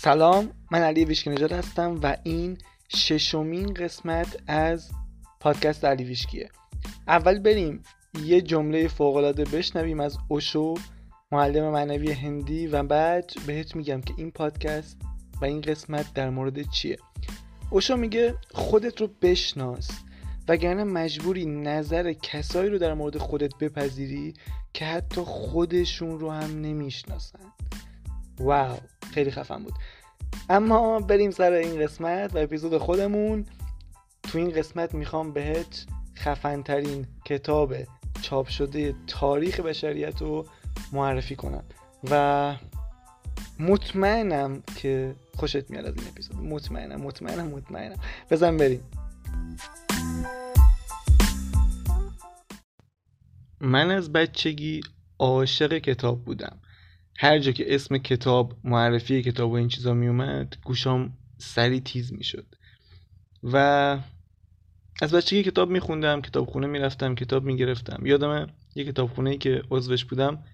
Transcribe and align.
سلام 0.00 0.50
من 0.70 0.82
علی 0.82 1.04
ویشکی 1.04 1.30
نژاد 1.30 1.52
هستم 1.52 2.00
و 2.02 2.16
این 2.22 2.58
ششمین 2.88 3.74
قسمت 3.74 4.36
از 4.46 4.90
پادکست 5.40 5.84
علی 5.84 6.04
ویشکیه. 6.04 6.48
اول 7.08 7.38
بریم 7.38 7.82
یه 8.24 8.40
جمله 8.40 8.88
فوقالعاده 8.88 9.44
بشنویم 9.44 10.00
از 10.00 10.18
اوشو 10.28 10.74
معلم 11.32 11.70
معنوی 11.70 12.12
هندی 12.12 12.66
و 12.66 12.82
بعد 12.82 13.32
بهت 13.46 13.76
میگم 13.76 14.00
که 14.00 14.14
این 14.16 14.30
پادکست 14.30 14.96
و 15.40 15.44
این 15.44 15.60
قسمت 15.60 16.14
در 16.14 16.30
مورد 16.30 16.70
چیه. 16.70 16.98
اوشو 17.70 17.96
میگه 17.96 18.34
خودت 18.50 19.00
رو 19.00 19.08
بشناس 19.22 19.90
وگرنه 20.48 20.84
مجبوری 20.84 21.46
نظر 21.46 22.12
کسایی 22.12 22.70
رو 22.70 22.78
در 22.78 22.94
مورد 22.94 23.18
خودت 23.18 23.54
بپذیری 23.60 24.34
که 24.72 24.84
حتی 24.84 25.20
خودشون 25.20 26.20
رو 26.20 26.30
هم 26.30 26.60
نمی‌شناسن. 26.60 27.52
واو 28.40 28.78
خیلی 29.12 29.30
خفن 29.30 29.62
بود. 29.62 29.74
اما 30.50 31.00
بریم 31.00 31.30
سر 31.30 31.52
این 31.52 31.82
قسمت 31.82 32.34
و 32.34 32.38
اپیزود 32.38 32.78
خودمون. 32.78 33.44
تو 34.22 34.38
این 34.38 34.50
قسمت 34.50 34.94
می‌خوام 34.94 35.32
بهت 35.32 35.86
خفنترین 36.16 37.06
کتاب 37.24 37.74
چاپ 38.22 38.48
شده 38.48 38.94
تاریخ 39.06 39.60
بشریت 39.60 40.22
رو 40.22 40.46
معرفی 40.92 41.36
کنم. 41.36 41.64
و 42.10 42.54
مطمئنم 43.58 44.62
که 44.76 45.14
خوشت 45.36 45.70
میاد 45.70 45.86
از 45.86 45.94
این 45.96 46.08
اپیزود. 46.08 46.36
مطمئنم 46.36 47.00
مطمئنم 47.00 47.46
مطمئنم. 47.46 47.96
بزن 48.30 48.56
بریم. 48.56 48.80
من 53.60 53.90
از 53.90 54.12
بچگی 54.12 54.80
عاشق 55.18 55.78
کتاب 55.78 56.24
بودم. 56.24 56.60
هر 57.18 57.38
جا 57.38 57.52
که 57.52 57.74
اسم 57.74 57.98
کتاب 57.98 58.56
معرفی 58.64 59.22
کتاب 59.22 59.50
و 59.50 59.54
این 59.54 59.68
چیزا 59.68 59.94
می 59.94 60.08
اومد 60.08 60.56
گوشام 60.64 61.12
سری 61.38 61.80
تیز 61.80 62.12
می 62.12 62.24
شد 62.24 62.46
و 63.42 63.56
از 65.02 65.14
بچگی 65.14 65.42
کتاب 65.42 65.70
می 65.70 65.80
خوندم 65.80 66.20
کتاب 66.20 66.46
خونه 66.46 66.66
می 66.66 66.78
رفتم 66.78 67.14
کتاب 67.14 67.44
می 67.44 67.56
گرفتم 67.56 68.06
یادم 68.06 68.46
یه 68.74 68.84
کتاب 68.84 69.10
خونه 69.10 69.30
ای 69.30 69.38
که 69.38 69.62
عضوش 69.70 70.04
بودم 70.04 70.44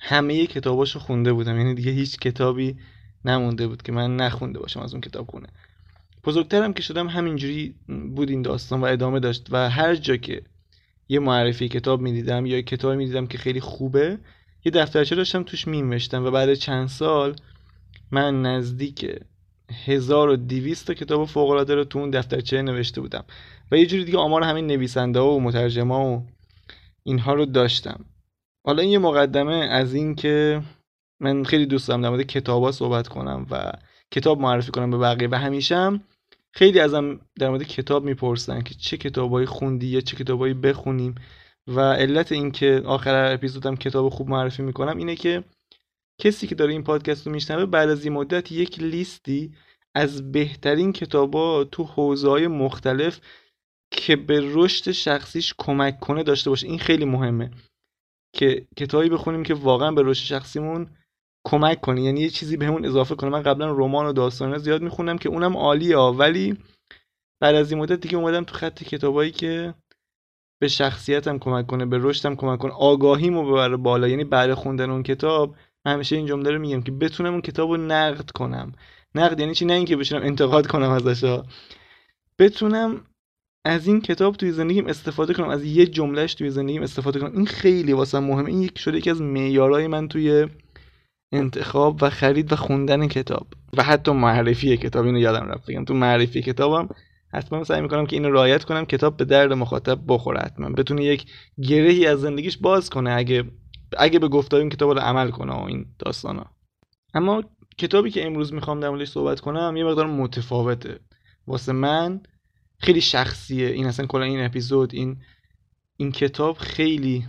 همه 0.00 0.46
کتاباشو 0.46 0.98
خونده 0.98 1.32
بودم. 1.32 1.58
یعنی 1.58 1.74
دیگه 1.74 1.90
هیچ 1.90 2.18
کتابی 2.18 2.76
نمونده 3.24 3.66
بود 3.66 3.82
که 3.82 3.92
من 3.92 4.16
نخونده 4.16 4.58
باشم 4.58 4.80
از 4.80 4.92
اون 4.92 5.00
کتاب 5.00 5.30
خونه 5.30 5.48
بزرگترم 6.24 6.72
که 6.72 6.82
شدم 6.82 7.08
همینجوری 7.08 7.74
بود 7.88 8.30
این 8.30 8.42
داستان 8.42 8.80
و 8.80 8.84
ادامه 8.84 9.20
داشت. 9.20 9.46
و 9.50 9.70
هر 9.70 9.94
جا 9.94 10.16
که 10.16 10.42
یه 11.08 11.18
معرفی 11.18 11.68
کتاب 11.68 12.00
می‌دیدم 12.00 12.46
یا 12.46 12.60
کتابی 12.62 12.96
می‌دیدم 12.96 13.26
که 13.26 13.38
خیلی 13.38 13.60
خوبه 13.60 14.18
یه 14.66 14.72
دفترچه 14.72 15.14
داشتم 15.14 15.42
توش 15.42 15.68
میمشتم 15.68 16.24
و 16.24 16.30
بعد 16.30 16.54
چند 16.54 16.88
سال 16.88 17.36
من 18.10 18.42
نزدیک 18.42 19.20
1200 19.86 20.86
تا 20.86 20.94
کتاب 20.94 21.28
فوق 21.28 21.50
العاده 21.50 21.74
رو 21.74 21.84
تو 21.84 21.98
اون 21.98 22.10
دفترچه 22.10 22.62
نوشته 22.62 23.00
بودم. 23.00 23.24
و 23.72 23.76
یه 23.76 23.86
جوری 23.86 24.04
دیگه 24.04 24.18
آمار 24.18 24.42
همین 24.42 24.66
نویسنده 24.66 25.20
و 25.20 25.40
مترجما 25.40 26.10
و 26.10 26.26
اینها 27.02 27.34
رو 27.34 27.46
داشتم. 27.46 28.04
حالا 28.64 28.82
این 28.82 28.90
یه 28.90 28.98
مقدمه 28.98 29.54
از 29.54 29.94
این 29.94 30.14
که 30.14 30.62
من 31.20 31.44
خیلی 31.44 31.66
دوست 31.66 31.88
دارم 31.88 32.02
در 32.02 32.10
مورد 32.10 32.22
کتابا 32.22 32.72
صحبت 32.72 33.08
کنم 33.08 33.46
و 33.50 33.72
کتاب 34.10 34.40
معرفی 34.40 34.70
کنم 34.70 34.90
به 34.90 34.98
بقیه. 34.98 35.28
و 35.28 35.34
همیشه 35.34 36.00
خیلی 36.52 36.80
ازم 36.80 37.20
در 37.38 37.48
مورد 37.48 37.62
کتاب 37.62 38.04
می‌پرسن 38.04 38.60
که 38.60 38.74
چه 38.74 38.96
کتابایی 38.96 39.46
خوندی 39.46 39.86
یا 39.86 40.00
چه 40.00 40.16
کتابایی 40.16 40.54
بخونیم. 40.54 41.14
و 41.68 41.80
علت 41.80 42.32
اینکه 42.32 42.82
آخر 42.84 43.32
اپیزودم 43.32 43.76
کتاب 43.76 44.08
خوب 44.08 44.28
معرفی 44.28 44.62
می‌کنم 44.62 44.98
اینه 44.98 45.16
که 45.16 45.44
کسی 46.20 46.46
که 46.46 46.54
داره 46.54 46.72
این 46.72 46.84
پادکست 46.84 47.26
رو 47.26 47.32
میشنوه 47.32 47.66
بعد 47.66 47.90
از 47.90 48.04
این 48.04 48.12
مدت 48.12 48.52
یک 48.52 48.80
لیستی 48.80 49.54
از 49.94 50.32
بهترین 50.32 50.92
کتابا 50.92 51.64
تو 51.64 51.84
حوزه 51.84 52.28
های 52.28 52.46
مختلف 52.46 53.20
که 53.90 54.16
به 54.16 54.40
رشد 54.54 54.90
شخصیش 54.90 55.54
کمک 55.58 56.00
کنه 56.00 56.22
داشته 56.22 56.50
باشه. 56.50 56.66
این 56.66 56.78
خیلی 56.78 57.04
مهمه 57.04 57.50
که 58.34 58.66
کتابی 58.76 59.08
بخونیم 59.08 59.42
که 59.42 59.54
واقعا 59.54 59.92
به 59.92 60.02
رشد 60.02 60.24
شخصیمون 60.24 60.90
کمک 61.46 61.80
کنه. 61.80 62.02
یعنی 62.02 62.20
یه 62.20 62.30
چیزی 62.30 62.56
بهمون 62.56 62.86
اضافه 62.86 63.14
کنه. 63.14 63.30
من 63.30 63.42
قبلا 63.42 63.72
رمان 63.72 64.06
و 64.06 64.12
داستان 64.12 64.58
زیاد 64.58 64.82
می‌خونم 64.82 65.18
که 65.18 65.28
اونم 65.28 65.56
عالیه 65.56 65.96
ولی 65.96 66.56
بعد 67.40 67.54
از 67.54 67.72
این 67.72 67.80
مدت 67.80 68.00
دیگه 68.00 68.16
اومدم 68.16 68.44
تو 68.44 68.54
خط 68.54 68.82
کتابایی 68.82 69.30
که 69.30 69.74
به 70.58 70.68
شخصیتم 70.68 71.38
کمک 71.38 71.66
کنه 71.66 71.86
به 71.86 71.98
رشدم 72.00 72.36
کمک 72.36 72.58
کنه. 72.58 72.72
آگاهیمو 72.72 73.50
ببره 73.50 73.76
بالا. 73.76 74.08
یعنی 74.08 74.24
بعد 74.24 74.54
خوندن 74.54 74.90
اون 74.90 75.02
کتاب 75.02 75.54
همیشه 75.86 76.16
این 76.16 76.26
جمله 76.26 76.50
رو 76.50 76.58
میگم 76.58 76.82
که 76.82 76.92
بتونم 76.92 77.32
اون 77.32 77.40
کتاب 77.40 77.70
رو 77.70 77.76
نقد 77.76 78.30
کنم. 78.30 78.72
نقد 79.14 79.40
یعنی 79.40 79.54
چی؟ 79.54 79.64
نه 79.64 79.72
اینکه 79.72 79.96
بشینم 79.96 80.22
انتقاد 80.22 80.66
کنم 80.66 80.90
ازش 80.90 81.40
بتونم 82.38 83.00
از 83.64 83.86
این 83.86 84.00
کتاب 84.00 84.36
توی 84.36 84.52
زندگیم 84.52 84.86
استفاده 84.86 85.34
کنم 85.34 85.48
از 85.48 85.64
یه 85.64 85.86
جملهش 85.86 86.34
توی 86.34 86.50
زندگیم 86.50 86.82
استفاده 86.82 87.20
کنم. 87.20 87.32
این 87.36 87.46
خیلی 87.46 87.92
واسه 87.92 88.18
مهمه. 88.18 88.48
این 88.48 88.62
یک 88.62 88.78
شده 88.78 88.98
یکی 88.98 89.10
از 89.10 89.22
معیارهای 89.22 89.86
من 89.86 90.08
توی 90.08 90.46
انتخاب 91.32 92.02
و 92.02 92.10
خرید 92.10 92.52
و 92.52 92.56
خوندن 92.56 93.08
کتاب. 93.08 93.46
و 93.76 93.82
حتی 93.82 94.12
معرفی 94.12 94.76
کتاب. 94.76 95.06
اینو 95.06 95.18
یادم 95.18 95.46
رفت 95.46 95.70
بگم. 95.70 95.84
تو 95.84 95.94
معرفی 95.94 96.42
کتابم 96.42 96.88
حتما 97.36 97.64
سعی 97.64 97.80
می‌کنم 97.80 98.06
که 98.06 98.16
اینو 98.16 98.30
رعایت 98.30 98.64
کنم 98.64 98.84
کتاب 98.84 99.16
به 99.16 99.24
درد 99.24 99.52
مخاطب 99.52 100.00
بخوره 100.08 100.40
حتما. 100.40 100.70
بتونه 100.70 101.04
یک 101.04 101.26
گرهی 101.62 102.06
از 102.06 102.20
زندگیش 102.20 102.58
باز 102.58 102.90
کنه 102.90 103.10
اگه 103.10 103.44
اگه 103.98 104.18
به 104.18 104.28
گفتار 104.28 104.60
این 104.60 104.68
کتاب 104.68 104.90
رو 104.90 104.98
عمل 104.98 105.30
کنه 105.30 105.52
و 105.52 105.64
این 105.64 105.86
داستانا. 105.98 106.46
اما 107.14 107.42
کتابی 107.78 108.10
که 108.10 108.26
امروز 108.26 108.52
می‌خوام 108.52 108.80
در 108.80 108.88
موردش 108.88 109.08
صحبت 109.08 109.40
کنم 109.40 109.76
یه 109.76 109.84
مقدار 109.84 110.06
متفاوته. 110.06 111.00
واسه 111.46 111.72
من 111.72 112.20
خیلی 112.78 113.00
شخصیه. 113.00 113.68
این 113.68 113.86
اصلا 113.86 114.06
کلا 114.06 114.24
این 114.24 114.44
اپیزود 114.44 114.94
این 114.94 115.16
این 115.96 116.12
کتاب 116.12 116.56
خیلی 116.56 117.26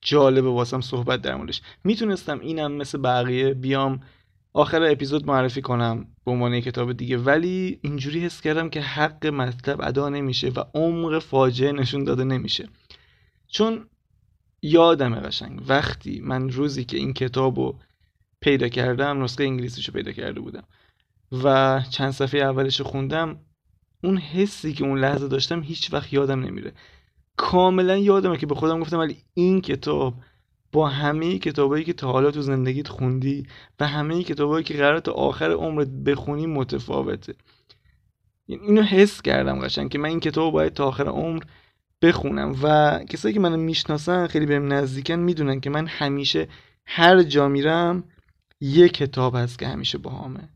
جالبه 0.00 0.48
واسم 0.48 0.80
صحبت 0.80 1.22
در 1.22 1.34
موردش. 1.34 1.62
می‌تونستم 1.84 2.40
اینم 2.40 2.72
مثل 2.72 2.98
بقیه 2.98 3.54
بیام 3.54 4.00
آخر 4.52 4.82
اپیزود 4.82 5.26
معرفی 5.26 5.62
کنم 5.62 6.06
به 6.24 6.30
عنوان 6.30 6.60
کتاب 6.60 6.92
دیگه. 6.92 7.18
ولی 7.18 7.78
اینجوری 7.82 8.20
حس 8.20 8.40
کردم 8.40 8.70
که 8.70 8.80
حق 8.80 9.26
مطلب 9.26 9.80
ادا 9.82 10.08
نمیشه 10.08 10.48
و 10.48 10.64
عمق 10.74 11.18
فاجعه 11.18 11.72
نشون 11.72 12.04
داده 12.04 12.24
نمیشه. 12.24 12.68
چون 13.48 13.86
یادم 14.62 15.20
قشنگ 15.20 15.62
وقتی 15.68 16.20
من 16.20 16.50
روزی 16.50 16.84
که 16.84 16.96
این 16.96 17.12
کتاب 17.12 17.58
رو 17.58 17.78
پیدا 18.40 18.68
کردم 18.68 19.22
نسخه 19.22 19.44
انگلیسیشو 19.44 19.92
پیدا 19.92 20.12
کرده 20.12 20.40
بودم 20.40 20.64
و 21.32 21.80
چند 21.90 22.10
صفحه 22.10 22.40
اولش 22.40 22.80
خوندم 22.80 23.40
اون 24.04 24.18
حسی 24.18 24.72
که 24.72 24.84
اون 24.84 24.98
لحظه 24.98 25.28
داشتم 25.28 25.62
هیچ 25.62 25.92
وقت 25.92 26.12
یادم 26.12 26.40
نمیره. 26.40 26.72
کاملا 27.36 27.96
یادمه 27.96 28.36
که 28.36 28.46
به 28.46 28.54
خودم 28.54 28.80
گفتم 28.80 28.98
ولی 28.98 29.16
این 29.34 29.60
کتاب 29.60 30.14
با 30.72 30.88
همه 30.88 31.38
کتابایی 31.38 31.84
که 31.84 31.92
تا 31.92 32.12
حالا 32.12 32.30
تو 32.30 32.42
زندگیت 32.42 32.88
خوندی 32.88 33.46
و 33.80 33.86
همه 33.86 34.22
کتابایی 34.22 34.64
که 34.64 34.74
قرار 34.74 35.00
تا 35.00 35.12
آخر 35.12 35.50
عمرت 35.50 35.88
بخونی 35.88 36.46
متفاوته. 36.46 37.34
یعنی 38.48 38.62
اینو 38.62 38.82
حس 38.82 39.22
کردم 39.22 39.60
قشنگ 39.60 39.90
که 39.90 39.98
من 39.98 40.08
این 40.08 40.20
کتاب 40.20 40.52
باید 40.52 40.72
تا 40.72 40.86
آخر 40.86 41.08
عمر 41.08 41.42
بخونم 42.02 42.56
و 42.62 42.98
کسایی 43.08 43.34
که 43.34 43.40
منو 43.40 43.56
می‌شناسن 43.56 44.26
خیلی 44.26 44.46
بهم 44.46 44.72
نزدیکن 44.72 45.14
می‌دونن 45.14 45.60
که 45.60 45.70
من 45.70 45.86
همیشه 45.86 46.48
هر 46.86 47.22
جا 47.22 47.48
میرم 47.48 48.04
یه 48.60 48.88
کتاب 48.88 49.36
هست 49.36 49.58
که 49.58 49.66
همیشه 49.66 49.98
باهامه. 49.98 50.48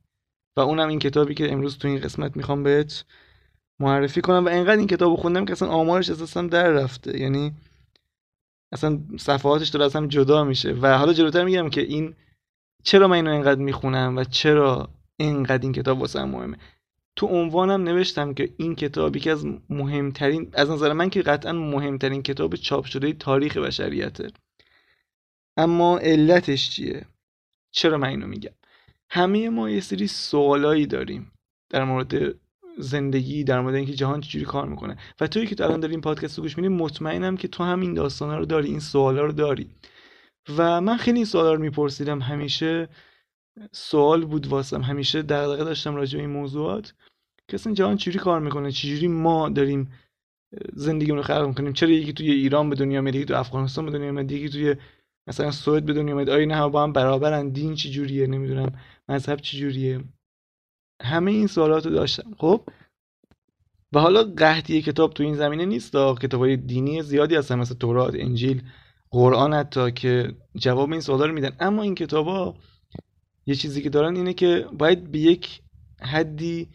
و 0.57 0.61
اونم 0.61 0.89
این 0.89 0.99
کتابی 0.99 1.35
که 1.35 1.53
امروز 1.53 1.79
تو 1.79 1.89
این 1.89 1.99
قسمت 1.99 2.37
می‌خوام 2.37 2.63
بهت 2.63 3.05
معرفی 3.81 4.21
کنم 4.21 4.45
و 4.45 4.49
انقدر 4.49 4.79
این 4.79 4.87
کتاب 4.87 5.17
خوندم 5.17 5.45
که 5.45 5.53
اصلا 5.53 5.69
آمارش 5.69 6.11
اساسا 6.11 6.43
در 6.43 6.71
رفته. 6.71 7.21
یعنی 7.21 7.53
اصلا 8.73 9.01
صفحاتش 9.19 9.69
داره 9.69 9.85
از 9.85 10.09
جدا 10.09 10.45
میشه. 10.45 10.73
و 10.73 10.99
حالا 10.99 11.13
جلوتر 11.13 11.45
میگم 11.45 11.71
که 11.71 11.81
این 11.81 12.15
چرا 12.85 13.09
من 13.09 13.17
اینو 13.17 13.31
انقدر 13.31 13.61
می‌خونم 13.61 14.17
و 14.17 14.25
چرا 14.25 14.89
اینقدر 15.17 15.63
این 15.63 15.73
کتاب 15.73 16.01
واسه 16.01 16.25
مهمه. 16.25 16.59
تو 17.17 17.27
عنوانم 17.27 17.83
نوشتم 17.83 18.35
که 18.35 18.55
این 18.57 18.75
کتاب 18.75 19.17
یکی 19.17 19.31
از 19.31 19.47
مهمترین 19.71 20.51
از 20.53 20.71
نظر 20.71 20.93
من 20.93 21.11
که 21.11 21.23
قطعا 21.23 21.53
مهمترین 21.53 22.23
کتاب 22.23 22.57
چاپ 22.57 22.85
شده 22.85 23.13
تاریخ 23.13 23.57
بشریته. 23.57 24.31
اما 25.57 25.99
علتش 25.99 26.71
چیه؟ 26.71 27.07
چرا 27.71 27.99
من 27.99 28.09
اینو 28.09 28.27
میگم؟ 28.27 28.53
همه 29.11 29.49
ما 29.49 29.71
یه 29.71 29.81
سری 29.81 30.07
سوالایی 30.07 30.87
داریم 30.87 31.33
در 31.71 31.85
مورد 31.85 32.35
زندگی 32.79 33.45
در 33.45 33.61
مورد 33.61 33.75
اینکه 33.75 33.93
جهان 33.93 34.21
چجوری 34.21 34.45
کار 34.45 34.69
می‌کنه. 34.69 34.97
و 35.21 35.27
توی 35.27 35.47
که 35.47 35.55
تو 35.55 35.65
الان 35.65 35.81
داری 35.81 35.93
این 35.93 36.01
پادکست 36.01 36.39
رو 36.39 36.43
گوش 36.43 36.57
میدی 36.59 36.69
مطمئنم 36.69 37.37
که 37.37 37.49
تو 37.49 37.65
هم 37.65 37.81
این 37.81 37.95
داستانا 37.95 38.39
رو 38.39 38.47
داری 38.47 38.69
این 38.69 38.81
سوالا 38.81 39.25
رو 39.25 39.33
داری. 39.33 39.71
و 40.57 40.81
من 40.81 40.97
خیلی 40.97 41.17
این 41.17 41.27
سوالا 41.27 41.55
رو 41.55 41.61
میپرسیدم. 41.61 42.21
همیشه 42.21 42.89
سوال 43.73 44.25
بود 44.25 44.47
واسم. 44.47 44.83
همیشه 44.83 45.23
دغدغه 45.23 45.65
داشتم 45.65 45.97
راجع 45.97 46.19
به 46.19 46.25
این 46.25 46.33
موضوعات. 46.33 46.95
که 47.49 47.55
اصلا 47.55 47.73
جهان 47.73 47.97
چجوری 47.97 48.19
کار 48.19 48.41
می‌کنه؟ 48.41 48.73
چجوری 48.73 49.09
ما 49.09 49.49
داریم 49.49 49.93
زندگیمون 50.73 51.17
رو 51.17 51.23
خلق 51.23 51.47
می‌کنیم؟ 51.47 51.73
چرا 51.73 51.91
یکی 51.91 52.13
توی 52.13 52.31
ایران 52.31 52.71
به 52.71 52.77
دنیا 52.77 53.01
میاد 53.01 53.15
یکی 53.15 53.25
تو 53.25 53.35
افغانستان 53.35 53.87
به 53.87 53.91
دنیا 53.91 54.13
میاد 54.13 54.33
یکی 54.33 54.49
توی 54.49 54.77
مثلا 55.27 55.51
سوئد 55.51 55.85
به 55.85 55.93
دنیا 55.93 56.15
اومد 56.15 56.31
آیا 56.31 56.47
نه 56.47 56.69
با 56.69 56.83
هم 56.83 56.93
برابرن؟ 56.93 57.49
دین 57.49 57.75
چی 57.75 57.91
جوریه 57.91 58.27
نمی‌دونم. 58.27 58.73
مذهب 59.09 59.41
چی 59.41 59.59
جوریه 59.59 60.01
همه 61.01 61.31
این 61.31 61.47
سوالات 61.47 61.87
رو 61.87 61.93
داشتم. 61.93 62.35
خب؟ 62.39 62.69
و 63.93 64.01
حالا 64.01 64.25
قحطی 64.25 64.83
کتاب 64.83 65.13
تو 65.13 65.23
این 65.23 65.35
زمینه 65.35 65.65
نیست 65.65 65.93
کتاب 65.93 66.41
های 66.41 66.57
دینی 66.57 67.03
زیادی 67.03 67.35
هستن 67.35 67.59
مثل 67.59 67.75
تورات 67.75 68.15
انجیل 68.15 68.63
قرآن 69.11 69.55
حتی 69.55 69.93
که 69.93 70.35
جواب 70.57 70.93
این 70.93 71.01
سوالا 71.01 71.27
رو 71.27 71.33
میدن. 71.33 71.57
اما 71.61 71.83
این 71.83 71.95
کتابا 71.95 72.55
یه 73.47 73.55
چیزی 73.55 73.83
که 73.83 73.91
دارن 73.91 74.17
اینه 74.17 74.35
که 74.35 74.67
باید 74.79 75.13
به 75.13 75.19
یک 75.19 75.61
حدی 76.01 76.69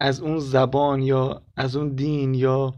از 0.00 0.20
اون 0.20 0.38
زبان 0.38 1.02
یا 1.02 1.42
از 1.56 1.76
اون 1.76 1.94
دین 1.94 2.34
یا 2.34 2.74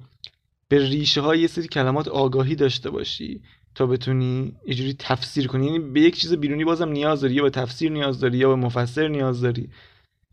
به 0.68 0.88
ریشه 0.88 1.20
های 1.20 1.40
یه 1.40 1.46
سری 1.46 1.68
کلمات 1.68 2.08
آگاهی 2.08 2.54
داشته 2.54 2.90
باشی 2.90 3.42
تا 3.74 3.86
بتونی 3.86 4.56
یه 4.66 4.92
تفسیر 4.92 5.46
کنی. 5.46 5.66
یعنی 5.66 5.78
به 5.78 6.00
یک 6.00 6.16
چیز 6.16 6.34
بیرونی 6.34 6.64
بازم 6.64 6.88
نیاز 6.88 7.20
داری 7.20 7.34
یا 7.34 7.42
به 7.42 7.50
تفسیر 7.50 7.92
نیاز 7.92 8.20
داری 8.20 8.38
یا 8.38 8.48
به 8.48 8.54
مفسر 8.54 9.08
نیاز 9.08 9.40
داری. 9.40 9.70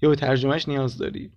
یا 0.05 0.09
به 0.09 0.15
ترجمهش 0.15 0.67
نیاز 0.67 0.97
داری. 0.97 1.31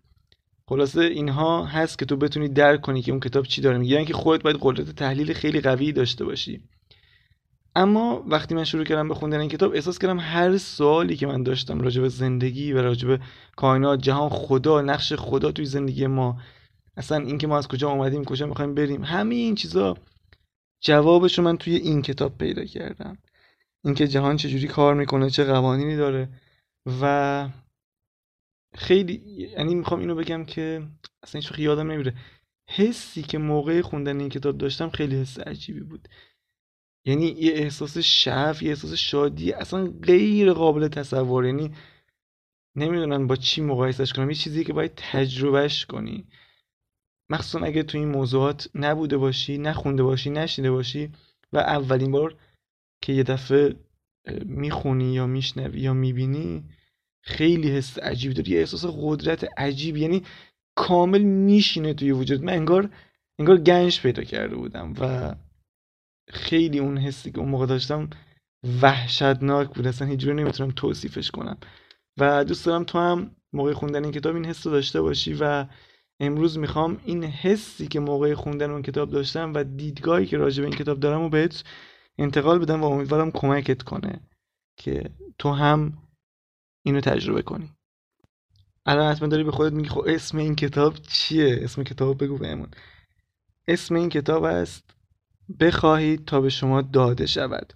خلاصه 0.69 1.01
اینها 1.01 1.65
هست 1.65 1.99
که 1.99 2.05
تو 2.05 2.17
بتونی 2.17 2.49
درک 2.49 2.81
کنی 2.81 3.03
که 3.03 3.13
اون 3.13 3.21
کتاب 3.21 3.45
چی 3.45 3.61
داره. 3.61 3.79
میگه 3.79 3.93
یعنی 3.93 4.07
که 4.07 4.15
خودت 4.15 4.43
باید 4.43 4.59
قدرت 4.61 4.91
تحلیل 4.91 5.33
خیلی 5.33 5.61
قوی 5.61 5.93
داشته 5.93 6.25
باشی. 6.25 6.61
اما 7.77 8.25
وقتی 8.27 8.55
من 8.55 8.65
شروع 8.65 8.85
کردم 8.85 9.09
به 9.09 9.15
خوندن 9.15 9.41
این 9.41 9.49
کتاب 9.49 9.75
احساس 9.75 9.99
کردم 9.99 10.21
هر 10.21 10.59
سوالی 10.59 11.17
که 11.17 11.27
من 11.27 11.43
داشتم 11.43 11.81
راجع 11.81 12.03
به 12.03 12.09
زندگی 12.09 12.73
و 12.73 12.83
راجع 12.83 13.09
به 13.09 13.21
کائنات 13.57 14.01
جهان 14.03 14.29
خدا 14.29 14.83
نقش 14.83 15.13
خدا 15.13 15.53
توی 15.53 15.65
زندگی 15.65 16.07
ما 16.07 16.41
اصلا 16.97 17.19
اینکه 17.19 17.47
ما 17.47 17.59
از 17.59 17.69
کجا 17.69 17.91
اومدیم 17.91 18.25
کجا 18.25 18.47
می‌خوایم 18.47 18.75
بریم 18.75 19.05
همه 19.05 19.35
این 19.35 19.55
چیزا 19.55 19.97
جوابش 20.81 21.39
رو 21.39 21.45
من 21.45 21.57
توی 21.57 21.77
این 21.77 22.03
کتاب 22.03 22.39
پیدا 22.39 22.65
کردم. 22.65 23.19
اینکه 23.85 24.09
جهان 24.09 24.37
چجوری 24.37 24.69
کار 24.69 24.95
می‌کنه 24.95 25.31
چه 25.31 25.45
قوانینی 25.45 25.97
داره 25.97 26.29
و 27.01 27.49
خیلی 28.75 29.23
یعنی 29.57 29.75
می‌خوام 29.75 30.01
اینو 30.01 30.15
بگم 30.15 30.45
که 30.45 30.89
اصلا 31.23 31.41
هیچ 31.41 31.59
یادم 31.59 31.91
نمیره. 31.91 32.15
حسی 32.71 33.23
که 33.23 33.39
موقع 33.39 33.81
خوندن 33.81 34.21
این 34.21 34.29
کتاب 34.29 34.59
داشتم 34.59 34.89
خیلی 34.89 35.21
حس 35.21 35.39
عجیبی 35.39 35.81
بود. 35.81 36.09
یعنی 37.07 37.27
یه 37.27 37.53
احساس 37.53 37.99
شعف 37.99 38.63
یه 38.63 38.69
احساس 38.69 38.93
شادی 38.93 39.53
اصلا 39.53 39.87
غیر 40.03 40.53
قابل 40.53 40.89
تصور. 40.89 41.47
یعنی 41.47 41.71
نمی‌دونم 42.77 43.27
با 43.27 43.37
چی 43.37 43.61
مقایسش 43.61 44.13
کنم. 44.13 44.31
یه 44.31 44.37
چیزی 44.37 44.65
که 44.65 44.73
باید 44.73 44.93
تجربهش 44.97 45.87
کنی. 45.87 46.27
مخصوصا 47.31 47.67
اگه 47.67 47.83
تو 47.83 47.99
این 47.99 48.09
موضوعات 48.09 48.71
نبوده 48.75 49.17
باشی 49.17 49.59
نخونده 49.59 50.03
باشی 50.03 50.31
نشنیده 50.31 50.71
باشی 50.71 51.13
و 51.53 51.59
اولین 51.59 52.11
بار 52.11 52.37
که 53.03 53.13
یه 53.13 53.23
دفعه 53.23 53.77
می‌خونی 54.45 55.15
یا 55.15 55.27
میشنوی 55.27 55.81
یا 55.81 55.95
می‌بینی 55.95 56.65
خیلی 57.23 57.71
حس 57.71 57.99
عجیبی 57.99 58.35
داری 58.35 58.51
یه 58.51 58.59
احساس 58.59 58.85
قدرت 59.01 59.49
عجیب 59.59 59.97
یعنی 59.97 60.23
کامل 60.75 61.23
میشینه 61.23 61.95
توی 61.95 62.13
وجود 62.13 62.43
من 62.43 62.53
انگار 62.53 62.91
انگار 63.39 63.57
گنج 63.57 64.01
پیدا 64.01 64.23
کرده 64.23 64.57
بودم 64.57 64.95
و 65.01 65.35
خیلی 66.31 66.79
اون 66.79 66.99
حسی 66.99 67.31
که 67.31 67.39
اون 67.39 67.49
موقع 67.49 67.67
داشتم 67.67 68.11
وحشتناک 68.83 69.75
بود. 69.75 69.87
اصلا 69.87 70.09
هیچ 70.09 70.27
نمی‌تونم 70.27 70.71
توصیفش 70.71 71.31
کنم. 71.31 71.59
و 72.19 72.45
دوست 72.45 72.67
دارم 72.67 72.85
تو 72.85 72.99
هم 72.99 73.37
موقع 73.53 73.73
خوندن 73.73 74.05
این 74.05 74.13
کتاب 74.13 74.35
این 74.35 74.47
حس 74.47 74.67
رو 74.67 74.73
داشته 74.73 75.01
باشی 75.01 75.37
و 75.41 75.67
امروز 76.21 76.59
می‌خوام 76.59 77.01
این 77.05 77.25
حسی 77.25 77.89
که 77.89 78.01
موقع 78.01 78.35
خوندن 78.35 78.71
اون 78.71 78.83
کتاب 78.83 79.11
داشتم 79.11 79.55
و 79.55 79.65
دیدگاهی 79.65 80.27
که 80.27 80.37
راجع 80.37 80.63
به 80.63 80.69
این 80.69 80.79
کتاب 80.79 81.01
دارم 81.01 81.23
و 81.23 81.29
بهت 81.29 81.65
انتقال 82.19 82.59
بدم 82.59 82.83
و 82.83 82.85
امیدوارم 82.85 83.31
کمکت 83.31 83.83
کنه 83.83 84.21
که 84.77 85.11
تو 85.39 85.51
هم 85.51 85.99
اینو 86.89 87.01
تجربه 87.01 87.43
کنی. 87.43 87.71
الان 88.87 89.13
حتما 89.13 89.29
داری 89.29 89.45
به 89.45 89.53
خودت 89.53 89.73
میگی 89.73 89.89
خب 89.89 90.05
اسم 90.07 90.39
این 90.39 90.55
کتاب 90.57 90.95
چیه؟ 90.97 91.59
اسم 91.63 91.83
کتاب 91.83 92.25
بگو 92.25 92.39
بهمون. 92.39 92.69
اسم 93.69 93.95
این 93.95 94.09
کتاب 94.09 94.45
است 94.45 94.85
بخواهید 95.61 96.25
تا 96.25 96.41
به 96.41 96.49
شما 96.49 96.83
داده 96.83 97.27
شود. 97.27 97.73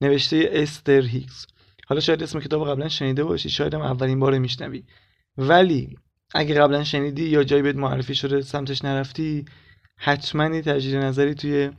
نوشته 0.00 0.48
استر 0.52 1.02
هیکس 1.02 1.46
حالا 1.86 2.00
شاید 2.00 2.22
اسم 2.22 2.40
کتاب 2.40 2.68
قبلا 2.68 2.88
شنیده 2.88 3.24
باشی 3.24 3.50
شاید 3.50 3.74
هم 3.74 3.80
اولین 3.80 4.20
بار 4.20 4.38
میشنوی. 4.38 4.84
ولی 5.38 5.98
اگه 6.34 6.54
قبلا 6.54 6.84
شنیدی 6.84 7.24
یا 7.24 7.44
جایی 7.44 7.62
بهت 7.62 7.76
معرفی 7.76 8.14
شده 8.14 8.42
سمتش 8.42 8.84
نرفتی 8.84 9.44
حتما 9.96 10.54
یه 10.54 10.62
تجدید 10.62 10.96
نظری 10.96 11.34
توی 11.34 11.70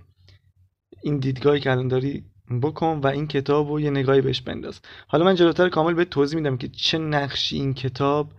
این 1.03 1.19
دیدگاهی 1.19 1.59
که 1.59 1.71
الان 1.71 1.87
داری 1.87 2.25
بکن 2.61 2.99
و 3.03 3.07
این 3.07 3.27
کتاب 3.27 3.69
رو 3.69 3.79
یه 3.79 3.89
نگاهی 3.89 4.21
بهش 4.21 4.41
بنداز. 4.41 4.79
حالا 5.07 5.25
من 5.25 5.35
جلوتر 5.35 5.69
کامل 5.69 5.93
به 5.93 6.05
توضیح 6.05 6.39
میدم 6.39 6.57
که 6.57 6.67
چه 6.67 6.97
نقشی 6.97 7.55
این 7.55 7.73
کتاب 7.73 8.31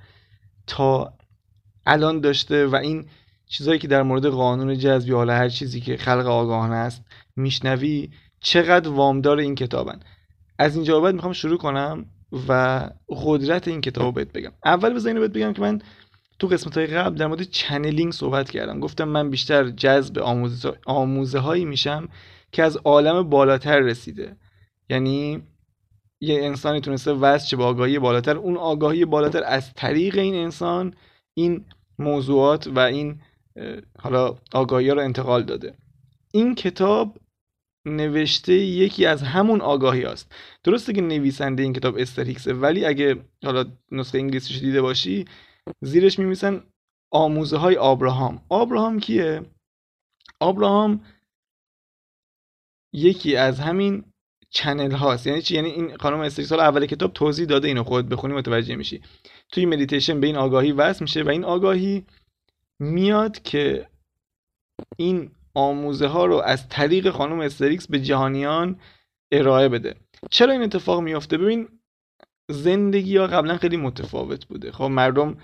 تا 0.67 1.13
الان 1.87 2.21
داشته 2.21 2.67
و 2.67 2.77
این 2.77 3.07
چیزهایی 3.47 3.79
که 3.79 3.89
در 3.89 4.03
مورد 4.03 4.27
قانون 4.27 4.79
جذب 4.79 5.09
یا 5.09 5.17
حالا 5.17 5.35
هر 5.35 5.49
چیزی 5.49 5.81
که 5.81 5.97
خلق 5.97 6.27
آگاهانه 6.27 6.75
است 6.75 7.05
میشنوی 7.37 8.11
چقدر 8.41 8.89
وامدار 8.89 9.39
این 9.39 9.55
کتابن. 9.55 10.01
از 10.59 10.77
اینجا 10.77 11.01
بعد 11.01 11.15
می‌خوام 11.15 11.33
شروع 11.33 11.59
کنم 11.59 12.07
و 12.49 12.83
قدرت 13.09 13.69
این 13.69 13.81
کتاب 13.81 14.15
بهت 14.15 14.33
بگم. 14.33 14.53
اول 14.65 14.95
بذار 14.95 15.09
اینو 15.09 15.21
بهت 15.21 15.33
بگم 15.33 15.53
که 15.53 15.63
من 15.63 15.81
تو 16.39 16.47
قسمت 16.47 16.79
های 16.79 16.87
قبل 16.87 17.17
در 17.17 17.27
مورد 17.27 17.43
چنلینگ 17.43 18.13
صحبت 18.13 18.51
کردم. 18.51 18.81
گفتم 18.81 19.09
من 19.09 19.31
بیشتر 19.31 19.71
جذب 19.71 20.19
آموزه 20.87 21.39
هایی 21.39 21.65
میشم 21.65 22.09
که 22.53 22.63
از 22.63 22.77
عالم 22.77 23.23
بالاتر 23.23 23.79
رسیده. 23.79 24.37
یعنی 24.89 25.43
یه 26.21 26.45
انسانی 26.45 26.81
تونسته 26.81 27.13
وصل 27.13 27.57
به 27.57 27.65
آگاهی 27.65 27.99
بالاتر 27.99 28.37
اون 28.37 28.57
آگاهی 28.57 29.05
بالاتر 29.05 29.43
از 29.45 29.75
طریق 29.75 30.19
این 30.19 30.35
انسان 30.35 30.95
این 31.35 31.65
موضوعات 31.99 32.67
و 32.67 32.79
این 32.79 33.21
حالا 33.99 34.37
آگاهی 34.53 34.89
ها 34.89 34.95
رو 34.95 35.03
انتقال 35.03 35.43
داده. 35.43 35.75
این 36.33 36.55
کتاب 36.55 37.19
نوشته 37.87 38.53
یکی 38.53 39.07
از 39.07 39.23
همون 39.23 39.61
آگاهی 39.61 40.05
است 40.05 40.33
درسته 40.65 40.93
که 40.93 41.01
نویسنده 41.01 41.63
این 41.63 41.73
کتاب 41.73 41.97
استریکسه 41.99 42.53
ولی 42.53 42.85
اگه 42.85 43.17
حالا 43.45 43.65
نسخه 43.93 44.19
انگلیسیش 44.19 44.59
دیده 44.59 44.83
باشی 44.83 45.25
زیرش 45.81 46.19
میمیسن 46.19 46.63
آموزه 47.11 47.57
های 47.57 47.77
آبراهام 47.77 49.01
کیه؟ 49.01 49.43
آبراهام 50.41 51.01
یکی 52.93 53.37
از 53.37 53.61
همین 53.61 54.05
channel 54.51 54.93
هاست. 54.93 55.27
یعنی 55.27 55.43
چی؟ 55.43 55.55
یعنی 55.55 55.69
این 55.69 55.97
خانم 55.97 56.21
استر 56.21 56.33
هیکس 56.33 56.53
اول 56.53 56.87
کتاب 56.87 57.13
توضیح 57.13 57.47
داده 57.47 57.69
اینو 57.69 57.85
خود 57.85 58.09
بخونی 58.09 58.35
متوجه 58.35 58.77
میشی. 58.77 59.03
توی 59.53 59.67
مدیتیشن 59.67 60.21
به 60.21 60.27
این 60.27 60.37
آگاهی 60.37 60.73
وصل 60.73 61.05
میشه 61.05 61.23
و 61.23 61.29
این 61.29 61.45
آگاهی 61.45 62.07
میاد 62.81 63.43
که 63.43 63.89
این 64.97 65.31
آموزه 65.55 66.07
ها 66.07 66.27
رو 66.27 66.37
از 66.37 66.69
طریق 66.69 67.11
خانم 67.11 67.41
استر 67.41 67.58
هیکس 67.58 67.87
به 67.87 68.01
جهانیان 68.01 68.81
ارائه 69.33 69.69
بده. 69.69 69.95
چرا 70.31 70.53
این 70.53 70.63
اتفاق 70.63 71.01
میافته 71.01 71.39
ببین 71.39 71.69
زندگی 72.51 73.17
ها 73.17 73.27
قبلا 73.27 73.57
خیلی 73.57 73.77
متفاوت 73.77 74.47
بوده. 74.47 74.73
خب 74.73 74.85
مردم 74.85 75.37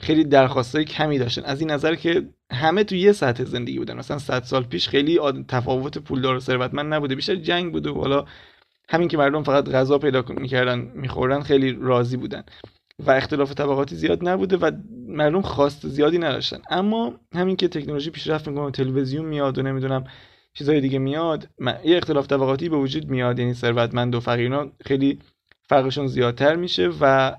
خیلی 0.00 0.24
درخواستای 0.24 0.84
کمی 0.84 1.18
داشتن. 1.18 1.42
از 1.42 1.60
این 1.60 1.70
نظر 1.70 1.94
که 1.94 2.28
همه 2.54 2.84
تو 2.84 2.94
یه 2.94 3.12
سطح 3.12 3.44
زندگی 3.44 3.78
بودن. 3.78 3.96
مثلا 3.96 4.18
100 4.18 4.42
سال 4.42 4.62
پیش 4.62 4.88
خیلی 4.88 5.18
تفاوت 5.48 5.98
پولدار 5.98 6.36
و 6.36 6.40
ثروتمند 6.40 6.94
نبوده. 6.94 7.14
بیشتر 7.14 7.34
جنگ 7.34 7.72
بوده 7.72 7.90
و 7.90 8.00
حالا 8.00 8.24
همین 8.88 9.08
که 9.08 9.16
مردم 9.16 9.42
فقط 9.42 9.68
غذا 9.68 9.98
پیدا 9.98 10.24
می‌کردن 10.28 10.78
میخوردن 10.94 11.40
خیلی 11.40 11.78
راضی 11.80 12.16
بودن. 12.16 12.42
و 12.98 13.10
اختلاف 13.10 13.54
طبقاتی 13.54 13.96
زیاد 13.96 14.28
نبوده 14.28 14.56
و 14.56 14.70
مردم 15.08 15.42
خواست 15.42 15.88
زیادی 15.88 16.18
نداشتن. 16.18 16.58
اما 16.70 17.14
همین 17.34 17.56
که 17.56 17.68
تکنولوژی 17.68 18.10
پیشرفت 18.10 18.48
می‌کنه 18.48 18.70
تلویزیون 18.70 19.24
میاد 19.24 19.58
و 19.58 19.62
نمی‌دونم 19.62 20.04
چیزهای 20.54 20.80
دیگه 20.80 20.98
میاد 20.98 21.48
یه 21.84 21.96
اختلاف 21.96 22.26
طبقاتی 22.26 22.68
به 22.68 22.76
وجود 22.76 23.08
میاد. 23.08 23.38
یعنی 23.38 23.54
ثروتمند 23.54 24.14
و 24.14 24.20
فقیرنا 24.20 24.72
خیلی 24.84 25.18
فرقشون 25.68 26.06
زیادتر 26.06 26.56
میشه 26.56 26.90
و 27.00 27.34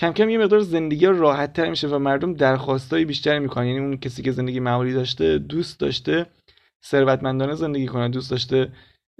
کم 0.00 0.12
کم 0.12 0.30
یه 0.30 0.38
مقدار 0.38 0.60
زندگی 0.60 1.06
راحت 1.06 1.52
تر 1.52 1.70
میشه 1.70 1.88
و 1.88 1.98
مردم 1.98 2.34
درخواستای 2.34 3.04
بیشتری 3.04 3.38
می‌کنن. 3.38 3.66
یعنی 3.66 3.78
اون 3.78 3.96
کسی 3.96 4.22
که 4.22 4.30
زندگی 4.30 4.60
معمولی 4.60 4.92
داشته 4.92 5.38
دوست 5.38 5.80
داشته 5.80 6.26
ثروتمندانه 6.84 7.54
زندگی 7.54 7.86
کنه 7.86 8.08
دوست 8.08 8.30
داشته 8.30 8.72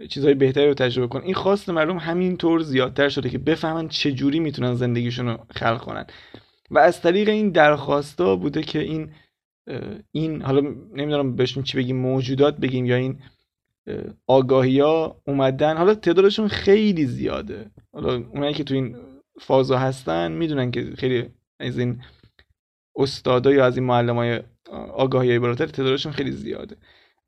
چیزهای 0.08 0.34
بهتری 0.34 0.66
رو 0.66 0.74
تجربه 0.74 1.08
کن 1.08 1.20
این 1.22 1.34
خواست 1.34 1.68
مردم 1.68 1.96
همینطور 1.96 2.60
زیادتر 2.60 3.08
شده 3.08 3.30
که 3.30 3.38
بفهمن 3.38 3.88
چه 3.88 4.12
جوری 4.12 4.40
می‌تونن 4.40 4.74
زندگیشون 4.74 5.26
رو 5.26 5.38
خلق 5.50 5.80
کنن. 5.80 6.06
و 6.70 6.78
از 6.78 7.02
طریق 7.02 7.28
این 7.28 7.50
درخواستا 7.50 8.36
بوده 8.36 8.62
که 8.62 8.78
این 8.78 9.10
این 10.12 10.42
حالا 10.42 10.60
نمی‌دونم 10.94 11.36
بهشون 11.36 11.62
چی 11.62 11.78
بگیم 11.78 11.96
موجودات 11.96 12.56
بگیم 12.56 12.86
یا 12.86 12.96
این 12.96 13.18
آگاهی 14.26 14.80
ها 14.80 15.20
اومدن. 15.26 15.76
حالا 15.76 15.94
تعدادشون 15.94 16.48
خیلی 16.48 17.06
زیاده. 17.06 17.70
حالا 17.92 18.14
اونایی 18.14 18.54
که 18.54 18.64
تو 18.64 18.74
این 18.74 18.96
فازا 19.40 19.78
هستن 19.78 20.32
می‌دونن 20.32 20.70
که 20.70 20.92
خیلی 20.98 21.28
از 21.60 21.78
این 21.78 22.02
استادا 22.96 23.52
یا 23.52 23.66
از 23.66 23.76
این 23.76 23.86
معلم 23.86 24.16
های 24.16 24.40
آگاهی 24.92 25.38
بالاتر 25.38 25.66
تعدادشون 25.66 26.12
خیلی 26.12 26.32
زیاده. 26.32 26.76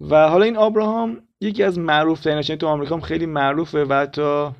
و 0.01 0.29
حالا 0.29 0.45
این 0.45 0.57
آبراهام 0.57 1.23
یکی 1.41 1.63
از 1.63 1.79
معروف 1.79 2.21
تریناش 2.21 2.47
تو 2.47 2.67
آمریکا 2.67 2.95
هم 2.95 3.01
خیلی 3.01 3.27
معروفه 3.27 3.85
و 3.85 3.93
حتی 3.93 4.51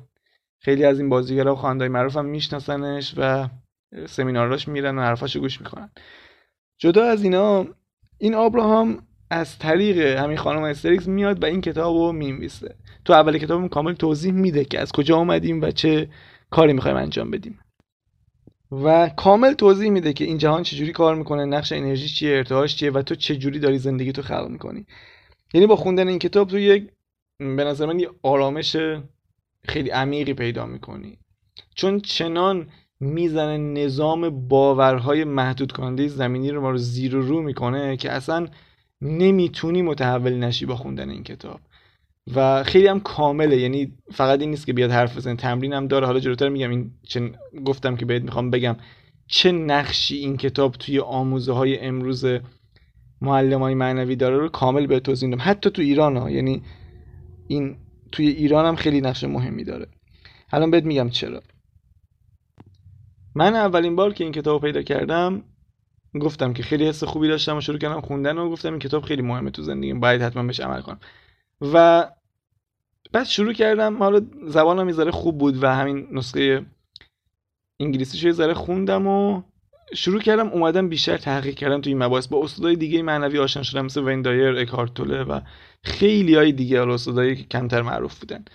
خیلی 0.59 0.85
از 0.85 0.99
این 0.99 1.09
بازیگرا 1.09 1.53
و 1.53 1.55
خواندهای 1.55 1.89
معروف 1.89 2.17
هم 2.17 2.25
میشناسنش 2.25 3.13
و 3.17 3.49
سمیناراش 4.05 4.67
میرن 4.67 4.97
و 4.97 5.01
حرفاشو 5.01 5.39
گوش 5.39 5.61
می‌کنن. 5.61 5.91
جدا 6.77 7.03
از 7.03 7.23
اینا 7.23 7.65
این 8.17 8.35
آبراهام 8.35 9.07
از 9.29 9.59
طریق 9.59 9.97
همین 10.19 10.37
خانم 10.37 10.63
استریکس 10.63 11.07
میاد 11.07 11.43
و 11.43 11.45
این 11.45 11.61
کتاب 11.61 11.95
رو 11.95 12.47
تو 13.05 13.13
اول 13.13 13.37
کتاب 13.37 13.69
کامل 13.69 13.93
توضیح 13.93 14.31
میده 14.31 14.65
که 14.65 14.79
از 14.79 14.91
کجا 14.91 15.17
اومدیم 15.17 15.61
و 15.61 15.71
چه 15.71 16.09
کاری 16.53 16.73
می‌خوایم 16.73 16.97
انجام 16.97 17.31
بدیم. 17.31 17.59
و 18.71 19.09
کامل 19.09 19.53
توضیح 19.53 19.89
میده 19.89 20.13
که 20.13 20.25
این 20.25 20.37
جهان 20.37 20.63
چجوری 20.63 20.91
کار 20.91 21.15
می‌کنه 21.15 21.45
نقش 21.45 21.71
انرژی 21.71 22.07
چیه 22.07 22.37
ارتعاش 22.37 22.75
چیه 22.75 22.91
و 22.91 23.01
تو 23.01 23.15
چجوری 23.15 23.59
داری 23.59 23.77
زندگی 23.77 24.11
تو 24.11 24.21
خلق 24.21 24.47
می‌کنی. 24.49 24.85
یعنی 25.53 25.67
با 25.67 25.75
خوندن 25.75 26.07
این 26.07 26.19
کتاب 26.19 26.47
تو 26.47 26.59
یک 26.59 26.91
به 27.39 27.63
نظر 27.63 27.85
من 27.85 27.99
یه 27.99 28.09
آرامش 28.23 28.75
خیلی 29.67 29.89
عمیقی 29.89 30.33
پیدا 30.33 30.65
می‌کنی. 30.65 31.17
چون 31.75 31.99
چنان 31.99 32.67
می‌زنه 32.99 33.57
نظام 33.57 34.47
باورهای 34.47 35.23
محدود 35.23 35.71
کننده 35.71 36.07
زمینی 36.07 36.51
رو 36.51 36.61
ما 36.61 36.71
رو 36.71 36.77
زیر 36.77 37.15
و 37.15 37.21
رو 37.21 37.41
می‌کنه 37.41 37.97
که 37.97 38.11
اصلا 38.11 38.47
نمی‌تونی 39.01 39.81
متحول 39.81 40.33
نشی 40.33 40.65
با 40.65 40.75
خوندن 40.75 41.09
این 41.09 41.23
کتاب. 41.23 41.59
و 42.35 42.63
خیلی 42.63 42.87
هم 42.87 42.99
کامله. 42.99 43.57
یعنی 43.57 43.91
فقط 44.11 44.39
این 44.41 44.49
نیست 44.49 44.65
که 44.65 44.73
بیاد 44.73 44.91
حرف 44.91 45.17
بزنه. 45.17 45.35
تمرین 45.35 45.73
هم 45.73 45.87
داره. 45.87 46.05
حالا 46.05 46.19
جلوتر 46.19 46.49
میگم 46.49 46.69
این 46.69 46.91
چه 47.03 47.31
گفتم 47.65 47.95
که 47.95 48.05
بهت 48.05 48.23
می‌خوام 48.23 48.49
بگم. 48.49 48.75
چه 49.27 49.51
نقشی 49.51 50.15
این 50.15 50.37
کتاب 50.37 50.75
توی 50.75 50.99
آموزه 50.99 51.53
های 51.53 51.79
امروز 51.79 52.25
معلم 53.21 53.59
های 53.59 53.73
معنوی 53.73 54.15
داره 54.15 54.37
رو 54.37 54.49
کامل 54.49 54.87
به 54.87 54.99
توضیح 54.99 55.29
میدم. 55.29 55.41
حتی 55.45 55.69
تو 55.69 55.81
ایران 55.81 56.17
ها. 56.17 56.29
یعنی 56.29 56.63
این 57.47 57.77
توی 58.11 58.27
ایران 58.27 58.65
هم 58.65 58.75
خیلی 58.75 59.01
نقش 59.01 59.23
مهمی 59.23 59.63
داره. 59.63 59.87
الان 60.51 60.71
بهت 60.71 60.83
میگم 60.83 61.09
چرا. 61.09 61.41
من 63.35 63.55
اولین 63.55 63.95
بار 63.95 64.13
که 64.13 64.23
این 64.23 64.33
کتاب 64.33 64.61
پیدا 64.61 64.81
کردم 64.81 65.43
گفتم 66.21 66.53
که 66.53 66.63
خیلی 66.63 66.87
حس 66.87 67.03
خوبی 67.03 67.27
داشتم 67.27 67.57
و 67.57 67.61
شروع 67.61 67.77
کردم 67.77 68.01
خوندن 68.01 68.37
و 68.37 68.49
گفتم 68.49 68.69
این 68.69 68.79
کتاب 68.79 69.03
خیلی 69.03 69.21
مهمه 69.21 69.51
تو 69.51 69.61
زندگیم. 69.61 69.99
باید 69.99 70.21
حتما 70.21 70.43
بهش 70.43 70.59
عمل 70.59 70.81
کنم. 70.81 70.99
و 71.73 72.07
بعد 73.11 73.25
شروع 73.25 73.53
کردم 73.53 73.97
حالا 73.97 74.21
زبانم 74.47 74.89
یه 74.89 75.11
خوب 75.11 75.37
بود 75.37 75.63
و 75.63 75.67
همین 75.67 76.07
نسخه 76.11 76.65
انگلیسی 77.79 78.27
یه 78.27 78.33
ذره 78.33 78.53
خوندم 78.53 79.07
و 79.07 79.41
شروع 79.93 80.21
کردم 80.21 80.47
اومدم 80.47 80.89
بیشتر 80.89 81.17
تحقیق 81.17 81.55
کردم 81.55 81.81
تو 81.81 81.89
این 81.89 82.03
مباحث. 82.03 82.27
با 82.27 82.43
استادای 82.43 82.75
دیگه 82.75 83.01
معنوی 83.01 83.39
آشنا 83.39 83.63
شدم 83.63 83.85
مثل 83.85 84.03
ویندایر 84.03 84.55
اکارتوله 84.55 85.23
و 85.23 85.39
خیلی 85.83 86.35
های 86.35 86.51
دیگه 86.51 86.79
حالا 86.79 86.93
استادایی 86.93 87.35
که 87.35 87.43
کمتر 87.43 87.81
معروف 87.81 88.19
بودن. 88.19 88.45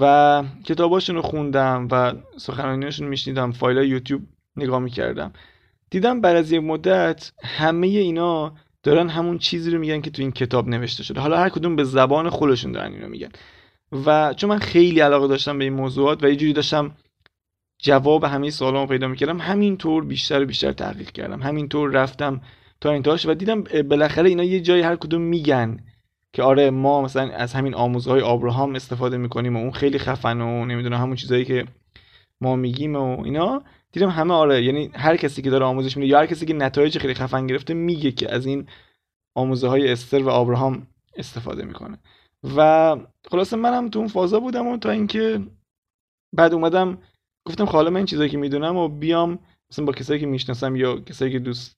و 0.00 0.44
کتاباشون 0.64 1.16
رو 1.16 1.22
خوندم 1.22 1.88
و 1.90 2.12
سخنرانیاشون 2.36 3.08
میشنیدم 3.08 3.52
فایل 3.52 3.90
یوتیوب 3.90 4.22
نگاه 4.56 4.78
می‌کردم. 4.78 5.32
دیدم 5.90 6.20
بعد 6.20 6.36
از 6.36 6.52
یک 6.52 6.62
مدت 6.62 7.32
همه 7.42 7.86
اینا 7.86 8.54
دارن 8.86 9.08
همون 9.08 9.38
چیزی 9.38 9.70
رو 9.70 9.78
میگن 9.78 10.00
که 10.00 10.10
تو 10.10 10.22
این 10.22 10.32
کتاب 10.32 10.68
نوشته 10.68 11.02
شده. 11.02 11.20
حالا 11.20 11.36
هر 11.36 11.48
کدوم 11.48 11.76
به 11.76 11.84
زبان 11.84 12.30
خودشون 12.30 12.72
دارن 12.72 12.92
اینو 12.92 13.08
میگن. 13.08 13.28
و 14.06 14.34
چون 14.34 14.50
من 14.50 14.58
خیلی 14.58 15.00
علاقه 15.00 15.26
داشتم 15.28 15.58
به 15.58 15.64
این 15.64 15.72
موضوعات 15.72 16.24
و 16.24 16.28
یه 16.28 16.36
جوری 16.36 16.52
داشتم 16.52 16.94
جواب 17.82 18.24
همه 18.24 18.50
سوالامو 18.50 18.86
پیدا 18.86 19.08
می‌کردم 19.08 19.38
همینطور 19.38 20.04
بیشتر 20.04 20.42
و 20.42 20.46
بیشتر 20.46 20.72
تحقیق 20.72 21.10
کردم. 21.10 21.42
همینطور 21.42 21.90
رفتم 21.90 22.40
تا 22.80 22.90
انتهاش 22.90 23.26
و 23.26 23.34
دیدم 23.34 23.64
بالاخره 23.88 24.28
اینا 24.28 24.44
یه 24.44 24.60
جایی 24.60 24.82
هر 24.82 24.96
کدوم 24.96 25.22
میگن 25.22 25.76
که 26.32 26.42
آره 26.42 26.70
ما 26.70 27.02
مثلا 27.02 27.30
از 27.30 27.54
همین 27.54 27.74
آموزهای 27.74 28.20
آبراهام 28.20 28.74
استفاده 28.74 29.16
می‌کنیم 29.16 29.56
و 29.56 29.58
اون 29.58 29.72
خیلی 29.72 29.98
خفن 29.98 30.40
و 30.40 30.64
نمی‌دونم 30.64 31.00
همون 31.00 31.16
چیزایی 31.16 31.44
که 31.44 31.64
ما 32.40 32.56
میگیم 32.56 32.96
و 32.96 33.22
اینا. 33.24 33.62
دیدم 33.96 34.10
همه 34.10 34.34
آره 34.34 34.64
یعنی 34.64 34.90
هر 34.94 35.16
کسی 35.16 35.42
که 35.42 35.50
داره 35.50 35.64
آموزش 35.64 35.96
میده 35.96 36.08
یا 36.08 36.18
هر 36.18 36.26
کسی 36.26 36.46
که 36.46 36.54
نتایج 36.54 36.98
خیلی 36.98 37.14
خفن 37.14 37.46
گرفته 37.46 37.74
میگه 37.74 38.12
که 38.12 38.34
از 38.34 38.46
این 38.46 38.66
آموزه 39.34 39.68
های 39.68 39.92
استر 39.92 40.22
و 40.22 40.28
آبراهام 40.28 40.86
استفاده 41.16 41.64
می‌کنه. 41.64 41.98
و 42.56 42.96
خلاصه 43.30 43.56
منم 43.56 43.88
تو 43.88 43.98
اون 43.98 44.08
فازا 44.08 44.40
بودم 44.40 44.66
و 44.66 44.76
تا 44.76 44.90
اینکه 44.90 45.40
بعد 46.32 46.54
اومدم 46.54 46.98
گفتم 47.46 47.64
خاله 47.64 47.90
من 47.90 47.96
این 47.96 48.06
چیزایی 48.06 48.30
که 48.30 48.36
می‌دونم 48.36 48.76
و 48.76 48.88
بیام 48.88 49.38
مثلا 49.70 49.84
با 49.84 49.92
کسایی 49.92 50.20
که 50.20 50.26
می‌شناسم 50.26 50.76
یا 50.76 51.00
کسایی 51.00 51.32
که 51.32 51.38
دوست 51.38 51.76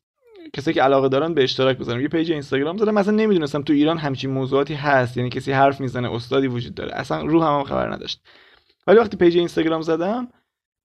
کسایی 0.53 0.75
که 0.75 0.83
علاقه 0.83 1.09
دارن 1.09 1.35
به 1.35 1.43
اشتراک 1.43 1.79
بذارم. 1.79 2.01
یه 2.01 2.09
پیج 2.09 2.33
اینستاگرام 2.33 2.77
زدم 2.77 2.95
مثلا 2.95 3.15
نمی‌دونستم 3.15 3.63
تو 3.63 3.73
ایران 3.73 3.99
همچین 3.99 4.31
موضوعاتی 4.31 4.75
هست 4.75 5.17
یعنی 5.17 5.31
کسی 5.31 5.53
حرف 5.53 5.81
می‌زنه 5.81 6.13
استادی 6.13 6.47
وجود 6.47 6.75
داره. 6.75 6.95
اصلا 6.95 7.23
رو 7.23 7.43
هم, 7.43 7.59
هم 7.59 7.65
خبر 7.65 7.93
نداشت. 7.93 8.21
ولی 8.87 8.99
وقتی 8.99 9.17
پیج 9.17 9.37
اینستاگرام 9.37 9.83
زدم 9.83 10.29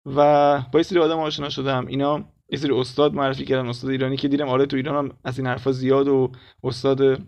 و 0.07 0.61
با 0.73 0.79
یه 0.79 0.83
سری 0.83 0.99
آدم 0.99 1.19
آشنا 1.19 1.49
شدم. 1.49 1.87
اینا 1.87 2.25
یه 2.49 2.59
سری 2.59 2.73
استاد 2.73 3.15
معرفی 3.15 3.45
کردن 3.45 3.69
استاد 3.69 3.91
ایرانی 3.91 4.17
که 4.17 4.29
دیدم 4.29 4.49
آره 4.49 4.67
تو 4.67 4.77
ایران 4.77 4.97
هم 4.97 5.17
از 5.25 5.39
این 5.39 5.47
حرفا 5.47 5.73
زیاد 5.73 6.09
و 6.09 6.33
استاد 6.65 7.21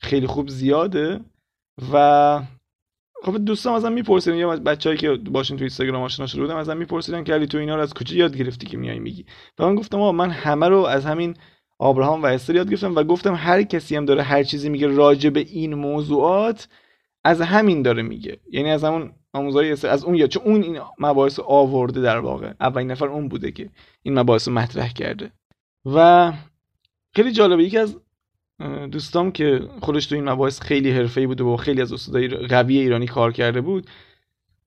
خیلی 0.00 0.26
خوب 0.26 0.48
زیاده. 0.48 1.20
و 1.92 2.40
خب 3.24 3.44
دوستان 3.44 3.74
ازم 3.74 3.92
میپرسیدن 3.92 4.36
یا 4.36 4.56
بچه‌ای 4.56 4.96
که 4.96 5.10
باشین 5.10 5.56
تو 5.56 5.62
اینستاگرام 5.62 6.02
آشنا 6.02 6.26
شده 6.26 6.40
بودم 6.40 6.56
ازم 6.56 6.76
میپرسیدن 6.76 7.24
که 7.24 7.34
علی 7.34 7.46
تو 7.46 7.58
اینا 7.58 7.76
رو 7.76 7.82
از 7.82 7.94
کجا 7.94 8.16
یاد 8.16 8.36
گرفتی 8.36 8.66
که 8.66 8.76
میای 8.76 8.98
میگی؟ 8.98 9.26
و 9.58 9.66
من 9.66 9.74
گفتم 9.74 9.98
من 9.98 10.30
همه 10.30 10.68
رو 10.68 10.78
از 10.78 11.06
همین 11.06 11.36
آبراهام 11.78 12.22
و 12.22 12.26
استر 12.26 12.54
یاد 12.54 12.70
گرفتم 12.70 12.94
و 12.94 13.02
گفتم 13.02 13.34
هر 13.34 13.62
کسی 13.62 13.96
هم 13.96 14.04
داره 14.04 14.22
هر 14.22 14.42
چیزی 14.42 14.68
میگه 14.68 14.86
راجع 14.86 15.30
به 15.30 15.40
این 15.40 15.74
موضوعات 15.74 16.68
از 17.24 17.40
همین 17.40 17.82
داره 17.82 18.02
میگه. 18.02 18.40
یعنی 18.50 18.70
از 18.70 18.84
همون 18.84 19.12
آموزهای 19.32 19.70
از 19.70 20.04
اون 20.04 20.14
یا 20.14 20.26
چون 20.26 20.42
اون 20.42 20.62
این 20.62 20.80
مباحث 20.98 21.40
آورده 21.40 22.00
در 22.00 22.18
واقع. 22.18 22.52
اولین 22.60 22.90
نفر 22.90 23.06
اون 23.06 23.28
بوده 23.28 23.52
که 23.52 23.70
این 24.02 24.18
مباحث 24.18 24.48
مطرح 24.48 24.92
کرده. 24.92 25.30
و 25.84 26.32
خیلی 27.14 27.32
جالبه. 27.32 27.64
یکی 27.64 27.78
از 27.78 27.96
دوستام 28.90 29.32
که 29.32 29.68
خودش 29.80 30.06
تو 30.06 30.14
این 30.14 30.28
مباحث 30.28 30.60
خیلی 30.60 30.90
حرفه‌ای 30.90 31.26
بوده 31.26 31.44
و 31.44 31.56
خیلی 31.56 31.82
از 31.82 31.92
استادای 31.92 32.28
قوی 32.28 32.78
ایرانی 32.78 33.06
کار 33.06 33.32
کرده 33.32 33.60
بود. 33.60 33.86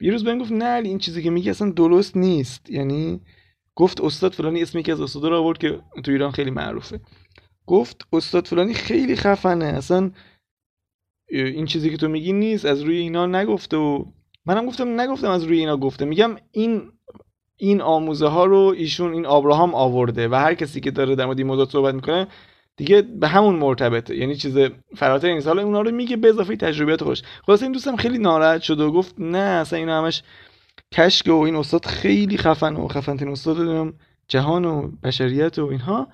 یه 0.01 0.11
روز 0.11 0.23
بهم 0.23 0.37
گفت 0.37 0.51
نه 0.51 0.81
این 0.83 0.97
چیزی 0.97 1.23
که 1.23 1.29
میگه 1.29 1.51
اصلا 1.51 1.71
درست 1.71 2.17
نیست. 2.17 2.69
یعنی 2.69 3.21
گفت 3.75 4.01
استاد 4.01 4.33
فلانی 4.33 4.61
اسمی 4.61 4.83
که 4.83 4.91
از 4.91 5.01
استادا 5.01 5.29
رو 5.29 5.37
آورد 5.37 5.57
که 5.57 5.81
تو 6.03 6.11
ایران 6.11 6.31
خیلی 6.31 6.51
معروفه. 6.51 6.99
گفت 7.65 8.07
استاد 8.13 8.47
فلانی 8.47 8.73
خیلی 8.73 9.15
خفنه. 9.15 9.65
اصلا 9.65 10.11
این 11.29 11.65
چیزی 11.65 11.89
که 11.89 11.97
تو 11.97 12.07
میگی 12.07 12.33
نیست 12.33 12.65
از 12.65 12.81
روی 12.81 12.97
اینا 12.97 13.25
نگفته 13.25 13.77
و 13.77 14.05
منم 14.45 14.65
گفتم 14.65 15.01
نگفتم 15.01 15.29
از 15.29 15.43
روی 15.43 15.59
اینا 15.59 15.77
گفته. 15.77 16.05
میگم 16.05 16.35
این 16.51 16.81
این 17.57 17.81
آموزه 17.81 18.27
ها 18.27 18.45
رو 18.45 18.73
ایشون 18.77 19.13
این 19.13 19.25
آبراهام 19.25 19.75
آورده 19.75 20.27
و 20.27 20.35
هر 20.35 20.53
کسی 20.53 20.81
که 20.81 20.91
داره 20.91 21.15
در 21.15 21.25
مورد 21.25 21.37
این 21.37 21.47
موضوع 21.47 21.65
صحبت 21.65 21.95
می‌کنه 21.95 22.27
دیگه 22.77 23.01
به 23.01 23.27
همون 23.27 23.55
مرتبطه. 23.55 24.17
یعنی 24.17 24.35
چیز 24.35 24.57
فراتر 24.95 25.33
نیست. 25.33 25.47
حالا 25.47 25.63
اونا 25.63 25.81
رو 25.81 25.91
میگه 25.91 26.17
به 26.17 26.29
اضافه 26.29 26.55
تجربیات 26.55 27.03
خوش. 27.03 27.21
خلاص 27.45 27.63
این 27.63 27.71
دوستم 27.71 27.95
خیلی 27.95 28.17
ناراحت 28.17 28.61
شد 28.61 28.79
و 28.79 28.91
گفت 28.91 29.15
نه 29.17 29.37
اصلا 29.37 29.79
اینا 29.79 30.01
همش 30.01 30.23
کشک 30.93 31.27
و 31.27 31.39
این 31.39 31.55
استاد 31.55 31.85
خیلی 31.85 32.37
خفن 32.37 32.75
و 32.75 32.87
خفن 32.87 33.17
ترین 33.17 33.31
استاد 33.31 33.93
جهان 34.27 34.65
و 34.65 34.91
بشریت 35.03 35.59
و 35.59 35.65
اینها. 35.65 36.07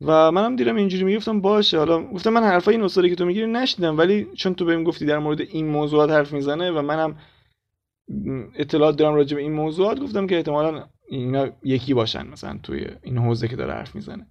و 0.00 0.32
منم 0.32 0.56
دیدم 0.56 0.76
اینجوری 0.76 1.04
می‌گفتم 1.04 1.40
باشه 1.40 1.78
حالا. 1.78 2.02
گفتم 2.02 2.30
من 2.30 2.42
حرفای 2.42 2.74
این 2.74 2.84
استادی 2.84 3.08
که 3.08 3.16
تو 3.16 3.24
می‌گیری 3.24 3.46
نشیدم 3.46 3.98
ولی 3.98 4.26
چون 4.36 4.54
تو 4.54 4.64
بهم 4.64 4.84
گفتی 4.84 5.06
در 5.06 5.18
مورد 5.18 5.40
این 5.40 5.66
موضوعات 5.66 6.10
حرف 6.10 6.32
می‌زنه 6.32 6.70
و 6.70 6.82
منم 6.82 7.16
اطلاعات 8.54 8.96
دارم 8.96 9.14
راجع 9.14 9.36
به 9.36 9.42
این 9.42 9.52
موضوعات. 9.52 10.00
گفتم 10.00 10.26
که 10.26 10.36
احتمالا 10.36 10.88
اینا 11.08 11.48
یکی 11.62 11.94
باشن 11.94 12.26
مثلا 12.26 12.58
توی 12.62 12.86
این 13.02 13.18
حوزه 13.18 13.48
که 13.48 13.56
داره 13.56 13.72
حرف 13.72 13.94
می‌زنه. 13.94 14.26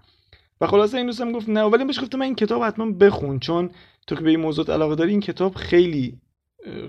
و 0.62 0.68
خلاصه 0.68 0.98
این 0.98 1.06
دوستم 1.06 1.32
گفت 1.32 1.50
نه 1.50 1.64
ولی 1.64 1.86
بهش 1.86 2.02
گفتم 2.02 2.18
من 2.18 2.26
این 2.26 2.36
کتاب 2.36 2.64
حتما 2.64 2.92
بخون 2.92 3.40
چون 3.40 3.72
تو 4.08 4.16
که 4.16 4.22
به 4.22 4.30
این 4.30 4.40
موضوع 4.40 4.74
علاقه 4.74 4.96
داری 4.96 5.12
این 5.12 5.20
کتاب 5.20 5.56
خیلی 5.56 6.22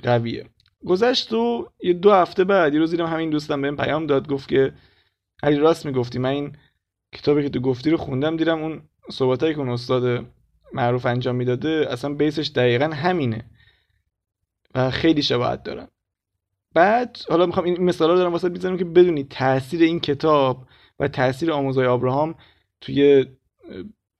قویه. 0.02 0.46
گذشت 0.86 1.32
و 1.32 1.68
یه 1.82 1.92
دو 1.92 2.12
هفته 2.12 2.44
بعد 2.44 2.74
یه 2.74 2.80
روز 2.80 2.90
دیدم 2.90 3.06
همین 3.06 3.30
دوستم 3.30 3.62
بهم 3.62 3.76
پیام 3.76 4.06
داد 4.06 4.28
گفت 4.28 4.48
که 4.48 4.72
علی 5.42 5.56
راست 5.56 5.86
می‌گفتی 5.86 6.18
من 6.18 6.30
این 6.30 6.56
کتابی 7.14 7.42
که 7.42 7.48
تو 7.48 7.60
گفتی 7.60 7.90
رو 7.90 7.96
خوندم 7.96 8.36
دیدم 8.36 8.62
اون 8.62 8.82
صحبتایی 9.10 9.54
که 9.54 9.60
اون 9.60 9.68
استاد 9.68 10.26
معروف 10.72 11.06
انجام 11.06 11.36
می‌داده 11.36 11.86
اصلا 11.90 12.14
base 12.14 12.38
ش 12.38 12.50
دقیقا 12.54 12.84
همینه 12.84 13.44
و 14.74 14.90
خیلی 14.90 15.22
شباهت 15.22 15.62
دارن 15.62 15.88
بعد 16.78 17.18
حالا 17.28 17.46
می‌خوام 17.46 17.66
این 17.66 17.84
مثالا 17.84 18.12
رو 18.12 18.18
دارم 18.18 18.32
واسه 18.32 18.48
می‌زنم 18.48 18.76
که 18.76 18.84
بدونی 18.84 19.24
تاثیر 19.24 19.82
این 19.82 20.00
کتاب 20.00 20.66
و 20.98 21.08
تاثیر 21.08 21.52
آموزه‌های 21.52 21.86
ابراهام 21.86 22.34
توی 22.80 23.26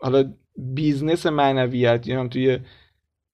حالا 0.01 0.35
business 0.57 1.27
معنویت 1.27 2.07
یا 2.07 2.21
هم 2.21 2.29
توی 2.29 2.59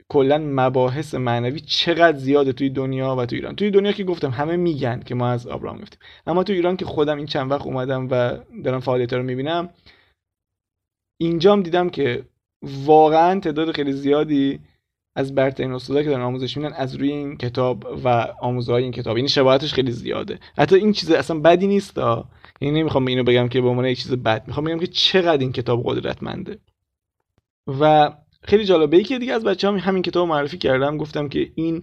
کلا 0.09 0.39
مباحث 0.39 1.15
معنوی 1.15 1.61
چقدر 1.61 2.19
زیاده 2.19 2.53
توی 2.53 2.71
دنیا 2.71 3.17
و 3.17 3.27
توی 3.27 3.39
ایران. 3.39 3.57
توی 3.57 3.71
دنیا 3.71 3.93
که 3.93 4.05
گفتم 4.05 4.31
همه 4.31 4.57
میگن 4.57 5.01
که 5.01 5.15
ما 5.15 5.29
از 5.29 5.47
ابراهام 5.47 5.81
گفتیم. 5.81 5.99
اما 6.27 6.45
توی 6.45 6.57
ایران 6.57 6.77
که 6.77 6.85
خودم 6.85 7.17
این 7.17 7.27
چند 7.27 7.51
وقت 7.51 7.67
اومدم 7.67 8.09
و 8.11 8.37
دارم 8.65 8.81
فعالیت 8.81 9.13
رو 9.13 9.23
می‌بینم 9.23 9.69
اینجام 11.21 11.63
دیدم 11.63 11.91
که 11.91 12.25
واقعا 12.63 13.41
تعداد 13.41 13.73
خیلی 13.73 13.93
زیادی 13.93 14.61
از 15.17 15.35
برترین 15.35 15.73
استادا 15.73 16.03
که 16.03 16.09
دارن 16.09 16.23
آموزش 16.23 16.57
میدن 16.57 16.73
از 16.73 16.95
روی 16.95 17.11
این 17.11 17.37
کتاب 17.37 17.87
و 18.05 18.09
آموزهای 18.41 18.83
این 18.83 18.93
کتاب. 18.93 19.17
این 19.17 19.19
یعنی 19.19 19.29
شباهتش 19.29 19.75
خیلی 19.75 19.93
زیاده. 19.93 20.39
حتی 20.59 20.77
این 20.77 20.93
چیز 20.93 21.11
اصلا 21.11 21.41
بدی 21.41 21.67
نیست 21.67 21.99
یعنی 22.61 22.81
نمی‌خوام 22.81 23.07
اینو 23.07 23.25
بگم 23.25 23.49
که 23.49 23.61
به 23.61 23.69
عنوان 23.69 23.85
یک 23.85 23.99
چیز 24.03 24.13
بد. 24.13 24.45
می‌خوام 24.47 24.67
بگم 24.67 24.79
که 24.79 24.87
چقدر 24.87 25.41
این 25.41 25.53
کتاب 25.53 25.83
قدرتمنده. 25.85 26.59
و 27.81 28.13
خیلی 28.43 28.65
جالبه. 28.65 29.03
که 29.03 29.19
دیگه 29.19 29.33
از 29.33 29.45
بچه 29.45 29.69
هم 29.69 29.77
همین 29.77 30.03
کتاب 30.03 30.29
معرفی 30.29 30.59
کردم. 30.59 30.97
گفتم 30.97 31.29
که 31.29 31.51
این 31.55 31.83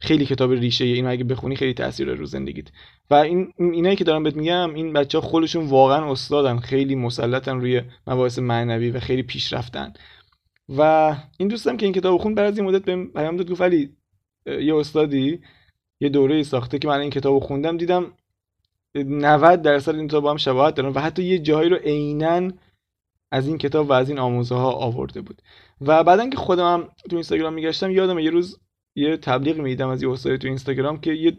خیلی 0.00 0.26
کتاب 0.26 0.52
ریشه. 0.52 0.84
این 0.84 1.06
اگه 1.06 1.24
بخونی 1.24 1.56
خیلی 1.56 1.74
تاثیر 1.74 2.14
رو 2.14 2.26
زندگیت. 2.26 2.68
و 3.10 3.14
این 3.14 3.52
اینایی 3.58 3.96
که 3.96 4.04
دارم 4.04 4.22
بهت 4.22 4.36
میگم 4.36 4.74
این 4.74 4.92
بچه 4.92 5.18
ها 5.18 5.28
خودشون 5.28 5.66
واقعا 5.66 6.12
استادن. 6.12 6.58
خیلی 6.58 6.94
مسلطن 6.94 7.60
روی 7.60 7.82
مباحث 8.06 8.38
معنوی 8.38 8.90
و 8.90 9.00
خیلی 9.00 9.22
پیشرفتن. 9.22 9.92
و 10.78 11.14
این 11.38 11.48
دوستم 11.48 11.76
که 11.76 11.86
این 11.86 11.92
کتاب 11.92 12.20
خون 12.20 12.34
بعد 12.34 12.46
از 12.46 12.58
این 12.58 12.66
مدت 12.68 12.84
بهم 12.84 13.06
پیام 13.06 13.36
داد 13.36 13.50
گفت 13.50 13.62
علی 13.62 13.96
یه 14.46 14.76
استادی 14.76 15.40
یه 16.00 16.08
دوره 16.08 16.42
ساخته 16.42 16.78
که 16.78 16.88
من 16.88 17.00
این 17.00 17.10
کتاب 17.10 17.38
خوندم 17.38 17.76
دیدم 17.76 18.12
90 18.94 19.62
درصد 19.62 19.94
این 19.94 20.08
کتاب 20.08 20.22
با 20.22 20.30
هم 20.30 20.36
شباهت 20.36 20.74
دارن 20.74 20.92
و 20.92 20.98
حتی 20.98 21.22
یه 21.22 21.38
جایی 21.38 21.68
رو 21.68 21.76
عینا 21.76 22.50
از 23.32 23.48
این 23.48 23.58
کتاب 23.58 23.90
و 23.90 23.92
از 23.92 24.08
این 24.08 24.18
آموزه 24.18 24.54
ها 24.54 24.72
آورده 24.72 25.20
بود. 25.20 25.42
و 25.80 26.04
بعدا 26.04 26.28
که 26.28 26.36
خودم 26.36 26.74
هم 26.74 26.88
تو 27.10 27.16
اینستاگرام 27.16 27.54
میگشتم 27.54 27.90
یادم 27.90 28.18
یه 28.18 28.30
روز 28.30 28.58
یه 28.96 29.16
تبلیغ 29.16 29.58
می‌دیدم 29.58 29.88
از 29.88 30.02
یه 30.02 30.10
استاد 30.10 30.36
تو 30.36 30.46
اینستاگرام 30.46 31.00
که 31.00 31.12
یه 31.12 31.38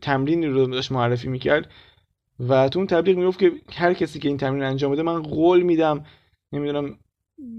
تمرینی 0.00 0.46
رو 0.46 0.66
داشت 0.66 0.92
معرفی 0.92 1.28
می‌کرد 1.28 1.70
و 2.48 2.68
تو 2.68 2.78
اون 2.78 2.86
تبلیغ 2.86 3.16
می‌گفت 3.16 3.38
که 3.38 3.52
هر 3.72 3.94
کسی 3.94 4.18
که 4.18 4.28
این 4.28 4.36
تمرین 4.36 4.62
انجام 4.62 4.92
بده 4.92 5.02
من 5.02 5.22
قول 5.22 5.62
میدم 5.62 6.04
نمی‌دونم 6.52 6.98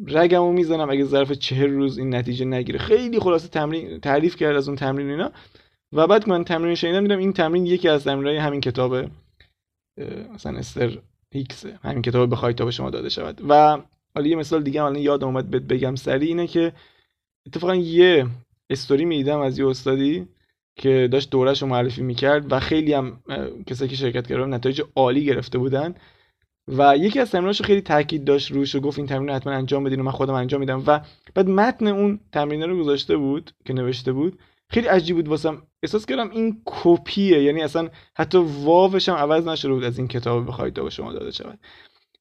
رگمو 0.07 0.51
می‌زنم 0.51 0.89
اگه 0.89 1.03
ظرف 1.03 1.31
چهر 1.31 1.67
روز 1.67 1.97
این 1.97 2.15
نتیجه 2.15 2.45
نگیره. 2.45 2.79
خیلی 2.79 3.19
خلاصه 3.19 3.47
تمرین 3.47 3.99
تعریف 3.99 4.35
کرد 4.35 4.55
از 4.55 4.67
اون 4.67 4.77
تمرین 4.77 5.09
اینا. 5.09 5.31
و 5.93 6.07
بعد 6.07 6.29
من 6.29 6.43
تمرین 6.43 6.75
شنیدم 6.75 7.01
دیدم 7.01 7.17
این 7.17 7.33
تمرین 7.33 7.65
یکی 7.65 7.89
از 7.89 8.03
تمرینای 8.03 8.37
همین 8.37 8.61
کتابه 8.61 9.09
مثلا 10.33 10.57
استر 10.57 10.97
هیکس 11.33 11.65
همین 11.65 12.01
کتاب 12.01 12.29
بخواید 12.29 12.55
تا 12.55 12.65
به 12.65 12.71
شما 12.71 12.89
داده 12.89 13.09
شود. 13.09 13.41
و 13.49 13.77
حالا 14.15 14.27
یه 14.27 14.35
مثال 14.35 14.63
دیگه 14.63 14.83
الان 14.83 14.99
یادم 14.99 15.27
اومد 15.27 15.49
بگم. 15.67 15.95
سری 15.95 16.27
اینه 16.27 16.47
که 16.47 16.73
اتفاقا 17.47 17.75
یه 17.75 18.27
استوری 18.69 19.05
می‌دیدم 19.05 19.39
از 19.39 19.59
یه 19.59 19.67
استادی 19.67 20.27
که 20.75 21.09
داشت 21.11 21.29
دورش 21.29 21.61
رو 21.61 21.67
معرفی 21.67 22.01
می‌کرد 22.01 22.51
و 22.51 22.59
خیلی 22.59 22.93
هم 22.93 23.19
کسایی 23.67 23.89
که 23.89 23.95
شرکت 23.95 24.27
کردن 24.27 24.53
نتایج 24.53 24.81
عالی 24.95 25.25
گرفته 25.25 25.57
بودن. 25.57 25.95
و 26.77 26.97
یکی 26.97 27.19
از 27.19 27.31
تمریناش 27.31 27.61
خیلی 27.61 27.81
تاکید 27.81 28.23
داشت 28.23 28.51
روش 28.51 28.75
و 28.75 28.79
گفت 28.79 28.97
این 28.97 29.07
تمرین 29.07 29.29
حتما 29.29 29.53
انجام 29.53 29.83
بدین 29.83 29.99
و 29.99 30.03
من 30.03 30.11
خودم 30.11 30.33
انجام 30.33 30.59
میدم. 30.59 30.83
و 30.87 31.01
بعد 31.33 31.49
متن 31.49 31.87
اون 31.87 32.19
تمرین 32.31 32.63
رو 32.63 32.79
گذاشته 32.79 33.17
بود 33.17 33.51
که 33.65 33.73
نوشته 33.73 34.11
بود 34.11 34.39
خیلی 34.69 34.87
عجیب 34.87 35.15
بود 35.15 35.27
واسم. 35.27 35.61
احساس 35.83 36.05
کردم 36.05 36.29
این 36.29 36.61
کپیه 36.65 37.43
یعنی 37.43 37.61
اصلا 37.61 37.89
حتی 38.15 38.37
واوش 38.63 39.09
هم 39.09 39.15
عوض 39.15 39.47
نشده 39.47 39.73
بود 39.73 39.83
از 39.83 39.97
این 39.97 40.07
کتاب 40.07 40.47
بخواید 40.47 40.73
به 40.73 40.89
شما 40.89 41.13
داده 41.13 41.31
شود. 41.31 41.59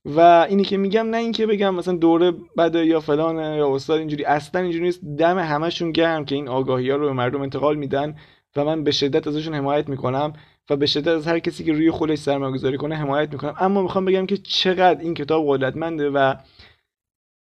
و 0.05 0.47
اینی 0.49 0.65
که 0.65 0.77
میگم 0.77 1.11
نه 1.11 1.17
اینکه 1.17 1.47
بگم 1.47 1.75
مثلا 1.75 1.97
دوره 1.97 2.33
بده 2.59 2.87
یا 2.87 3.01
فلان 3.01 3.37
یا 3.37 3.75
استاد 3.75 3.99
اینجوری 3.99 4.25
اصلا 4.25 4.61
اینجوری 4.61 4.85
نیست. 4.85 5.05
دم 5.05 5.39
همشون 5.39 5.93
گرم 5.93 6.25
که 6.25 6.35
این 6.35 6.49
آگاهی 6.49 6.91
ها 6.91 6.97
رو 6.97 7.07
به 7.07 7.13
مردم 7.13 7.43
انتقال 7.43 7.77
میدن 7.77 8.17
و 8.57 8.65
من 8.65 8.85
به 8.85 8.91
شدت 8.91 9.27
ازشون 9.27 9.55
حمایت 9.55 9.89
می‌کنم. 9.89 10.33
و 10.71 10.77
به 10.77 10.87
شدت 10.87 11.09
از 11.09 11.27
هر 11.27 11.39
کسی 11.39 11.65
که 11.65 11.73
روی 11.73 11.91
خودش 11.91 12.19
سرمایه 12.19 12.53
گذاری 12.53 12.77
کنه 12.77 12.97
حمایت 12.97 13.33
می‌کنم. 13.33 13.55
اما 13.59 13.83
می‌خوام 13.83 14.05
بگم 14.05 14.27
که 14.27 14.37
چقدر 14.37 15.01
این 15.01 15.15
کتاب 15.15 15.45
قدرتمنده 15.49 16.11
و 16.11 16.35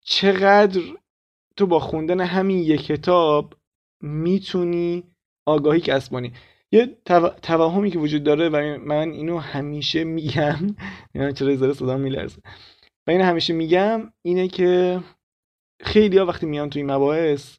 چقدر 0.01 0.81
تو 1.57 1.67
با 1.67 1.79
خوندن 1.79 2.21
همین 2.21 2.57
یک 2.57 2.85
کتاب 2.85 3.55
می‌تونی 4.01 5.03
آگاهی 5.45 5.81
کسب 5.81 6.11
کنی 6.11 6.33
یه 6.71 6.97
توهمی 7.41 7.91
که 7.91 7.99
وجود 7.99 8.23
داره 8.23 8.49
و 8.49 8.77
من 8.85 9.11
اینو 9.11 9.38
همیشه 9.38 10.03
میگم. 10.03 10.75
یعنی 11.15 11.34
چرا 11.34 11.55
زره 11.55 11.73
صدا 11.73 11.97
میلرزه. 11.97 12.41
و 13.08 13.12
اینو 13.12 13.23
همیشه 13.23 13.53
میگم 13.53 14.13
اینه 14.21 14.47
که 14.47 14.99
خیلی 15.82 16.17
ها 16.17 16.25
وقتی 16.25 16.45
میان 16.45 16.69
تو 16.69 16.79
این 16.79 16.91
مباحث 16.91 17.58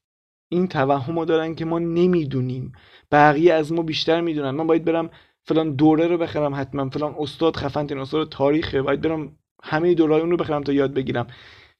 این 0.53 0.69
توهم 0.69 1.19
رو 1.19 1.25
دارن 1.25 1.55
که 1.55 1.65
ما 1.65 1.79
نمی‌دونیم. 1.79 2.73
بقیه 3.13 3.55
از 3.55 3.73
ما 3.73 3.83
بیشتر 3.83 4.21
می‌دونن. 4.21 4.51
من 4.51 4.67
باید 4.67 4.85
برم 4.85 5.11
فلان 5.51 5.75
دوره 5.75 6.07
رو 6.07 6.19
بخرم 6.19 6.55
حتما 6.55 6.91
فلان 6.91 7.15
استاد 7.19 7.57
خفن 7.57 7.87
ترین 7.87 8.01
استاد 8.01 8.29
تاریخه 8.29 8.83
باید 8.83 9.01
برم 9.01 9.33
همه 9.63 9.95
دورای 9.95 10.21
اون 10.21 10.31
رو 10.31 10.37
بخرم 10.37 10.63
تا 10.63 10.73
یاد 10.73 10.95
بگیرم. 10.95 11.27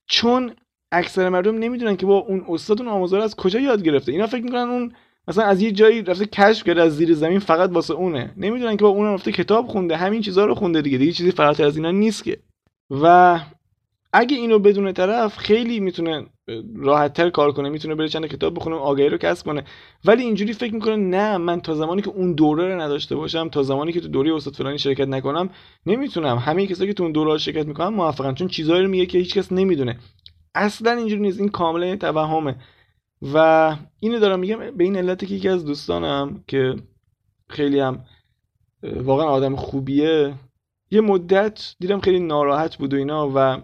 چون 0.07 0.53
اکثر 0.93 1.29
مردم 1.29 1.59
نمی‌دونن 1.59 1.97
که 1.97 2.07
با 2.07 2.17
اون 2.17 2.45
استاد 2.49 2.81
اون 2.81 2.89
آموزار 2.89 3.21
از 3.21 3.37
کجا 3.37 3.61
یاد 3.61 3.83
گرفته. 3.83 4.13
اینا 4.13 4.27
فکر 4.27 4.43
می‌کنن 4.43 4.69
اون 4.69 4.93
مثلا 5.29 5.45
از 5.45 5.63
یه 5.63 5.73
جایی 5.73 6.03
رفته 6.03 6.27
کشف 6.27 6.65
کرده 6.65 6.83
از 6.83 6.97
زیر 6.97 7.15
زمین 7.15 7.39
فقط 7.39 7.71
واسه 7.71 7.95
اونه. 7.95 8.35
نمی‌دونن 8.37 8.77
که 8.77 8.83
با 8.83 8.89
اون 8.89 9.07
رفته 9.07 9.33
کتاب 9.33 9.67
خونده 9.67 9.97
همین 9.97 10.21
چیزها 10.21 10.45
رو 10.45 10.55
خونده 10.55 10.83
دیگه. 10.83 10.99
دیگه 10.99 11.13
چیزی 11.13 11.31
فراتر 11.31 11.65
از 11.65 11.77
اینا 11.77 11.91
نیست 11.91 12.25
که. 12.25 12.39
و 12.91 13.39
اگه 14.13 14.37
اینو 14.37 14.59
بدون 14.59 14.93
طرف 14.93 15.37
خیلی 15.37 15.81
می‌تونه 15.81 16.27
راحتتر 16.77 17.31
کار 17.31 17.53
کنه 17.53 17.69
می‌تونه 17.69 17.95
بره 17.95 18.09
چند 18.09 18.27
کتاب 18.27 18.55
بخونه 18.55 18.77
آگاهی 18.77 19.09
رو 19.09 19.19
کسب 19.19 19.47
کنه. 19.47 19.65
ولی 20.05 20.23
اینجوری 20.23 20.53
فکر 20.53 20.75
می‌کنه 20.75 20.97
نه 20.97 21.37
من 21.37 21.61
تا 21.61 21.75
زمانی 21.75 22.03
که 22.03 22.11
اون 22.11 22.33
دوره 22.33 22.75
رو 22.75 22.81
نداشته 22.81 23.17
باشم 23.17 23.49
تا 23.49 23.63
زمانی 23.63 23.93
که 23.93 24.01
تو 24.01 24.09
دوره 24.09 24.35
استاد 24.35 24.55
فلانی 24.55 24.79
شرکت 24.79 25.09
نکنم 25.09 25.51
نمی‌تونم. 25.87 26.39
همه 26.39 26.67
کسایی 26.67 26.91
که 26.91 26.95
تو 26.95 27.03
اون 27.03 27.13
دوره 27.13 27.39
شرکت 27.39 27.67
می‌کنن 27.67 27.89
موفقن 27.89 28.35
چون 28.35 28.49
چیزایی 28.49 28.83
رو 28.83 28.89
میگه 28.89 29.07
که 29.07 29.19
هیچکس 29.19 29.53
نمی‌دونه. 29.53 29.99
اصلا 30.55 30.93
اینجوری 30.93 31.21
نیست. 31.21 31.41
این 31.41 31.49
کاملا 31.49 31.97
توهمه. 31.97 32.57
و 33.35 33.77
اینو 34.01 34.19
دارم 34.19 34.41
میگم 34.41 34.59
به 34.77 34.85
این 34.85 34.97
علت 34.97 35.25
که 35.25 35.35
یکی 35.35 35.49
از 35.49 35.65
دوستانم 35.65 36.45
که 36.47 36.75
خیلی 37.49 37.81
هم 37.81 38.05
واقعا 38.83 39.27
آدم 39.27 39.57
خوبیه 39.57 40.35
یه 40.91 41.01
مدت 41.01 41.75
دیدم 41.81 42.01
خیلی 42.01 42.21
ناراحت 42.21 42.77
بود 42.77 42.95
و 42.95 42.97
اینا 42.97 43.31
و 43.35 43.63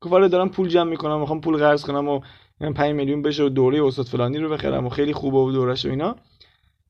گفت 0.00 0.12
آره 0.14 0.28
دارم 0.28 0.48
پول 0.48 0.68
جمع 0.68 0.90
می‌کنم 0.90 1.20
می‌خوام 1.20 1.40
پول 1.40 1.56
قرض 1.56 1.84
کنم 1.84 2.08
و 2.08 2.20
5 2.60 2.94
میلیون 2.94 3.22
بشه 3.22 3.44
و 3.44 3.48
دوره 3.48 3.84
استاد 3.84 4.06
فلانی 4.06 4.38
رو 4.38 4.48
بخرم 4.48 4.86
و 4.86 4.88
خیلی 4.88 5.12
خوبه 5.12 5.38
و 5.38 5.52
دورش 5.52 5.86
و 5.86 5.88
اینا. 5.88 6.16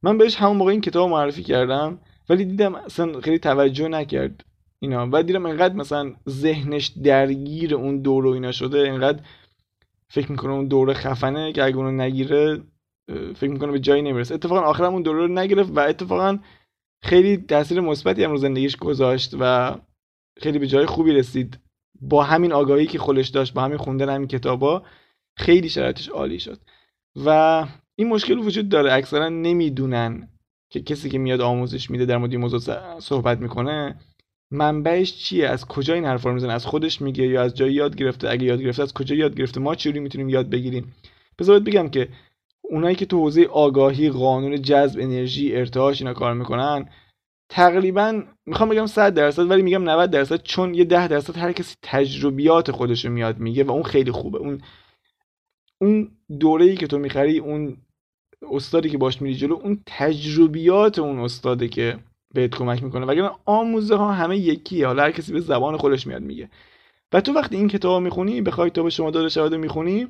من 0.02 0.18
بهش 0.18 0.36
همون 0.36 0.56
موقع 0.56 0.70
این 0.70 0.80
کتاب 0.80 1.10
معرفی 1.10 1.42
کردم 1.42 1.98
ولی 2.28 2.44
دیدم 2.44 2.74
اصلا 2.74 3.20
خیلی 3.20 3.38
توجه 3.38 3.88
نکرد 3.88 4.44
اینا. 4.80 5.08
و 5.12 5.22
دیدم 5.22 5.46
انقدر 5.46 5.74
مثلا 5.74 6.14
ذهنش 6.28 6.86
درگیر 6.86 7.74
اون 7.74 8.02
دور 8.02 8.26
و 8.26 8.30
اینا 8.30 8.52
شده 8.52 8.88
انقدر 8.88 9.22
فکر 10.10 10.32
می‌کنه 10.32 10.52
اون 10.52 10.66
دوره 10.66 10.94
خفنه 10.94 11.52
که 11.52 11.64
اگه 11.64 11.76
اونو 11.76 11.90
نگیره 11.90 12.62
فکر 13.34 13.50
می‌کنه 13.50 13.72
به 13.72 13.80
جایی 13.80 14.02
نمی‌رسه. 14.02 14.34
اتفاقا 14.34 14.60
آخرم 14.60 14.92
اون 14.92 15.02
دوره 15.02 15.18
رو 15.18 15.28
نگرفت 15.28 15.72
و 15.76 15.80
اتفاقا 15.80 16.38
خیلی 17.02 17.36
تاثیر 17.36 17.80
مثبتی 17.80 18.24
هم 18.24 18.30
رو 18.30 18.36
زندگیش 18.36 18.76
گذاشت 18.76 19.34
و 19.40 19.74
خیلی 20.40 20.58
به 20.58 20.66
جای 20.66 20.86
خوبی 20.86 21.12
رسید. 21.12 21.58
با 22.00 22.22
همین 22.22 22.52
آگاهی 22.52 22.86
که 22.86 22.98
خودش 22.98 23.28
داشت 23.28 23.54
با 23.54 23.62
همین 23.62 23.76
خوندن 23.76 24.14
همین 24.14 24.28
کتابا 24.28 24.82
خیلی 25.36 25.68
شرایطش 25.68 26.08
عالی 26.08 26.40
شد. 26.40 26.58
و 27.24 27.66
این 27.96 28.08
مشکل 28.08 28.38
وجود 28.38 28.68
داره. 28.68 28.92
اکثرا 28.92 29.28
نمی‌دونن 29.28 30.28
که 30.70 30.82
کسی 30.82 31.10
که 31.10 31.18
میاد 31.18 31.40
آموزش 31.40 31.90
میده 31.90 32.06
در 32.06 32.16
مورد 32.16 32.32
این 32.32 32.40
موضوع 32.40 32.98
صحبت 33.00 33.38
می‌کنه 33.38 33.96
منبعش 34.50 35.16
چیه؟ 35.16 35.48
از 35.48 35.66
کجا 35.66 35.94
این 35.94 36.04
حرفا 36.04 36.28
رو 36.28 36.34
می‌زنه؟ 36.34 36.52
از 36.52 36.66
خودش 36.66 37.00
میگه 37.00 37.26
یا 37.26 37.42
از 37.42 37.54
جایی 37.54 37.74
یاد 37.74 37.96
گرفته؟ 37.96 38.30
اگه 38.30 38.44
یاد 38.44 38.62
گرفته 38.62 38.82
از 38.82 38.94
کجا 38.94 39.14
یاد 39.14 39.36
گرفته؟ 39.36 39.60
ما 39.60 39.74
چجوری 39.74 40.00
می‌تونیم 40.00 40.28
یاد 40.28 40.50
بگیریم؟ 40.50 40.94
بذارید 41.38 41.64
بگم 41.64 41.88
که 41.88 42.08
اونایی 42.62 42.96
که 42.96 43.06
تو 43.06 43.18
حوزه 43.18 43.44
آگاهی 43.44 44.10
قانون 44.10 44.62
جذب 44.62 45.00
انرژی 45.00 45.56
ارتعاش 45.56 46.00
اینا 46.00 46.14
کار 46.14 46.34
می‌کنن 46.34 46.88
تقریبا 47.48 48.22
می‌خوام 48.46 48.68
بگم 48.68 48.86
100 48.86 49.14
درصد 49.14 49.50
ولی 49.50 49.62
میگم 49.62 49.90
90 49.90 50.10
درصد 50.10 50.42
چون 50.42 50.74
یه 50.74 50.84
10 50.84 51.08
درصد 51.08 51.36
هر 51.36 51.52
کسی 51.52 51.76
تجربیات 51.82 52.70
خودش 52.70 53.04
رو 53.04 53.12
میاد 53.12 53.38
میگه 53.38 53.64
و 53.64 53.70
اون 53.70 53.82
خیلی 53.82 54.10
خوبه. 54.12 54.38
اون 54.38 54.62
اون 55.80 56.10
دوره 56.40 56.64
ای 56.64 56.76
که 56.76 56.86
تو 56.86 56.98
می‌خری 56.98 57.38
اون 57.38 57.76
استادی 58.42 58.90
که 58.90 58.98
باش 58.98 59.22
میری 59.22 59.36
جلو 59.36 59.54
اون 59.54 59.82
تجربیات 59.86 60.98
اون 60.98 61.18
استاده 61.18 61.68
که 61.68 61.98
بهت 62.34 62.54
کمک 62.54 62.82
می‌کنه. 62.82 63.06
وگرنه 63.06 63.30
آموزه 63.44 63.96
ها 63.96 64.12
همه 64.12 64.38
یکیه. 64.38 64.86
حالا 64.86 65.02
هر 65.02 65.10
کسی 65.10 65.32
به 65.32 65.40
زبان 65.40 65.76
خودش 65.76 66.06
میاد 66.06 66.22
میگه. 66.22 66.50
و 67.12 67.20
تو 67.20 67.32
وقتی 67.32 67.56
این 67.56 67.68
کتاب 67.68 68.02
می‌خونی 68.02 68.40
بخوای 68.42 68.70
به 68.70 68.90
شما 68.90 69.10
داده 69.10 69.28
شود 69.28 69.54
می‌خونی 69.54 70.08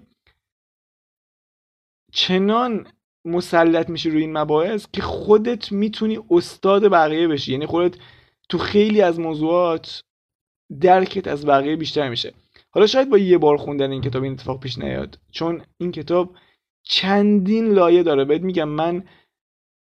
چنان 2.13 2.87
مسلط 3.25 3.89
میشی 3.89 4.11
روی 4.11 4.21
این 4.21 4.39
مباحث 4.39 4.87
که 4.93 5.03
خودت 5.03 5.73
می‌تونی 5.73 6.19
استاد 6.31 6.89
بقیه 6.89 7.29
بشی. 7.29 7.53
یعنی 7.53 7.67
خودت 7.67 7.99
تو 8.49 8.59
خیلی 8.59 9.03
از 9.03 9.21
موضوعات 9.21 10.03
درکت 10.81 11.29
از 11.29 11.47
بقیه 11.47 11.77
بیشتر 11.77 12.09
میشه. 12.09 12.33
حالا 12.71 12.87
شاید 12.87 13.11
با 13.11 13.19
یه 13.19 13.39
بار 13.39 13.57
خوندن 13.57 13.91
این 13.91 14.03
کتاب 14.03 14.23
این 14.23 14.33
اتفاق 14.33 14.61
پیش 14.61 14.79
نیاد. 14.79 15.19
چون 15.31 15.63
این 15.79 15.93
کتاب 15.93 16.37
چندین 16.83 17.69
لایه 17.69 18.03
داره. 18.03 18.25
بهت 18.25 18.43
میگم 18.43 18.69
من 18.69 19.05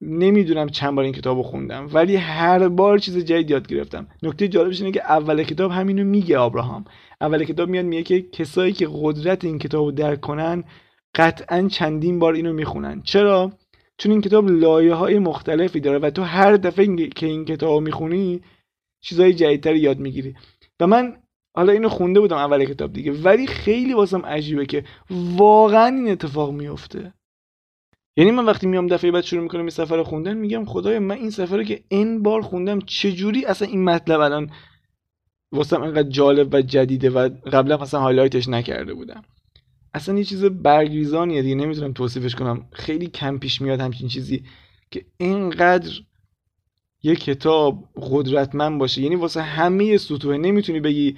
نمی‌دونم 0.01 0.69
چند 0.69 0.95
بار 0.95 1.03
این 1.03 1.13
کتاب 1.13 1.37
رو 1.37 1.43
خوندم. 1.43 1.89
ولی 1.93 2.15
هر 2.15 2.67
بار 2.67 2.97
چیز 2.97 3.17
جدید 3.17 3.51
یاد 3.51 3.67
گرفتم. 3.67 4.07
نکته 4.23 4.47
جالبش 4.47 4.81
اینه 4.81 4.91
که 4.91 5.03
اول 5.03 5.43
کتاب 5.43 5.71
همینو 5.71 6.03
میگه 6.03 6.37
آبراهام 6.37 6.85
اول 7.21 7.43
کتاب 7.43 7.69
میاد 7.69 7.85
میگه 7.85 8.03
که 8.03 8.21
کسایی 8.21 8.73
که 8.73 8.87
قدرت 8.91 9.45
این 9.45 9.59
کتاب 9.59 9.85
رو 9.85 9.91
درک 9.91 10.21
کنن 10.21 10.63
قطعا 11.15 11.67
چندین 11.67 12.19
بار 12.19 12.33
اینو 12.33 12.53
می‌خونن. 12.53 13.01
چرا؟ 13.01 13.51
چون 13.97 14.11
این 14.11 14.21
کتاب 14.21 14.49
لایه 14.49 14.93
های 14.93 15.19
مختلفی 15.19 15.79
داره 15.79 15.99
و 15.99 16.09
تو 16.09 16.23
هر 16.23 16.55
دفعه 16.55 17.07
که 17.07 17.25
این 17.25 17.45
کتاب 17.45 17.81
می‌خونی 17.83 18.41
چیزهای 19.01 19.33
جدیدتری 19.33 19.79
یاد 19.79 19.99
می‌گیری. 19.99 20.35
و 20.79 20.87
من 20.87 21.17
حالا 21.55 21.71
اینو 21.73 21.89
خونده 21.89 22.19
بودم 22.19 22.37
اول 22.37 22.65
کتاب 22.65 22.93
دیگه 22.93 23.11
ولی 23.11 23.47
خیلی 23.47 23.93
واسم 23.93 24.25
عجیبه 24.25 24.65
که 24.65 24.83
واقعا 25.37 25.87
این 25.87 26.09
اتفاق 26.09 26.51
میفته. 26.51 27.13
یعنی 28.17 28.31
من 28.31 28.45
وقتی 28.45 28.67
میام 28.67 28.87
دفعه 28.87 29.11
بعد 29.11 29.23
شروع 29.23 29.43
می‌کنم 29.43 29.61
این 29.61 29.69
سفر 29.69 30.03
خوندن 30.03 30.37
میگم 30.37 30.65
خدای 30.65 30.99
من 30.99 31.15
این 31.15 31.29
سفر 31.29 31.63
که 31.63 31.83
این 31.89 32.23
بار 32.23 32.41
خوندم 32.41 32.79
چجوری 32.79 33.45
اصلا 33.45 33.67
این 33.67 33.83
مطلب 33.83 34.19
الان 34.19 34.49
واسم 35.51 35.81
انقدر 35.81 36.09
جالب 36.09 36.53
و 36.53 36.61
جدیده 36.61 37.09
و 37.09 37.29
قبلا 37.51 37.77
مثلا 37.77 37.99
هایلایتش 37.99 38.47
نکرده 38.47 38.93
بودم. 38.93 39.23
اصلا 39.93 40.17
یه 40.17 40.23
چیز 40.23 40.45
برگریزانیه 40.45 41.41
دیگه 41.41 41.55
نمی‌تونم 41.55 41.93
توصیفش 41.93 42.35
کنم. 42.35 42.65
خیلی 42.71 43.07
کم 43.07 43.37
پیش 43.37 43.61
میاد 43.61 43.79
همچین 43.79 44.07
چیزی 44.07 44.43
که 44.91 45.05
اینقدر 45.17 45.91
یه 47.03 47.15
کتاب 47.15 47.89
قدرتمند 47.95 48.79
باشه. 48.79 49.01
یعنی 49.01 49.15
واسه 49.15 49.41
همه 49.41 49.97
سطوح 49.97 50.37
نمی‌تونی 50.37 50.79
بگی 50.79 51.17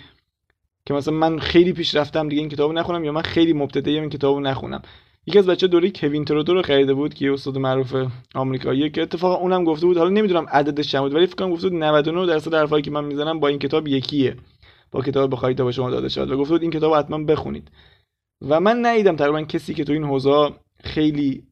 که 0.86 0.94
مثلا 0.94 1.14
من 1.14 1.40
خیلی 1.40 1.74
پیش 1.74 1.96
رفتم 1.96 2.30
دیگه 2.30 2.42
این 2.42 2.50
کتابو 2.50 2.74
نخونم 2.74 3.04
یا 3.04 3.12
من 3.12 3.22
خیلی 3.22 3.54
مبتدیم 3.54 4.02
این 4.02 4.10
کتابو 4.10 4.40
نخونم. 4.40 4.82
یکی 5.28 5.40
از 5.40 5.46
بچه 5.46 5.68
دوره 5.68 5.92
کوین 5.92 6.26
ترودو 6.26 6.54
رو 6.54 6.62
خریده 6.62 6.94
بود 6.94 7.14
که 7.14 7.32
استاد 7.32 7.58
معروف 7.58 7.96
آمریکاییه 8.36 8.90
که 8.90 9.02
اتفاقا 9.02 9.36
اونم 9.36 9.64
گفته 9.64 9.86
بود 9.86 9.98
حالا 9.98 10.10
نمی‌دونم 10.10 10.46
عددش 10.50 10.88
چند 10.88 11.02
بود 11.02 11.14
ولی 11.14 11.28
فکر 11.28 11.36
کنم 11.36 11.50
گفته 11.50 11.70
بود 11.70 11.80
99 11.84 12.26
درصد 12.26 12.54
حرفایی 12.54 12.84
که 12.84 12.92
من 12.92 13.04
می‌زنم 13.04 13.40
با 13.40 13.48
این 13.48 13.60
کتاب 13.60 13.88
یکیه. 13.88 14.36
با 14.92 15.02
کتاب 15.02 15.32
بخواید 15.32 15.58
تا 15.58 15.66
به 15.66 15.72
شما 15.72 15.90
داده 15.90 16.10
شد 16.10 16.32
و 16.32 16.38
گفته 16.38 16.54
بود 16.54 16.62
این 16.62 16.72
کتاب 16.72 16.96
حتما 16.96 17.24
بخونید. 17.24 17.72
و 18.42 18.60
من 18.60 18.86
ندیدم 18.86 19.16
تقریبا 19.16 19.42
کسی 19.42 19.74
که 19.74 19.84
تو 19.84 19.94
این 19.94 20.04
حوزه 20.04 20.54
خیلی 20.84 21.48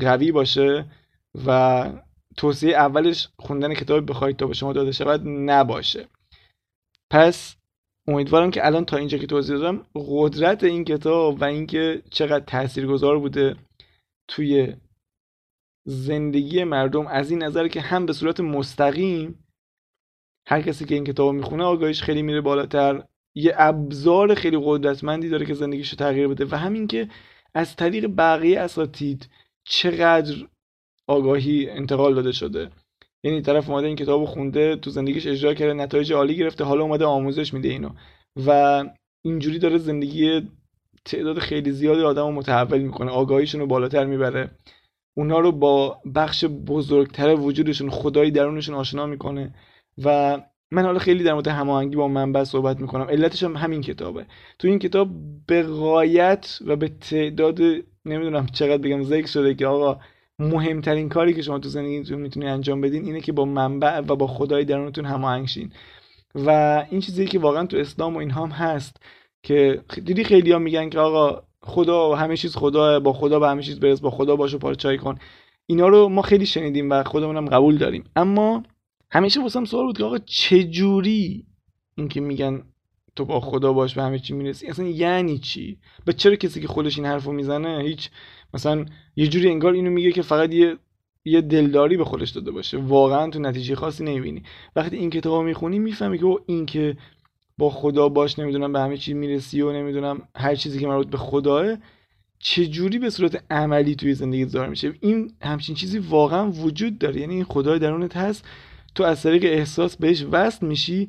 قوی 0.00 0.32
باشه 0.32 0.86
و 1.46 1.90
توصیه 2.36 2.76
اولش 2.76 3.28
خوندن 3.38 3.74
کتاب 3.74 4.10
بخواید 4.10 4.36
تا 4.36 4.46
به 4.46 4.54
شما 4.54 4.72
داده 4.72 4.92
شود 4.92 5.22
نباشه. 5.26 6.08
پس 7.10 7.56
امیدوارم 8.08 8.50
که 8.50 8.66
الان 8.66 8.84
تا 8.84 8.96
اینجا 8.96 9.18
که 9.18 9.26
توضیح 9.26 9.56
دادم 9.56 9.86
قدرت 9.94 10.64
این 10.64 10.84
کتاب 10.84 11.40
و 11.40 11.44
اینکه 11.44 12.02
چقدر 12.10 12.44
تاثیرگذار 12.44 13.18
بوده 13.18 13.56
توی 14.28 14.74
زندگی 15.84 16.64
مردم 16.64 17.06
از 17.06 17.30
این 17.30 17.42
نظر 17.42 17.68
که 17.68 17.80
هم 17.80 18.06
به 18.06 18.12
صورت 18.12 18.40
مستقیم 18.40 19.44
هر 20.48 20.62
کسی 20.62 20.84
که 20.84 20.94
این 20.94 21.04
کتاب 21.04 21.34
می‌خونه 21.34 21.64
آگاهیش 21.64 22.02
خیلی 22.02 22.22
میره 22.22 22.40
بالاتر. 22.40 23.04
یه 23.36 23.54
ابزار 23.56 24.34
خیلی 24.34 24.58
قدرتمندی 24.64 25.28
داره 25.28 25.46
که 25.46 25.54
زندگیشو 25.54 25.96
تغییر 25.96 26.28
بده. 26.28 26.44
و 26.44 26.54
همین 26.56 26.86
که 26.86 27.08
از 27.54 27.76
طریق 27.76 28.06
بقیه 28.16 28.60
اساتید 28.60 29.28
چقدر 29.64 30.34
آگاهی 31.08 31.70
انتقال 31.70 32.14
داده 32.14 32.32
شده. 32.32 32.70
یعنی 33.24 33.42
طرف 33.42 33.70
اومده 33.70 33.86
این 33.86 33.96
کتاب 33.96 34.24
خونده 34.24 34.76
تو 34.76 34.90
زندگیش 34.90 35.26
اجرا 35.26 35.54
کرده 35.54 35.72
نتایج 35.72 36.12
عالی 36.12 36.36
گرفته 36.36 36.64
حالا 36.64 36.82
اومده 36.82 37.04
آموزش 37.04 37.54
میده 37.54 37.68
اینو. 37.68 37.90
و 38.46 38.84
اینجوری 39.24 39.58
داره 39.58 39.78
زندگی 39.78 40.48
تعداد 41.04 41.38
خیلی 41.38 41.72
زیادی 41.72 42.02
آدم 42.02 42.26
رو 42.26 42.32
متحول 42.32 42.78
می‌کنه 42.78 43.10
آگاهیشون 43.10 43.60
رو 43.60 43.66
بالاتر 43.66 44.04
می‌بره. 44.04 44.50
اونا 45.16 45.38
رو 45.38 45.52
با 45.52 46.00
بخش 46.14 46.44
بزرگتر 46.44 47.34
وجودشون 47.34 47.90
خدایی 47.90 48.30
درونشون 48.30 48.74
آشنا 48.74 49.06
می‌کنه. 49.06 49.54
و 50.04 50.38
من 50.70 50.84
حالا 50.84 50.98
خیلی 50.98 51.24
در 51.24 51.32
مورد 51.32 51.48
هماهنگی 51.48 51.96
با 51.96 52.08
منبع 52.08 52.44
صحبت 52.44 52.80
می‌کنم. 52.80 53.06
علتش 53.10 53.42
هم 53.42 53.56
همین 53.56 53.80
کتابه. 53.80 54.26
تو 54.58 54.68
این 54.68 54.78
کتاب 54.78 55.08
به 55.46 55.62
غایت 55.62 56.58
و 56.66 56.76
به 56.76 56.88
تعداد 56.88 57.60
نمی‌دونم 58.04 58.46
چقدر 58.46 58.78
بگم 58.78 59.02
ذکر 59.02 59.26
شده 59.26 59.54
که 59.54 59.66
آقا 59.66 60.00
مهمترین 60.38 61.08
کاری 61.08 61.34
که 61.34 61.42
شما 61.42 61.58
تو 61.58 61.68
زندگیتون 61.68 62.20
می‌تونید 62.20 62.48
انجام 62.48 62.80
بدین 62.80 63.04
اینه 63.04 63.20
که 63.20 63.32
با 63.32 63.44
منبع 63.44 63.98
و 63.98 64.16
با 64.16 64.26
خدای 64.26 64.64
درونتون 64.64 65.04
هماهنگ 65.04 65.46
شین. 65.46 65.72
و 66.34 66.50
این 66.90 67.00
چیزی 67.00 67.26
که 67.26 67.38
واقعا 67.38 67.66
تو 67.66 67.76
اسلام 67.76 68.14
و 68.14 68.18
اینها 68.18 68.46
هم 68.46 68.50
هست 68.50 68.96
که 69.42 69.82
دیدی 70.04 70.24
خیلی 70.24 70.52
ها 70.52 70.58
میگن 70.58 70.90
که 70.90 70.98
آقا 70.98 71.42
خدا 71.62 72.14
همه 72.14 72.36
چیز 72.36 72.56
خدا 72.56 73.00
با 73.00 73.12
خدا 73.12 73.38
به 73.38 73.48
همه 73.48 73.62
چیز 73.62 73.80
برس 73.80 74.00
با 74.00 74.10
خدا 74.10 74.36
باش 74.36 74.54
و 74.54 74.58
پارچای 74.58 74.98
کن. 74.98 75.18
اینا 75.66 75.88
رو 75.88 76.08
ما 76.08 76.22
خیلی 76.22 76.46
شنیدیم 76.46 76.90
و 76.90 77.02
خودمونم 77.02 77.46
قبول 77.46 77.78
داریم. 77.78 78.04
اما 78.16 78.62
همیشه 79.10 79.42
واسم 79.42 79.64
سوال 79.64 79.86
بود 79.86 79.98
که 79.98 80.04
آقا 80.04 80.18
چه 80.18 80.64
جوری 80.64 81.46
اینکه 81.94 82.20
میگن 82.20 82.62
تو 83.16 83.24
با 83.24 83.40
خدا 83.40 83.72
باش 83.72 83.94
به 83.94 84.02
همه 84.02 84.18
چی 84.18 84.34
می‌رسی؟ 84.34 84.66
اصلا 84.66 84.86
یعنی 84.86 85.38
چی؟ 85.38 85.78
به 86.04 86.12
چرا 86.12 86.36
کسی 86.36 86.60
که 86.60 86.68
خودش 86.68 86.98
این 86.98 87.06
حرفو 87.06 87.32
می‌زنه 87.32 87.82
هیچ 87.82 88.10
مثلا 88.54 88.86
یه 89.16 89.26
جوری 89.26 89.48
انگار 89.48 89.72
اینو 89.72 89.90
میگه 89.90 90.12
که 90.12 90.22
فقط 90.22 90.54
یه 90.54 90.76
یه 91.24 91.40
دلداری 91.40 91.96
به 91.96 92.04
خودش 92.04 92.30
داده 92.30 92.50
باشه. 92.50 92.78
واقعا 92.78 93.30
تو 93.30 93.38
نتیجه 93.38 93.74
خاصی 93.74 94.04
نمی‌بینی. 94.04 94.42
وقتی 94.76 94.96
این 94.96 95.10
کتابو 95.10 95.42
می‌خونی 95.42 95.78
می‌فهمی 95.78 96.18
که 96.18 96.26
این 96.46 96.66
که 96.66 96.96
با 97.58 97.70
خدا 97.70 98.08
باش 98.08 98.38
نمی‌دونم 98.38 98.72
به 98.72 98.80
همه 98.80 98.96
چی 98.96 99.14
می‌رسی 99.14 99.62
و 99.62 99.72
نمی‌دونم 99.72 100.28
هر 100.36 100.54
چیزی 100.54 100.80
که 100.80 100.86
مربوط 100.86 101.06
به 101.06 101.18
خداه 101.18 101.76
چجوری 102.38 102.98
به 102.98 103.10
صورت 103.10 103.44
عملی 103.50 103.94
توی 103.94 104.14
زندگی 104.14 104.44
ظاهر 104.44 104.68
میشه؟ 104.68 104.94
این 105.00 105.32
همچین 105.42 105.74
چیزی 105.74 105.98
واقعا 105.98 106.50
وجود 106.50 106.98
داره. 106.98 107.20
یعنی 107.20 107.34
این 107.34 107.44
خدای 107.44 107.78
درونت 107.78 108.16
هست. 108.16 108.44
تو 108.96 109.04
از 109.04 109.22
طریق 109.22 109.44
احساس 109.44 109.96
بهش 109.96 110.22
وصل 110.30 110.66
میشی 110.66 111.08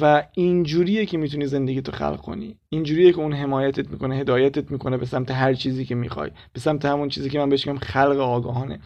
و 0.00 0.26
اینجوریه 0.34 1.06
که 1.06 1.18
می‌تونی 1.18 1.46
زندگی 1.46 1.82
تو 1.82 1.92
خلق 1.92 2.20
کنی. 2.20 2.58
اینجوریه 2.68 3.12
که 3.12 3.18
اون 3.18 3.32
حمایتت 3.32 3.90
می‌کنه 3.90 4.16
هدایتت 4.16 4.70
می‌کنه 4.70 4.96
به 4.96 5.06
سمت 5.06 5.30
هر 5.30 5.54
چیزی 5.54 5.84
که 5.84 5.94
می‌خوای 5.94 6.30
به 6.52 6.60
سمت 6.60 6.84
همون 6.84 7.08
چیزی 7.08 7.30
که 7.30 7.38
من 7.38 7.48
بهش 7.48 7.66
میگم 7.66 7.78
خلق 7.78 8.18
آگاهانه. 8.18 8.80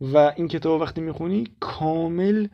و 0.00 0.16
این 0.16 0.48
کتاب 0.48 0.80
وقتی 0.80 1.00
می‌خونی 1.00 1.44
کامل 1.60 2.46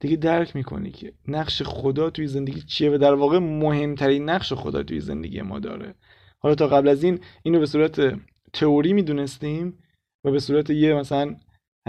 دیگه 0.00 0.16
درک 0.16 0.56
می‌کنی 0.56 0.90
که 0.90 1.12
نقش 1.28 1.62
خدا 1.62 2.10
توی 2.10 2.26
زندگی 2.26 2.60
چیه 2.60 2.90
و 2.90 2.98
در 2.98 3.14
واقع 3.14 3.38
مهمترین 3.38 4.30
نقش 4.30 4.52
خدا 4.52 4.82
توی 4.82 5.00
زندگی 5.00 5.40
ما 5.40 5.58
داره. 5.58 5.94
حالا 6.38 6.54
تا 6.54 6.66
قبل 6.66 6.88
از 6.88 7.04
این 7.04 7.20
اینو 7.42 7.58
به 7.58 7.66
صورت 7.66 8.20
تئوری 8.52 8.92
می‌دونستیم 8.92 9.78
و 10.24 10.30
به 10.30 10.38
صورت 10.38 10.70
یه 10.70 10.94
مثلا 10.94 11.36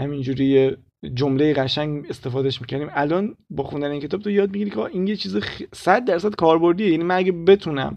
همینجوری 0.00 0.76
جمله 1.14 1.54
قشنگ 1.54 2.06
استفادهش 2.10 2.60
می‌کنیم 2.60 2.88
الان 2.92 3.36
با 3.50 3.64
خوندن 3.64 3.90
این 3.90 4.00
کتاب 4.00 4.20
تو 4.20 4.30
یاد 4.30 4.50
می‌گیری 4.50 4.70
که 4.70 4.78
این 4.78 5.06
یه 5.06 5.16
چیز 5.16 5.38
صد 5.72 6.04
درصد 6.04 6.34
کاربردیه. 6.34 6.90
یعنی 6.90 7.04
من 7.04 7.16
اگه 7.16 7.32
بتونم 7.32 7.96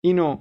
اینو 0.00 0.38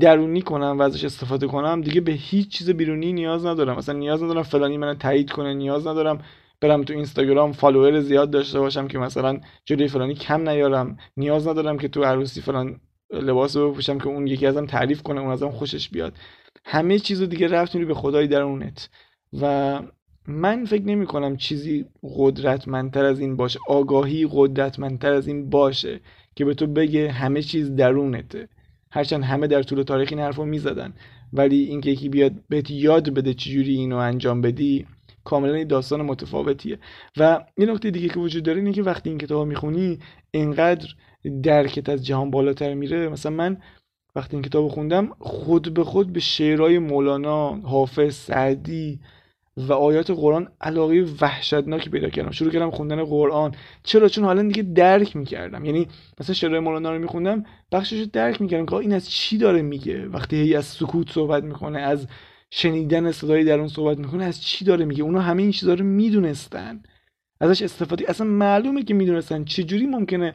درونی 0.00 0.42
کنم 0.42 0.76
و 0.78 0.82
ازش 0.82 1.04
استفاده 1.04 1.46
کنم 1.46 1.80
دیگه 1.80 2.00
به 2.00 2.12
هیچ 2.12 2.48
چیز 2.48 2.70
بیرونی 2.70 3.12
نیاز 3.12 3.46
ندارم. 3.46 3.76
مثلا 3.76 3.98
نیاز 3.98 4.22
ندارم 4.22 4.42
فلانی 4.42 4.78
منو 4.78 4.94
تایید 4.94 5.30
کنه 5.30 5.54
نیاز 5.54 5.86
ندارم 5.86 6.24
برم 6.60 6.82
تو 6.84 6.92
اینستاگرام 6.92 7.52
فالوور 7.52 8.00
زیاد 8.00 8.30
داشته 8.30 8.60
باشم 8.60 8.88
که 8.88 8.98
مثلا 8.98 9.40
جلوی 9.64 9.88
فلانی 9.88 10.14
کم 10.14 10.48
نیارم. 10.48 10.96
نیاز 11.16 11.48
ندارم 11.48 11.78
که 11.78 11.88
تو 11.88 12.04
عروسی 12.04 12.40
فلان 12.40 12.80
لباس 13.12 13.56
بپوشم 13.56 13.98
که 13.98 14.06
اون 14.06 14.26
یکی 14.26 14.46
ازم 14.46 14.66
تعریف 14.66 15.02
کنه 15.02 15.20
اون 15.20 15.30
ازم 15.30 15.50
خوشش 15.50 15.88
بیاد. 15.88 16.14
همه 16.64 16.98
چیز 16.98 17.22
دیگه 17.22 17.48
رفت 17.48 17.76
به 17.76 17.94
خدای 17.94 18.26
درونت. 18.26 18.88
و 19.40 19.80
من 20.26 20.64
فکر 20.64 20.82
نمی 20.82 21.06
کنم 21.06 21.36
چیزی 21.36 21.84
قدرتمندتر 22.16 23.04
از 23.04 23.20
این 23.20 23.36
باشه. 23.36 23.58
آگاهی 23.68 24.28
قدرتمندتر 24.32 25.12
از 25.12 25.26
این 25.26 25.50
باشه 25.50 26.00
که 26.34 26.44
به 26.44 26.54
تو 26.54 26.66
بگه 26.66 27.10
همه 27.10 27.42
چیز 27.42 27.76
درونته. 27.76 28.48
هرچند 28.90 29.24
همه 29.24 29.46
در 29.46 29.62
طول 29.62 29.82
تاریخ 29.82 30.08
این 30.12 30.20
حرف 30.20 30.36
رو 30.36 30.44
می‌زدن 30.44 30.92
ولی 31.32 31.56
اینکه 31.56 31.90
یکی 31.90 32.08
بیاد 32.08 32.32
بهت 32.48 32.70
یاد 32.70 33.08
بده 33.14 33.34
چجوری 33.34 33.74
اینو 33.74 33.96
انجام 33.96 34.40
بدی 34.40 34.86
کاملا 35.24 35.54
این 35.54 35.66
داستان 35.66 36.02
متفاوتیه. 36.02 36.78
و 37.16 37.44
یه 37.58 37.66
نکته 37.66 37.90
دیگه 37.90 38.08
که 38.08 38.20
وجود 38.20 38.42
داره 38.42 38.58
اینه 38.58 38.72
که 38.72 38.82
وقتی 38.82 39.10
این 39.10 39.18
کتاب 39.18 39.46
می‌خونی 39.46 39.98
انقدر 40.34 40.88
درکت 41.42 41.88
از 41.88 42.06
جهان 42.06 42.30
بالاتر 42.30 42.74
میره. 42.74 43.08
مثلا 43.08 43.32
من 43.32 43.56
وقتی 44.16 44.36
این 44.36 44.42
کتاب 44.42 44.68
خوندم 44.68 45.08
خود 45.18 45.74
به 45.74 45.84
خود 45.84 46.12
به 46.12 46.20
شعرهای 46.20 46.78
مولانا 46.78 47.54
حافظ 47.54 48.14
سعدی 48.14 49.00
و 49.56 49.72
آیات 49.72 50.10
قرآن 50.10 50.48
علاقه 50.60 51.06
وحشتناکی 51.20 51.90
پیدا 51.90 52.08
کردم. 52.08 52.30
شروع 52.30 52.50
کردم 52.52 52.70
خوندن 52.70 53.04
قرآن. 53.04 53.54
چرا؟ 53.82 54.08
چون 54.08 54.24
حالا 54.24 54.42
دیگه 54.42 54.62
درک 54.62 55.16
می‌کردم. 55.16 55.64
یعنی 55.64 55.88
مثلا 56.20 56.34
شعرهای 56.34 56.60
مولانا 56.60 56.92
رو 56.92 56.98
میخوندم 56.98 57.44
بخشش 57.72 57.98
رو 57.98 58.06
درک 58.12 58.40
می‌کردم 58.40 58.66
که 58.66 58.74
این 58.74 58.92
از 58.92 59.10
چی 59.10 59.38
داره 59.38 59.62
میگه؟ 59.62 60.06
وقتی 60.06 60.36
هی 60.36 60.54
از 60.54 60.64
سکوت 60.64 61.10
صحبت 61.10 61.44
می‌کنه 61.44 61.78
از 61.78 62.06
شنیدن 62.50 63.12
صدای 63.12 63.44
درون 63.44 63.68
صحبت 63.68 63.98
می‌کنه 63.98 64.24
از 64.24 64.42
چی 64.42 64.64
داره 64.64 64.84
میگه؟ 64.84 65.02
اونا 65.02 65.20
همه 65.20 65.42
این 65.42 65.52
چیزا 65.52 65.74
رو 65.74 65.84
می‌دونستن. 65.84 66.82
ازش 67.40 67.62
استفاده 67.62 68.10
اصلا 68.10 68.26
معلومه 68.26 68.82
که 68.82 68.94
می‌دونستن. 68.94 69.44
چجوری 69.44 69.86
ممکنه 69.86 70.34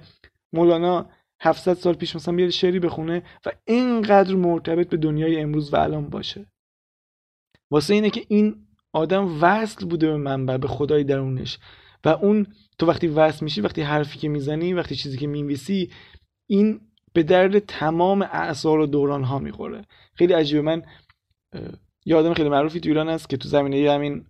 مولانا 0.54 1.10
700 1.40 1.74
سال 1.74 1.94
پیش 1.94 2.16
مثلا 2.16 2.36
بیاد 2.36 2.50
شعری 2.50 2.80
بخونه 2.80 3.24
و 3.46 3.52
اینقدر 3.66 4.36
مرتبط 4.36 4.90
به 4.90 4.98
دنیای 4.98 5.40
امروز 5.40 5.74
و 5.74 5.78
الان 5.78 6.10
باشه؟ 6.10 6.46
واسه 7.72 7.94
اینه 7.94 8.10
که 8.10 8.26
این 8.28 8.67
آدم 8.94 9.42
وصل 9.42 9.86
بوده 9.86 10.08
به 10.08 10.18
منبع 10.18 10.58
به 10.58 10.68
خدای 10.68 11.04
درونش. 11.04 11.58
و 12.06 12.10
اون 12.10 12.48
تو 12.80 12.86
وقتی 12.86 13.08
وصل 13.08 13.44
میشی 13.44 13.62
وقتی 13.62 13.82
حرفی 13.82 14.20
که 14.20 14.30
می‌زنی 14.30 14.74
وقتی 14.74 14.96
چیزی 14.96 15.18
که 15.18 15.28
می‌نویسی 15.28 15.92
این 16.48 16.82
به 17.14 17.24
درد 17.24 17.60
تمام 17.60 18.22
اعصار 18.22 18.80
و 18.80 18.86
دوران 18.86 19.24
ها 19.24 19.40
می‌خوره. 19.40 19.86
خیلی 20.14 20.34
عجیبه. 20.34 20.62
من 20.62 20.84
یه 22.06 22.16
آدم 22.16 22.34
خیلی 22.34 22.50
معروفی 22.50 22.80
تو 22.80 22.90
ایران 22.90 23.10
هست 23.10 23.30
که 23.30 23.38
تو 23.38 23.50
زمینه 23.50 23.92
همین 23.92 24.26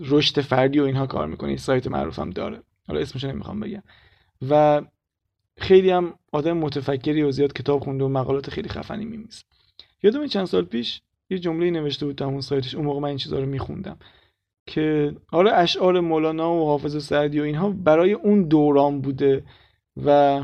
رشد 0.00 0.40
فردی 0.40 0.80
و 0.80 0.84
اینها 0.84 1.06
کار 1.06 1.26
می‌کنه. 1.26 1.56
سایت 1.56 1.86
معروفم 1.86 2.30
داره. 2.30 2.62
حالا 2.88 3.00
اسمش 3.00 3.24
نمی‌خوام 3.24 3.60
بگم. 3.60 3.82
و 4.50 4.82
خیلی 5.58 5.90
هم 5.90 6.14
آدم 6.32 6.52
متفکری 6.52 7.22
و 7.22 7.30
زیاد 7.30 7.52
کتاب 7.52 7.80
خونده 7.80 8.04
و 8.04 8.08
مقالات 8.08 8.50
خیلی 8.50 8.68
خفنی 8.68 9.04
میمیز 9.04 9.44
یادم 10.02 10.26
چند 10.26 10.44
سال 10.46 10.64
پیش 10.64 11.02
یه 11.30 11.38
جمله 11.38 11.70
نوشته 11.70 12.06
بود 12.06 12.22
همون 12.22 12.40
سایتش 12.40 12.74
اون 12.74 12.84
موقع 12.84 13.00
من 13.00 13.08
این 13.08 13.18
چیزا 13.18 13.38
رو 13.38 13.46
میخوندم 13.46 13.96
که 14.66 15.14
آره 15.32 15.52
اشعار 15.52 16.00
مولانا 16.00 16.54
و 16.54 16.66
حافظ 16.66 17.04
سعدی 17.04 17.40
و 17.40 17.42
اینها 17.42 17.70
برای 17.70 18.12
اون 18.12 18.42
دوران 18.42 19.00
بوده 19.00 19.44
و 20.04 20.40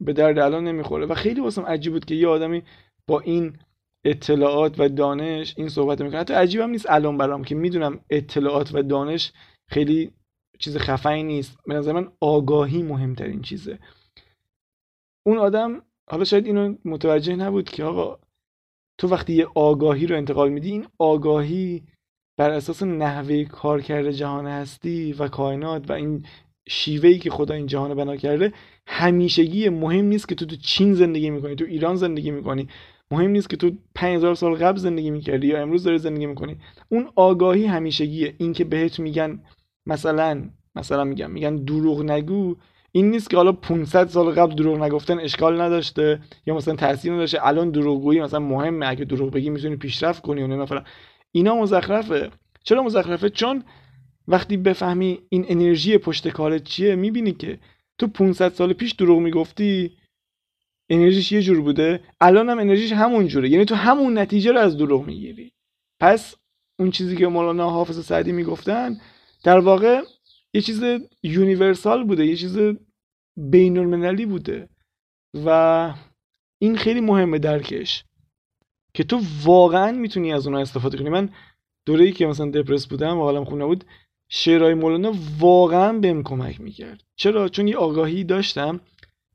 به 0.00 0.12
درد 0.12 0.38
الان 0.38 0.64
نمی‌خوره. 0.64 1.06
و 1.06 1.14
خیلی 1.14 1.40
واسم 1.40 1.62
عجیب 1.62 1.92
بود 1.92 2.04
که 2.04 2.14
یه 2.14 2.28
آدمی 2.28 2.62
با 3.06 3.20
این 3.20 3.58
اطلاعات 4.04 4.80
و 4.80 4.88
دانش 4.88 5.54
این 5.56 5.68
صحبت 5.68 6.00
می‌کنه 6.00 6.20
حتی 6.20 6.34
عجیبم 6.34 6.70
نیست 6.70 6.90
الان 6.90 7.18
برام 7.18 7.44
که 7.44 7.54
می‌دونم 7.54 8.00
اطلاعات 8.10 8.74
و 8.74 8.82
دانش 8.82 9.32
خیلی 9.66 10.10
چیز 10.58 10.76
خفنی 10.76 11.22
نیست. 11.22 11.58
به 11.66 11.74
نظر 11.74 11.92
من 11.92 12.08
آگاهی 12.20 12.82
مهمترین 12.82 13.42
چیزه. 13.42 13.78
اون 15.26 15.38
آدم 15.38 15.82
حالا 16.10 16.24
شاید 16.24 16.46
اینو 16.46 16.74
متوجه 16.84 17.36
نبود 17.36 17.68
که 17.68 17.84
آقا 17.84 18.18
تو 19.00 19.08
وقتی 19.08 19.32
یه 19.32 19.46
آگاهی 19.54 20.06
رو 20.06 20.16
انتقال 20.16 20.48
میدی 20.48 20.70
این 20.70 20.86
آگاهی 20.98 21.82
بر 22.38 22.50
اساس 22.50 22.82
نحوه 22.82 23.44
کار 23.44 23.80
جهان 24.12 24.46
هستی 24.46 25.12
و 25.12 25.28
کائنات 25.28 25.90
و 25.90 25.92
این 25.92 26.24
شیوهی 26.68 27.18
که 27.18 27.30
خدا 27.30 27.54
این 27.54 27.66
جهان 27.66 27.94
بنا 27.94 28.16
کرده 28.16 28.52
همیشگی 28.86 29.68
مهم 29.68 30.04
نیست 30.04 30.28
که 30.28 30.34
تو 30.34 30.46
تو 30.46 30.56
چین 30.56 30.94
زندگی 30.94 31.30
می‌کنی 31.30 31.54
تو 31.54 31.64
ایران 31.64 31.96
زندگی 31.96 32.30
می‌کنی. 32.30 32.68
مهم 33.10 33.30
نیست 33.30 33.50
که 33.50 33.56
تو 33.56 33.70
5000 33.94 34.34
سال 34.34 34.54
قبل 34.54 34.78
زندگی 34.78 35.10
می‌کردی 35.10 35.46
یا 35.46 35.62
امروز 35.62 35.84
داری 35.84 35.98
زندگی 35.98 36.26
می‌کنی. 36.26 36.56
اون 36.88 37.08
آگاهی 37.16 37.66
همیشگیه. 37.66 38.34
این 38.38 38.52
که 38.52 38.64
بهت 38.64 38.98
میگن 38.98 39.42
مثلا 39.86 40.50
مثلا 40.74 41.04
میگم 41.04 41.30
میگن 41.30 41.56
دروغ 41.56 42.02
نگو 42.02 42.56
این 42.92 43.10
نیست 43.10 43.30
که 43.30 43.36
حالا 43.36 43.52
500 43.52 44.08
سال 44.08 44.30
قبل 44.30 44.54
دروغ 44.54 44.82
نگفتن 44.82 45.18
اشکال 45.18 45.60
نداشته 45.60 46.20
یا 46.46 46.54
مثلا 46.54 46.76
تاثیر 46.76 47.12
نداشته. 47.12 47.46
الان 47.46 47.70
دروغگویی 47.70 48.20
مثلا 48.20 48.40
مهمه. 48.40 48.88
اگه 48.88 49.04
دروغ 49.04 49.30
بگی 49.30 49.50
می‌تونی 49.50 49.76
پیشرفت 49.76 50.22
کنی 50.22 50.42
و 50.42 50.46
مثلا. 50.46 50.84
اینا 51.32 51.54
مزخرفه. 51.54 52.30
چرا 52.64 52.82
مزخرفه؟ 52.82 53.30
چون 53.30 53.64
وقتی 54.28 54.56
بفهمی 54.56 55.18
این 55.28 55.44
انرژی 55.48 55.98
پشت 55.98 56.28
کارت 56.28 56.64
چیه 56.64 56.94
می‌بینی 56.94 57.32
که 57.32 57.58
تو 57.98 58.06
500 58.06 58.52
سال 58.52 58.72
پیش 58.72 58.92
دروغ 58.92 59.18
می‌گفتی 59.18 59.96
انرژیش 60.90 61.32
یه 61.32 61.42
جور 61.42 61.60
بوده. 61.60 62.00
الان 62.20 62.48
هم 62.50 62.58
انرژیش 62.58 62.92
همون 62.92 63.26
جوره. 63.26 63.48
یعنی 63.48 63.64
تو 63.64 63.74
همون 63.74 64.18
نتیجه 64.18 64.52
رو 64.52 64.58
از 64.58 64.76
دروغ 64.76 65.06
می‌گیری. 65.06 65.52
پس 66.00 66.34
اون 66.78 66.90
چیزی 66.90 67.16
که 67.16 67.26
مولانا 67.26 67.70
حافظ 67.70 68.04
سعدی 68.04 68.32
می‌گفتن 68.32 68.96
در 69.44 69.58
واقع 69.58 70.02
یه 70.54 70.60
چیز 70.60 70.82
یونیورسال 71.22 72.04
بوده 72.04 72.26
یه 72.26 72.36
چیز 72.36 72.58
بین 73.36 73.78
المللی 73.78 74.26
بوده 74.26 74.68
و 75.44 75.94
این 76.62 76.76
خیلی 76.76 77.00
مهمه 77.00 77.38
درکش 77.38 78.04
که 78.94 79.04
تو 79.04 79.20
واقعا 79.44 79.92
می‌تونی 79.92 80.32
از 80.32 80.46
اونها 80.46 80.60
استفاده 80.60 80.98
کنی. 80.98 81.08
من 81.08 81.28
دوره 81.86 82.04
ای 82.04 82.12
که 82.12 82.26
مثلا 82.26 82.50
دپرس 82.50 82.86
بودم 82.86 83.18
و 83.18 83.22
حالم 83.22 83.44
خونه 83.44 83.64
بود 83.64 83.84
شعرهای 84.28 84.74
مولانا 84.74 85.14
واقعا 85.38 85.98
بهم 85.98 86.22
کمک 86.22 86.60
می‌کرد. 86.60 87.04
چرا؟ 87.16 87.48
چون 87.48 87.68
یه 87.68 87.76
آگاهی 87.76 88.24
داشتم. 88.24 88.80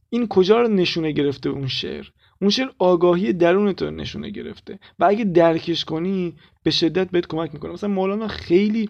این 0.10 0.28
کجا 0.28 0.62
رو 0.62 0.68
نشونه 0.68 1.12
گرفته 1.12 1.50
اون 1.50 1.68
شعر؟ 1.68 2.08
اون 2.42 2.50
شعر 2.50 2.70
آگاهی 2.80 3.34
درون 3.34 3.74
تو 3.74 3.92
نشونه 3.92 4.30
گرفته 4.30 4.80
و 5.00 5.06
اگه 5.06 5.24
درکش 5.24 5.86
کنی 5.86 6.36
به 6.64 6.72
شدت 6.72 7.12
بهت 7.12 7.28
کمک 7.28 7.54
می‌کنه. 7.54 7.72
مثلا 7.72 7.90
مولانا 7.90 8.28
خیلی 8.28 8.90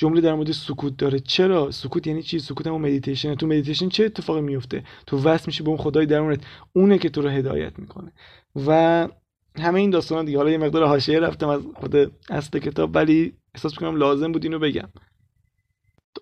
جمله 0.00 0.20
در 0.20 0.34
مورد 0.34 0.52
سکوت 0.52 0.96
داره. 0.96 1.20
چرا؟ 1.20 1.70
سکوت 1.70 2.06
یعنی 2.06 2.22
چی؟ 2.22 2.38
سکوت 2.38 2.66
هم 2.66 2.80
مدیتیشن 2.80 3.34
تو 3.34 3.46
مدیتیشن 3.46 3.88
چه 3.88 4.04
اتفاقی 4.04 4.40
میفته؟ 4.40 4.84
تو 5.06 5.18
وصل 5.18 5.44
میشه 5.46 5.64
به 5.64 5.68
اون 5.68 5.78
خدای 5.78 6.06
درونت. 6.06 6.40
اونه 6.72 6.98
که 6.98 7.08
تو 7.08 7.22
رو 7.22 7.28
هدایت 7.28 7.78
می‌کنه. 7.78 8.12
و 8.66 9.08
همه 9.58 9.80
این 9.80 9.90
داستان 9.90 10.24
دیگه. 10.24 10.38
حالا 10.38 10.50
یه 10.50 10.58
مقدار 10.58 10.86
حاشیه 10.86 11.20
رفتم 11.20 11.48
از 11.48 11.62
خود 11.74 11.96
اصل 12.30 12.58
کتاب 12.58 12.90
ولی 12.94 13.32
احساس 13.54 13.72
می‌کنم 13.72 13.96
لازم 13.96 14.32
بود 14.32 14.44
اینو 14.44 14.58
بگم. 14.58 14.88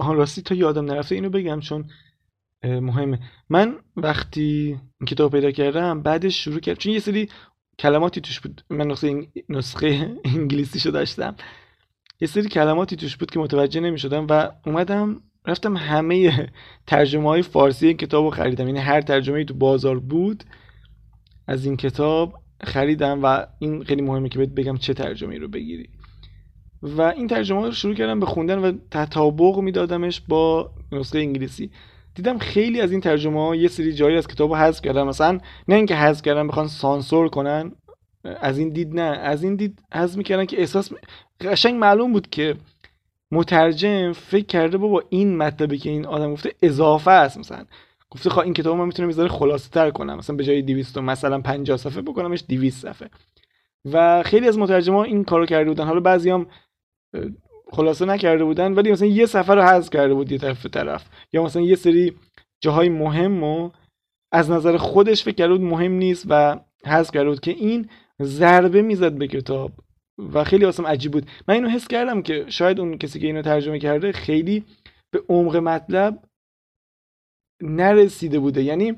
آهان 0.00 0.16
راستی 0.16 0.42
تا 0.42 0.54
یادم 0.54 0.84
نرفته 0.84 1.14
اینو 1.14 1.30
بگم 1.30 1.60
چون 1.60 1.84
مهمه. 2.64 3.20
من 3.48 3.76
وقتی 3.96 4.78
این 5.00 5.06
کتاب 5.06 5.32
پیدا 5.32 5.50
کردم 5.50 6.02
بعدش 6.02 6.44
شروع 6.44 6.60
کردم 6.60 6.78
چون 6.78 6.92
یه 6.92 6.98
سری 6.98 7.28
کلماتی 7.78 8.20
توش 8.20 8.40
بود. 8.40 8.64
من 8.70 8.86
نسخه, 8.86 9.28
نسخه 9.48 10.16
انگلیسیشو 10.24 10.90
داشتم. 10.90 11.36
یه 12.20 12.28
سری 12.28 12.48
کلماتی 12.48 12.96
توش 12.96 13.16
بود 13.16 13.30
که 13.30 13.38
متوجه 13.38 13.80
نمی 13.80 13.98
شدم 13.98 14.26
و 14.30 14.50
اومدم 14.66 15.20
رفتم 15.46 15.76
همه 15.76 16.48
ترجمه 16.86 17.28
های 17.28 17.42
فارسی 17.42 17.86
این 17.86 17.96
کتاب 17.96 18.24
رو 18.24 18.30
خریدم. 18.30 18.66
یعنی 18.68 18.80
هر 18.80 19.00
ترجمه 19.00 19.44
تو 19.44 19.54
بازار 19.54 19.98
بود 19.98 20.44
از 21.46 21.64
این 21.64 21.76
کتاب 21.76 22.34
خریدم 22.64 23.20
و 23.22 23.46
این 23.58 23.84
خیلی 23.84 24.02
مهمه 24.02 24.28
که 24.28 24.38
بهت 24.38 24.48
بگم 24.48 24.76
چه 24.76 24.94
ترجمه 24.94 25.38
رو 25.38 25.48
بگیری. 25.48 25.88
و 26.82 27.02
این 27.02 27.26
ترجمه 27.26 27.66
رو 27.66 27.72
شروع 27.72 27.94
کردم 27.94 28.20
به 28.20 28.26
خوندن 28.26 28.58
و 28.58 28.72
تطابق 28.90 29.58
میدادمش 29.58 30.20
با 30.20 30.70
نسخه 30.92 31.18
انگلیسی. 31.18 31.70
دیدم 32.14 32.38
خیلی 32.38 32.80
از 32.80 32.92
این 32.92 33.00
ترجمه 33.00 33.40
ها 33.40 33.56
یه 33.56 33.68
سری 33.68 33.92
جایی 33.92 34.16
از 34.16 34.28
کتاب 34.28 34.54
حذف 34.54 34.82
کردن. 34.82 35.02
مثلا 35.02 35.38
نه 35.68 35.74
اینکه 35.74 35.96
حذف 35.96 36.22
کردن 36.22 36.46
بخوان 36.46 36.68
سانسور 36.68 37.28
کنن. 37.28 37.72
از 38.40 38.58
این 38.58 38.68
دید 38.68 39.00
نه. 39.00 39.16
از 39.18 39.44
این 39.44 39.56
دید 39.56 39.82
حذف 39.94 40.16
می‌کردن 40.16 40.44
که 40.44 40.60
احساس 40.60 40.92
قشنگ 41.40 41.74
معلوم 41.74 42.12
بود 42.12 42.30
که 42.30 42.56
مترجم 43.32 44.12
فکر 44.12 44.46
کرده 44.46 44.78
بابا 44.78 45.02
این 45.10 45.36
مطلبی 45.36 45.78
که 45.78 45.90
این 45.90 46.06
آدم 46.06 46.32
گفته 46.32 46.52
اضافه 46.62 47.10
است 47.10 47.38
مثلا. 47.38 47.64
گفته 48.10 48.30
خواهد 48.30 48.46
این 48.46 48.54
کتاب 48.54 48.76
من 48.76 48.86
می‌تونم 48.86 49.06
می‌ذاره 49.06 49.28
خلاصه 49.28 49.70
تر 49.70 49.90
کنم. 49.90 50.16
مثلا 50.18 50.36
به 50.36 50.44
جای 50.44 50.62
200 50.62 50.98
مثلا 50.98 51.40
50 51.40 51.76
صفحه 51.76 52.02
بکنمش 52.02 52.44
200 52.48 52.82
صفحه. 52.82 53.10
و 53.92 54.22
خیلی 54.22 54.48
از 54.48 54.58
مترجما 54.58 55.04
این 55.04 55.24
کارو 55.24 55.46
کرده 55.46 55.68
بودن. 55.68 55.84
حالا 55.84 56.00
بعضیام 56.00 56.46
خلاصه 57.72 58.04
نکرده 58.04 58.44
بودن 58.44 58.72
ولی 58.72 58.92
مثلا 58.92 59.08
یه 59.08 59.26
صفحه 59.26 59.54
رو 59.54 59.62
حذف 59.62 59.90
کرده 59.90 60.14
بود 60.14 60.32
یه 60.32 60.38
طرف 60.38 60.66
طرف. 60.66 61.04
یا 61.32 61.44
مثلا 61.44 61.62
یه 61.62 61.76
سری 61.76 62.12
جاهای 62.60 62.88
مهم 62.88 63.42
و 63.44 63.70
از 64.32 64.50
نظر 64.50 64.76
خودش 64.76 65.24
فکر 65.24 65.34
کرده 65.34 65.52
بود 65.52 65.60
مهم 65.60 65.92
نیست 65.92 66.26
و 66.28 66.60
حذف 66.86 67.10
کرده 67.10 67.28
بود 67.28 67.40
که 67.40 67.50
این 67.50 67.88
ضربه 68.22 68.82
می‌زد 68.82 69.12
به 69.12 69.28
کتاب. 69.28 69.72
و 70.18 70.44
خیلی 70.44 70.64
واسم 70.64 70.86
عجیب 70.86 71.12
بود. 71.12 71.30
من 71.48 71.54
اینو 71.54 71.68
حس 71.68 71.88
کردم 71.88 72.22
که 72.22 72.44
شاید 72.48 72.80
اون 72.80 72.98
کسی 72.98 73.20
که 73.20 73.26
اینو 73.26 73.42
ترجمه 73.42 73.78
کرده 73.78 74.12
خیلی 74.12 74.64
به 75.10 75.22
عمق 75.28 75.56
مطلب 75.56 76.22
نرسیده 77.62 78.38
بوده. 78.38 78.62
یعنی 78.62 78.96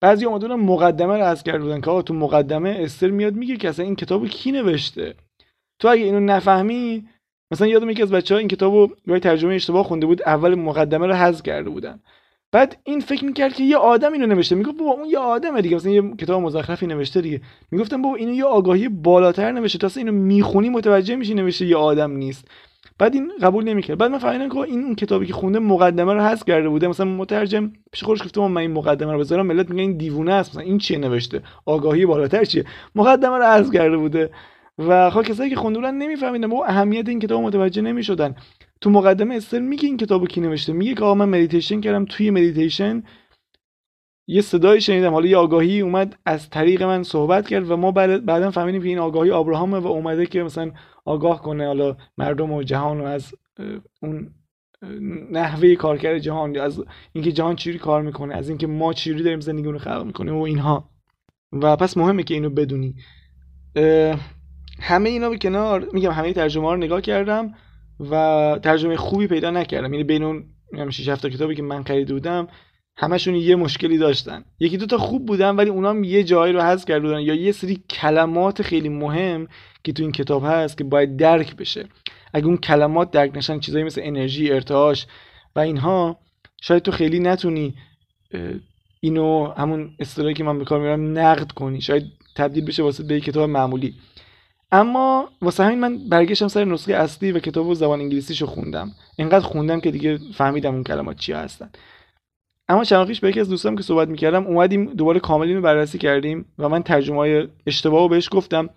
بعضی 0.00 0.24
اومدن 0.24 0.54
مقدمه 0.54 1.16
رو 1.16 1.24
از 1.24 1.42
کرده 1.42 1.64
بودن 1.64 1.80
که 1.80 1.90
آقا 1.90 2.02
تو 2.02 2.14
مقدمه 2.14 2.76
استر 2.80 3.10
میاد 3.10 3.34
میگه 3.34 3.56
که 3.56 3.68
اصلا 3.68 3.84
این 3.84 3.96
کتابو 3.96 4.26
کی 4.26 4.52
نوشته؟ 4.52 5.14
تو 5.78 5.88
اگه 5.88 6.04
اینو 6.04 6.20
نفهمی 6.20 7.08
مثلا 7.52 7.66
یادم 7.66 7.90
یکی 7.90 8.02
از 8.02 8.10
بچه 8.10 8.34
ها 8.34 8.38
این 8.38 8.48
کتابو 8.48 8.88
رو 9.04 9.18
ترجمه 9.18 9.54
اشتباه 9.54 9.84
خونده 9.84 10.06
بود 10.06 10.22
اول 10.22 10.54
مقدمه 10.54 11.06
رو 11.06 11.14
حذف 11.14 11.42
کرده 11.42 11.70
بودن. 11.70 12.00
بعد 12.54 12.76
این 12.84 13.00
فکر 13.00 13.24
می‌کرد 13.24 13.54
که 13.54 13.64
یه 13.64 13.76
آدم 13.76 14.12
اینو 14.12 14.26
نوشته. 14.26 14.54
می‌گفت 14.54 14.78
بابا 14.78 14.90
اون 14.90 15.08
یه 15.08 15.18
آدمه 15.18 15.62
دیگه. 15.62 15.76
مثلا 15.76 15.92
یه 15.92 16.02
کتاب 16.18 16.42
مزخرفی 16.42 16.86
نوشته 16.86 17.20
دیگه. 17.20 17.40
می‌گفتم 17.70 18.02
بابا 18.02 18.16
اینو 18.16 18.32
یه 18.32 18.44
آگاهی 18.44 18.88
بالاتر 18.88 19.52
نوشته. 19.52 19.78
تا 19.78 19.90
اینو 19.96 20.12
می‌خونی 20.12 20.68
متوجه 20.68 21.16
میشی 21.16 21.34
نوشته 21.34 21.66
یه 21.66 21.76
آدم 21.76 22.10
نیست. 22.10 22.48
بعد 22.98 23.14
این 23.14 23.32
قبول 23.42 23.64
نمی‌کرد. 23.64 23.98
بعد 23.98 24.10
من 24.10 24.18
فهمیدم 24.18 24.48
که 24.48 24.58
این 24.58 24.94
کتابی 24.94 25.26
که 25.26 25.32
خونده 25.32 25.58
مقدمه 25.58 26.12
رو 26.12 26.20
حذف 26.20 26.44
کرده 26.44 26.68
بوده. 26.68 26.88
مثلا 26.88 27.06
مترجم 27.06 27.72
پیش 27.92 28.04
خودش 28.04 28.22
گفته 28.22 28.40
من 28.40 28.60
این 28.60 28.72
مقدمه 28.72 29.12
رو 29.12 29.18
بذارم. 29.18 29.46
ملت 29.46 29.70
میگن 29.70 29.80
این 29.80 29.96
دیوونه 29.96 30.32
است. 30.32 30.50
مثلا 30.50 30.62
این 30.62 30.78
چیه 30.78 30.98
نوشته؟ 30.98 31.42
آگاهی 31.66 32.06
بالاتر 32.06 32.44
چیه؟ 32.44 32.64
مقدمه 32.94 33.38
رو 33.38 33.44
حذف 33.44 33.72
کرده 33.72 33.96
بوده. 33.96 34.30
و 34.78 35.10
خب 35.10 35.22
کسایی 35.22 35.50
که 35.50 35.56
خونده 35.56 35.78
بودن 35.78 35.94
نمیفهمیدن. 35.94 36.48
با 36.48 36.64
اهمیت 36.64 37.08
این 37.08 37.20
کتاب 37.20 37.42
متوجه 37.42 37.82
نمی‌شدن. 37.82 38.34
تو 38.80 38.90
مقدمه 38.90 39.34
استر 39.34 39.58
میگه 39.58 39.86
این 39.86 39.96
کتابو 39.96 40.26
کی 40.26 40.40
نوشته؟ 40.40 40.72
میگه 40.72 40.94
که 40.94 41.04
آقا 41.04 41.14
من 41.14 41.28
مدیتیشن 41.28 41.80
کردم. 41.80 42.04
توی 42.04 42.30
مدیتیشن 42.30 43.02
یه 44.26 44.40
صدایی 44.40 44.80
شنیدم. 44.80 45.12
حالا 45.12 45.26
یه 45.26 45.36
آگاهی 45.36 45.80
اومد 45.80 46.18
از 46.26 46.50
طریق 46.50 46.82
من 46.82 47.02
صحبت 47.02 47.48
کرد 47.48 47.70
و 47.70 47.76
ما 47.76 47.92
بعدا 47.92 48.50
فهمیدیم 48.50 48.82
که 48.82 48.88
این 48.88 48.98
آگاهی 48.98 49.30
آبراهامه 49.30 49.78
و 49.78 49.86
اومده 49.86 50.26
که 50.26 50.42
مثلا 50.42 50.72
آگاه 51.04 51.42
کنه. 51.42 51.66
حالا 51.66 51.96
مردم 52.18 52.52
و 52.52 52.62
جهان 52.62 52.98
رو 52.98 53.04
از 53.04 53.34
اون 54.02 54.34
نحوه 55.30 55.74
کارکرد 55.74 56.18
جهان 56.18 56.56
از 56.56 56.84
اینکه 57.12 57.32
جهان 57.32 57.56
چجوری 57.56 57.78
کار 57.78 58.02
می‌کنه 58.02 58.34
از 58.34 58.48
اینکه 58.48 58.66
ما 58.66 58.92
چجوری 58.92 59.22
داریم 59.22 59.40
زندگی 59.40 59.68
رو 59.68 59.78
خلق 59.78 60.04
می‌کنیم 60.04 60.36
و 60.36 60.42
اینها. 60.42 60.90
و 61.52 61.76
پس 61.76 61.96
مهمه 61.96 62.22
که 62.22 62.34
اینو 62.34 62.50
بدونی. 62.50 62.94
همه 64.84 65.10
اینا 65.10 65.30
به 65.30 65.38
کنار 65.38 65.88
میگم 65.92 66.10
همه 66.10 66.32
ترجمه 66.32 66.64
ها 66.64 66.74
رو 66.74 66.80
نگاه 66.80 67.00
کردم 67.00 67.54
و 68.10 68.14
ترجمه 68.62 68.96
خوبی 68.96 69.26
پیدا 69.26 69.50
نکردم. 69.50 69.92
یعنی 69.92 70.04
بین 70.04 70.22
اون 70.22 70.44
6 70.90 71.08
7 71.08 71.26
کتابی 71.26 71.54
که 71.54 71.62
من 71.62 71.82
خریده 71.82 72.14
بودم 72.14 72.48
همشون 72.96 73.34
یه 73.34 73.56
مشکلی 73.56 73.98
داشتن. 73.98 74.44
یکی 74.60 74.76
دو 74.76 74.86
تا 74.86 74.98
خوب 74.98 75.26
بودن 75.26 75.56
ولی 75.56 75.70
اونام 75.70 76.04
یه 76.04 76.24
جایی 76.24 76.52
رو 76.52 76.60
حذف 76.60 76.84
کرده 76.84 77.00
بودن 77.00 77.20
یا 77.20 77.34
یه 77.34 77.52
سری 77.52 77.82
کلمات 77.90 78.62
خیلی 78.62 78.88
مهم 78.88 79.48
که 79.84 79.92
تو 79.92 80.02
این 80.02 80.12
کتاب 80.12 80.44
هست 80.46 80.78
که 80.78 80.84
باید 80.84 81.16
درک 81.16 81.56
بشه. 81.56 81.88
اگه 82.34 82.46
اون 82.46 82.56
کلمات 82.56 83.10
درک 83.10 83.36
نشن 83.36 83.58
چیزایی 83.58 83.84
مثل 83.84 84.00
انرژی 84.04 84.52
ارتعاش 84.52 85.06
و 85.56 85.60
اینها 85.60 86.18
شاید 86.62 86.82
تو 86.82 86.90
خیلی 86.90 87.20
نتونی 87.20 87.74
اینو 89.00 89.52
همون 89.52 89.90
اصطلاحی 89.98 90.34
که 90.34 90.44
من 90.44 90.58
به 90.58 90.64
کار 90.64 90.80
می‌برم 90.80 91.18
نقد 91.18 91.52
کنی. 91.52 91.80
شاید 91.80 92.04
تبدیل 92.36 92.64
بشه 92.64 92.82
واسه 92.82 93.04
به 93.04 93.20
کتاب 93.20 93.50
معمولی. 93.50 93.94
اما 94.72 95.28
واسه 95.42 95.64
همین 95.64 95.80
من 95.80 96.08
برگشتم 96.08 96.48
سر 96.48 96.64
نسخه 96.64 96.94
اصلی 96.94 97.32
و 97.32 97.38
کتاب 97.38 97.74
زبان 97.74 98.00
انگلیسیشو 98.00 98.46
خوندم. 98.46 98.90
اینقدر 99.16 99.44
خوندم 99.44 99.80
که 99.80 99.90
دیگه 99.90 100.18
فهمیدم 100.34 100.74
اون 100.74 100.84
کلمات 100.84 101.16
چی 101.16 101.32
هستن. 101.32 101.70
اما 102.68 102.84
چند 102.84 103.20
به 103.20 103.28
یکی 103.28 103.40
از 103.40 103.48
دوستام 103.48 103.76
که 103.76 103.82
صحبت 103.82 104.08
می‌کردم 104.08 104.46
اومدیم 104.46 104.84
دوباره 104.84 105.20
کامل 105.20 105.48
اینو 105.48 105.60
بررسی 105.60 105.98
کردیم 105.98 106.44
و 106.58 106.68
من 106.68 106.82
ترجمه 106.82 107.16
های 107.16 107.48
اشتباه 107.66 108.00
رو 108.00 108.08
بهش 108.08 108.28
گفتم. 108.32 108.70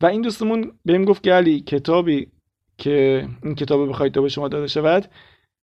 و 0.00 0.06
این 0.06 0.20
دوستمون 0.20 0.72
بهم 0.84 1.04
گفت 1.04 1.28
علی 1.28 1.60
کتابی 1.60 2.28
که 2.78 3.28
این 3.42 3.54
کتاب 3.54 3.88
بخواید 3.88 4.14
تا 4.14 4.22
به 4.22 4.28
شما 4.28 4.48
داده 4.48 4.66
شود 4.66 5.10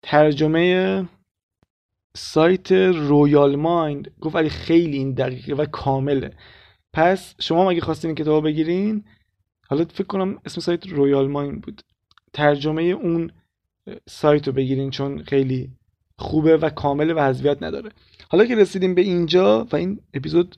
ترجمه 0.03 1.05
سایت 2.15 2.71
Royal 2.71 3.55
Mind. 3.55 4.11
گفت 4.21 4.35
علی 4.35 4.49
خیلی 4.49 4.97
این 4.97 5.11
دقیقه 5.11 5.53
و 5.53 5.65
کامله. 5.65 6.33
پس 6.93 7.35
شما 7.39 7.69
مگه 7.69 7.81
خواستین 7.81 8.09
این 8.09 8.15
کتاب 8.15 8.43
بگیرین 8.43 9.03
حالا 9.71 9.85
فکر 9.85 10.07
کنم 10.07 10.39
اسم 10.45 10.61
سایت 10.61 10.87
Royal 10.87 11.27
Mind 11.27 11.61
بود. 11.61 11.81
ترجمه 12.33 12.81
اون 12.81 13.31
سایت 14.09 14.47
رو 14.47 14.53
بگیرین 14.53 14.89
چون 14.89 15.23
خیلی 15.23 15.69
خوبه 16.17 16.57
و 16.57 16.69
کامله 16.69 17.13
و 17.13 17.19
حذویت 17.19 17.63
نداره. 17.63 17.91
حالا 18.29 18.45
که 18.45 18.55
رسیدیم 18.55 18.95
به 18.95 19.01
اینجا 19.01 19.67
و 19.71 19.75
این 19.75 19.99
اپیزود 20.13 20.55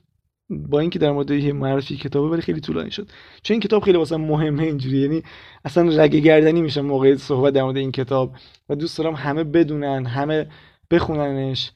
با 0.50 0.80
اینکه 0.80 0.98
در 0.98 1.12
مورد 1.12 1.32
معرفی 1.32 1.96
کتابه 1.96 2.28
ولی 2.28 2.42
خیلی 2.42 2.60
طولانی 2.60 2.90
شد. 2.90 3.08
چون 3.42 3.54
این 3.54 3.60
کتاب 3.60 3.82
خیلی 3.82 3.98
واسه 3.98 4.16
مهمه 4.16 4.62
اینجوری 4.62 4.98
یعنی 4.98 5.22
اصلا 5.64 6.02
رگه 6.04 6.20
گردنی 6.20 6.62
میشه 6.62 6.80
موقع 6.80 7.16
صحبت 7.16 7.52
در 7.54 7.62
مورد 7.62 7.76
این 7.76 7.92
کتاب 7.92 8.36
و 8.68 8.74
دوست 8.74 8.98
دارم 8.98 9.14
همه 9.14 9.44
بدونن 9.44 10.06
همه 10.06 10.48
بخوننش 10.90 11.72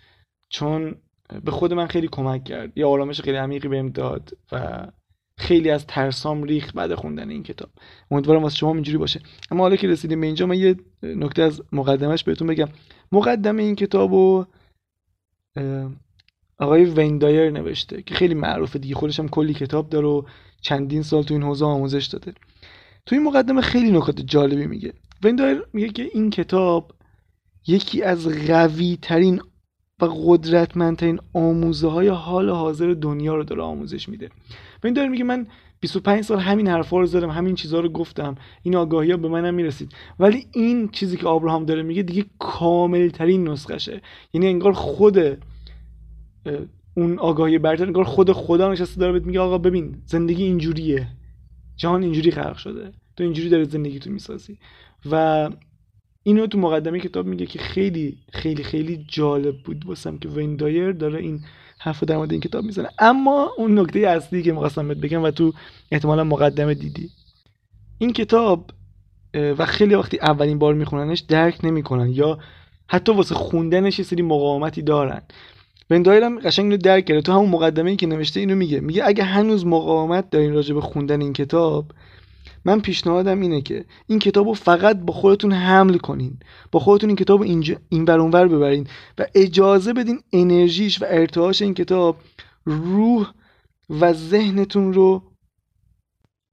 چون 0.49 0.97
به 1.45 1.51
خود 1.51 1.73
من 1.73 1.87
خیلی 1.87 2.09
کمک 2.09 2.45
کرد. 2.45 2.79
یه 2.79 2.87
آرامش 2.87 3.21
خیلی 3.21 3.37
عمیقی 3.37 3.69
بهم 3.69 3.89
داد 3.89 4.31
و 4.53 4.87
خیلی 5.39 5.71
از 5.71 5.87
ترسام 5.87 6.43
ریخت 6.43 6.75
بعد 6.75 6.95
خوندن 6.95 7.31
این 7.31 7.43
کتاب. 7.43 7.71
امیدوارم 8.11 8.43
واسه 8.43 8.57
شما 8.57 8.75
اینجوری 8.75 8.99
باشه. 8.99 9.21
اما 9.51 9.63
حالا 9.63 9.77
که 9.77 9.89
رسیدیم 9.89 10.21
به 10.21 10.27
اینجا 10.27 10.47
من 10.47 10.59
یه 10.59 10.77
نکته 11.03 11.43
از 11.43 11.63
مقدمش 11.73 12.25
بهتون 12.25 12.49
بگم. 12.49 12.69
مقدمه 13.13 13.63
این 13.63 13.75
کتاب 13.75 14.13
رو 14.13 14.47
آقای 16.59 16.85
ویندایر 16.85 17.51
نوشته 17.51 18.03
که 18.03 18.15
خیلی 18.15 18.35
معروفه 18.35 18.79
دیگه. 18.79 18.95
خودش 18.95 19.21
هم 19.21 19.29
کلی 19.29 19.55
کتاب 19.55 19.89
داره 19.89 20.07
و 20.07 20.23
چندین 20.61 21.03
سال 21.03 21.23
تو 21.23 21.35
این 21.35 21.43
حوزه 21.43 21.65
آموزش 21.65 22.07
داده. 22.07 22.33
تو 23.07 23.15
این 23.15 23.25
مقدمه 23.25 23.61
خیلی 23.61 23.91
نکات 23.91 24.21
جالبی 24.21 24.67
میگه. 24.67 24.93
وین 25.23 25.43
دایر 25.43 25.63
میگه 25.73 25.89
که 25.89 26.09
این 26.13 26.31
کتاب 26.31 26.93
یکی 27.67 28.03
از 28.03 28.29
قوی 28.29 28.99
ترین 29.03 29.41
و 30.01 30.07
قدرتمندترین 30.07 31.19
آموزه 31.35 31.89
های 31.89 32.09
حال 32.09 32.51
حاضر 32.51 32.95
دنیا 33.01 33.35
رو 33.35 33.45
داره 33.45 33.63
آموزش 33.63 34.09
میده. 34.09 34.31
وین 34.85 34.97
دایر 34.97 35.09
میگه 35.09 35.25
من 35.25 35.47
25 35.81 36.25
سال 36.25 36.39
همین 36.39 36.69
حرفا 36.69 36.99
رو 37.01 37.07
زدم 37.07 37.31
همین 37.31 37.55
چیزها 37.55 37.81
رو 37.81 37.89
گفتم. 37.89 38.35
این 38.63 38.77
آگاهی 38.77 39.11
ها 39.11 39.17
به 39.17 39.29
منم 39.29 39.55
می‌رسید. 39.55 39.93
ولی 40.19 40.47
این 40.53 40.89
چیزی 40.89 41.17
که 41.17 41.27
آبراهام 41.27 41.65
داره 41.65 41.83
میگه 41.83 42.03
دیگه 42.03 42.25
کامل 42.39 43.09
ترین 43.09 43.49
نسخشه. 43.49 44.03
یعنی 44.33 44.47
انگار 44.47 44.73
خود 44.73 45.19
اون 46.95 47.19
آگاهی 47.19 47.59
برتر 47.59 47.85
انگار 47.85 48.05
خود 48.05 48.33
خدا 48.33 48.73
نشسته 48.73 49.01
داره 49.01 49.13
بهت 49.13 49.27
میگه 49.27 49.41
آقا 49.41 49.59
ببین 49.59 49.97
زندگی 50.07 50.45
اینجوریه. 50.45 51.09
جهان 51.77 52.03
اینجوری 52.03 52.31
خلق 52.31 52.57
شده. 52.57 52.93
تو 53.17 53.25
اینجوری 53.25 53.49
داره 53.49 53.65
زندگی 53.65 53.99
تو 53.99 54.11
می‌سازی. 54.11 54.59
و 55.11 55.51
اینو 56.23 56.47
تو 56.47 56.59
مقدمه 56.59 57.01
کتاب 57.01 57.27
میگه 57.27 57.47
که 57.47 57.59
خیلی 57.59 58.19
خیلی 58.33 58.63
خیلی 58.63 59.05
جالب 59.09 59.57
بود 59.63 59.87
واسم 59.87 60.19
که 60.19 60.29
ویندایر 60.29 60.93
داره 60.93 61.19
این 61.19 61.41
حرف 61.79 62.05
در 62.05 62.17
مورد 62.17 62.33
این 62.33 62.41
کتاب 62.41 62.65
می‌زنه. 62.65 62.89
اما 62.99 63.53
اون 63.57 63.79
نکته 63.79 63.99
اصلی 63.99 64.43
که 64.43 64.53
می‌خواستم 64.53 64.89
بهت 64.89 64.99
بگم 64.99 65.23
و 65.23 65.31
تو 65.31 65.53
احتمالا 65.91 66.25
مقدمه 66.25 66.75
دیدی. 66.75 67.11
این 67.99 68.13
کتاب 68.13 68.71
و 69.35 69.67
خیلی 69.67 69.95
وقتی 69.95 70.19
اولین 70.19 70.59
بار 70.59 70.75
میخوننش 70.75 71.21
درک 71.21 71.65
نمی‌کنن 71.65 72.09
یا 72.09 72.39
حتی 72.89 73.13
واسه 73.13 73.35
خوندنش 73.35 73.99
یه 73.99 74.05
سری 74.05 74.23
مقاومتی 74.23 74.83
دارن. 74.83 75.23
بندایرم 75.89 76.39
قشنگ 76.39 76.65
اینو 76.65 76.77
درک 76.77 77.05
کرده. 77.05 77.21
تو 77.21 77.33
همون 77.33 77.49
مقدمه 77.49 77.91
ای 77.91 77.97
که 77.97 78.07
نوشته 78.07 78.41
اینو 78.41 78.55
میگه. 78.55 78.81
میگه 78.81 79.07
اگه 79.07 79.25
هنوز 79.25 79.67
مقاومت 79.67 80.31
دارین 80.31 80.53
راجع 80.53 80.75
به 80.75 80.81
خوندن 80.81 81.21
این 81.21 81.33
کتاب 81.33 81.93
من 82.65 82.81
پیشنهادم 82.81 83.41
اینه 83.41 83.61
که 83.61 83.85
این 84.07 84.19
کتاب 84.19 84.47
رو 84.49 84.55
فقط 84.55 85.01
با 85.01 85.13
خودتون 85.13 85.53
حمل 85.53 85.99
کنین. 85.99 86.39
با 86.73 86.81
خودتون 86.81 87.11
این 87.11 87.17
کتاب 87.17 87.39
رو 87.39 87.45
اینجا 87.45 87.77
این 87.89 88.11
اونور 88.11 88.49
ببرین 88.49 88.87
و 89.19 89.27
اجازه 89.35 89.93
بدین 89.93 90.21
انرژیش 90.33 91.03
و 91.03 91.05
ارتعاش 91.09 91.63
این 91.63 91.75
کتاب 91.75 92.17
روح 92.65 93.33
و 93.91 94.13
ذهنتون 94.13 94.93
رو 94.93 95.23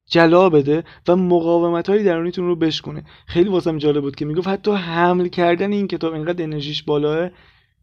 جلا 0.10 0.50
بده 0.50 0.84
و 1.08 1.15
مقاومت 1.15 1.89
های 1.89 2.04
درونیتون 2.04 2.46
رو 2.46 2.56
بشکنه 2.56 3.04
خیلی 3.28 3.50
واسم 3.50 3.78
جالب 3.78 4.02
بود 4.02 4.15
که 4.15 4.26
می‌گفت 4.26 4.48
حتی 4.48 4.72
حمل 4.72 5.28
کردن 5.28 5.72
این 5.72 5.88
کتاب 5.88 6.13
اینقدر 6.13 6.44
انرژیش 6.44 6.84
بالاه 6.84 7.30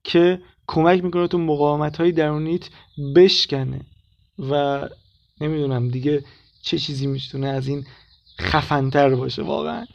که 0.04 0.42
کمک 0.66 1.04
می‌کنه 1.04 1.28
تو 1.28 1.38
مقاومت 1.38 1.96
های 1.96 2.12
درونیت 2.12 2.68
بشکنه. 3.16 3.80
و 4.38 4.82
نمی‌دونم 5.40 5.88
دیگه 5.88 6.24
چه 6.62 6.78
چیزی 6.78 7.06
می‌تونه 7.06 7.48
از 7.48 7.68
این 7.68 7.84
خفنتر 8.42 9.14
باشه 9.14 9.42
واقعا. 9.42 9.86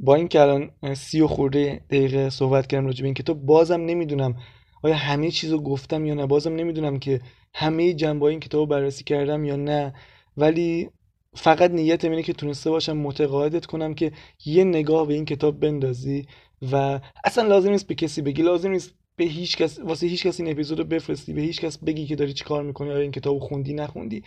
با 0.00 0.14
این 0.14 0.28
که 0.28 0.40
الان 0.40 0.70
سی 0.94 1.20
و 1.20 1.26
خورده 1.26 1.80
دقیقه 1.90 2.30
صحبت 2.30 2.66
کردم 2.66 2.86
راجع 2.86 3.04
این 3.04 3.14
کتاب 3.14 3.40
بازم 3.40 3.80
نمی‌دونم 3.80 4.36
آیا 4.82 4.94
همه 4.94 5.30
چیز 5.30 5.52
رو 5.52 5.60
گفتم 5.60 6.06
یا 6.06 6.14
نه 6.14 6.26
بازم 6.26 6.52
نمی‌دونم 6.52 6.98
که 6.98 7.20
همه 7.54 7.94
جنبه 7.94 8.26
این 8.26 8.40
کتاب 8.40 8.60
رو 8.60 8.66
بررسی 8.66 9.04
کردم 9.04 9.44
یا 9.44 9.56
نه. 9.56 9.94
ولی 10.36 10.90
فقط 11.34 11.70
نیتم 11.70 12.10
اینه 12.10 12.22
که 12.22 12.32
تونسته 12.32 12.70
باشم 12.70 12.96
متقاعدت 12.96 13.66
کنم 13.66 13.94
که 13.94 14.12
یه 14.44 14.64
نگاه 14.64 15.06
به 15.06 15.14
این 15.14 15.24
کتاب 15.24 15.60
بندازی 15.60 16.26
و 16.72 17.00
اصلا 17.24 17.48
لازم 17.48 17.70
نیست 17.70 17.86
به 17.86 17.94
کسی 17.94 18.22
بگی 18.22 18.42
لازم 18.42 18.70
نیست 18.70 18.94
به 19.16 19.24
هیچ 19.24 19.56
کس 19.56 19.78
واسه 19.78 20.06
هیچ 20.06 20.26
کس 20.26 20.40
این 20.40 20.50
اپیزود 20.50 20.88
بفرستی 20.88 21.32
به 21.32 21.40
هیچ 21.40 21.60
کس 21.60 21.78
بگی 21.78 22.06
که 22.06 22.16
داری 22.16 22.32
چیکار 22.32 22.62
می‌کنی 22.62 22.90
آیا 22.90 23.00
این 23.00 23.10
کتاب 23.10 23.38
خوندی 23.38 23.74
نخوندی. 23.74 24.22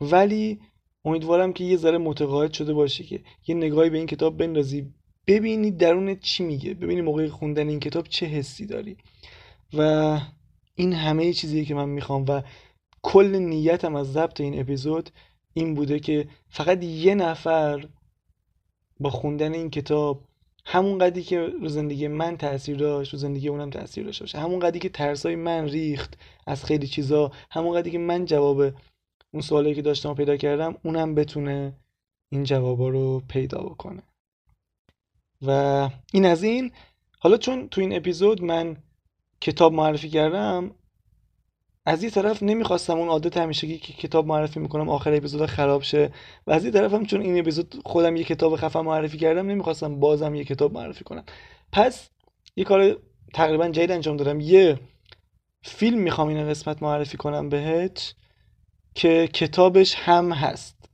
ولی 0.00 0.60
امیدوارم 1.06 1.52
که 1.52 1.64
یه 1.64 1.76
ذره 1.76 1.98
متقاعد 1.98 2.52
شده 2.52 2.72
باشی 2.72 3.04
که 3.04 3.20
یه 3.46 3.54
نگاهی 3.54 3.90
به 3.90 3.98
این 3.98 4.06
کتاب 4.06 4.36
بندازی. 4.36 4.92
ببینی 5.26 5.70
درون 5.70 6.14
چی 6.14 6.44
میگه. 6.44 6.74
ببینی 6.74 7.00
موقع 7.00 7.28
خوندن 7.28 7.68
این 7.68 7.80
کتاب 7.80 8.08
چه 8.08 8.26
حسی 8.26 8.66
داری. 8.66 8.96
و 9.72 10.20
این 10.74 10.92
همه 10.92 11.32
چیزیه 11.32 11.64
که 11.64 11.74
من 11.74 11.88
می‌خوام 11.88 12.24
و 12.28 12.42
کل 13.02 13.36
نیتم 13.36 13.96
از 13.96 14.12
ضبط 14.12 14.40
این 14.40 14.60
اپیزود 14.60 15.10
این 15.54 15.74
بوده 15.74 16.00
که 16.00 16.28
فقط 16.48 16.84
یه 16.84 17.14
نفر 17.14 17.88
با 19.00 19.10
خوندن 19.10 19.54
این 19.54 19.70
کتاب 19.70 20.24
همون 20.64 20.98
قدی 20.98 21.22
که 21.22 21.40
رو 21.40 21.68
زندگی 21.68 22.08
من 22.08 22.36
تاثیر 22.36 22.76
داشت 22.76 23.12
رو 23.12 23.18
زندگی 23.18 23.48
اونم 23.48 23.70
تاثیر 23.70 24.04
داشته 24.04 24.24
باشه. 24.24 24.38
همون 24.38 24.58
قدی 24.58 24.78
که 24.78 24.88
ترسای 24.88 25.36
من 25.36 25.68
ریخت 25.68 26.18
از 26.46 26.64
خیلی 26.64 26.86
چیزا 26.86 27.32
همون 27.50 27.76
قدی 27.76 27.90
که 27.90 27.98
من 27.98 28.24
جواب 28.24 28.72
اون 29.36 29.42
سوالی 29.42 29.74
که 29.74 29.82
داشتم 29.82 30.14
پیدا 30.14 30.36
کردم 30.36 30.74
اونم 30.84 31.14
بتونه 31.14 31.72
این 32.28 32.44
جوابا 32.44 32.88
رو 32.88 33.22
پیدا 33.28 33.58
بکنه. 33.58 34.02
و 35.46 35.50
این 36.12 36.26
از 36.26 36.42
این. 36.42 36.72
حالا 37.18 37.36
چون 37.36 37.68
تو 37.68 37.80
این 37.80 37.96
اپیزود 37.96 38.42
من 38.42 38.76
کتاب 39.40 39.72
معرفی 39.72 40.08
کردم 40.08 40.70
از 41.86 42.02
این 42.02 42.10
طرف 42.10 42.42
نمی‌خواستم 42.42 42.98
اون 42.98 43.08
عادت 43.08 43.36
همیشگی 43.36 43.78
که 43.78 43.92
کتاب 43.92 44.26
معرفی 44.26 44.60
می‌کنم 44.60 44.88
آخر 44.88 45.14
اپیزود 45.14 45.46
خراب 45.46 45.82
شه. 45.82 46.12
و 46.46 46.52
از 46.52 46.64
این 46.64 46.72
طرف 46.72 46.94
هم 46.94 47.06
چون 47.06 47.20
این 47.20 47.38
اپیزود 47.38 47.74
خودم 47.84 48.16
یه 48.16 48.24
کتاب 48.24 48.56
خفن 48.56 48.80
معرفی 48.80 49.18
کردم 49.18 49.46
نمی‌خواستم 49.46 50.00
بازم 50.00 50.34
یه 50.34 50.44
کتاب 50.44 50.72
معرفی 50.72 51.04
کنم. 51.04 51.24
پس 51.72 52.10
یه 52.56 52.64
کار 52.64 52.96
تقریبا 53.34 53.68
جدید 53.68 53.90
انجام 53.90 54.16
دادم. 54.16 54.40
یه 54.40 54.80
فیلم 55.62 55.98
می‌خوام 55.98 56.28
این 56.28 56.48
قسمت 56.48 56.82
معرفی 56.82 57.16
کنم 57.16 57.48
بهت 57.48 58.14
که 58.96 59.28
کتابش 59.32 59.94
هم 59.94 60.32
هست. 60.32 60.88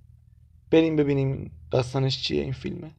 بریم 0.70 0.96
ببینیم 0.96 1.50
داستانش 1.70 2.22
چیه 2.22 2.42
این 2.42 2.53
فیلمه. 2.53 2.90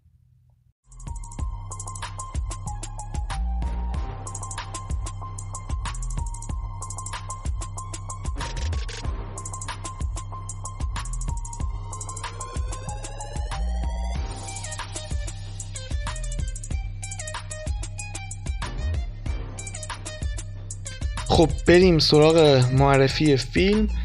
خب 21.27 21.49
بریم 21.67 21.99
سراغ 21.99 22.65
معرفی 22.73 23.37
فیلم. 23.37 24.02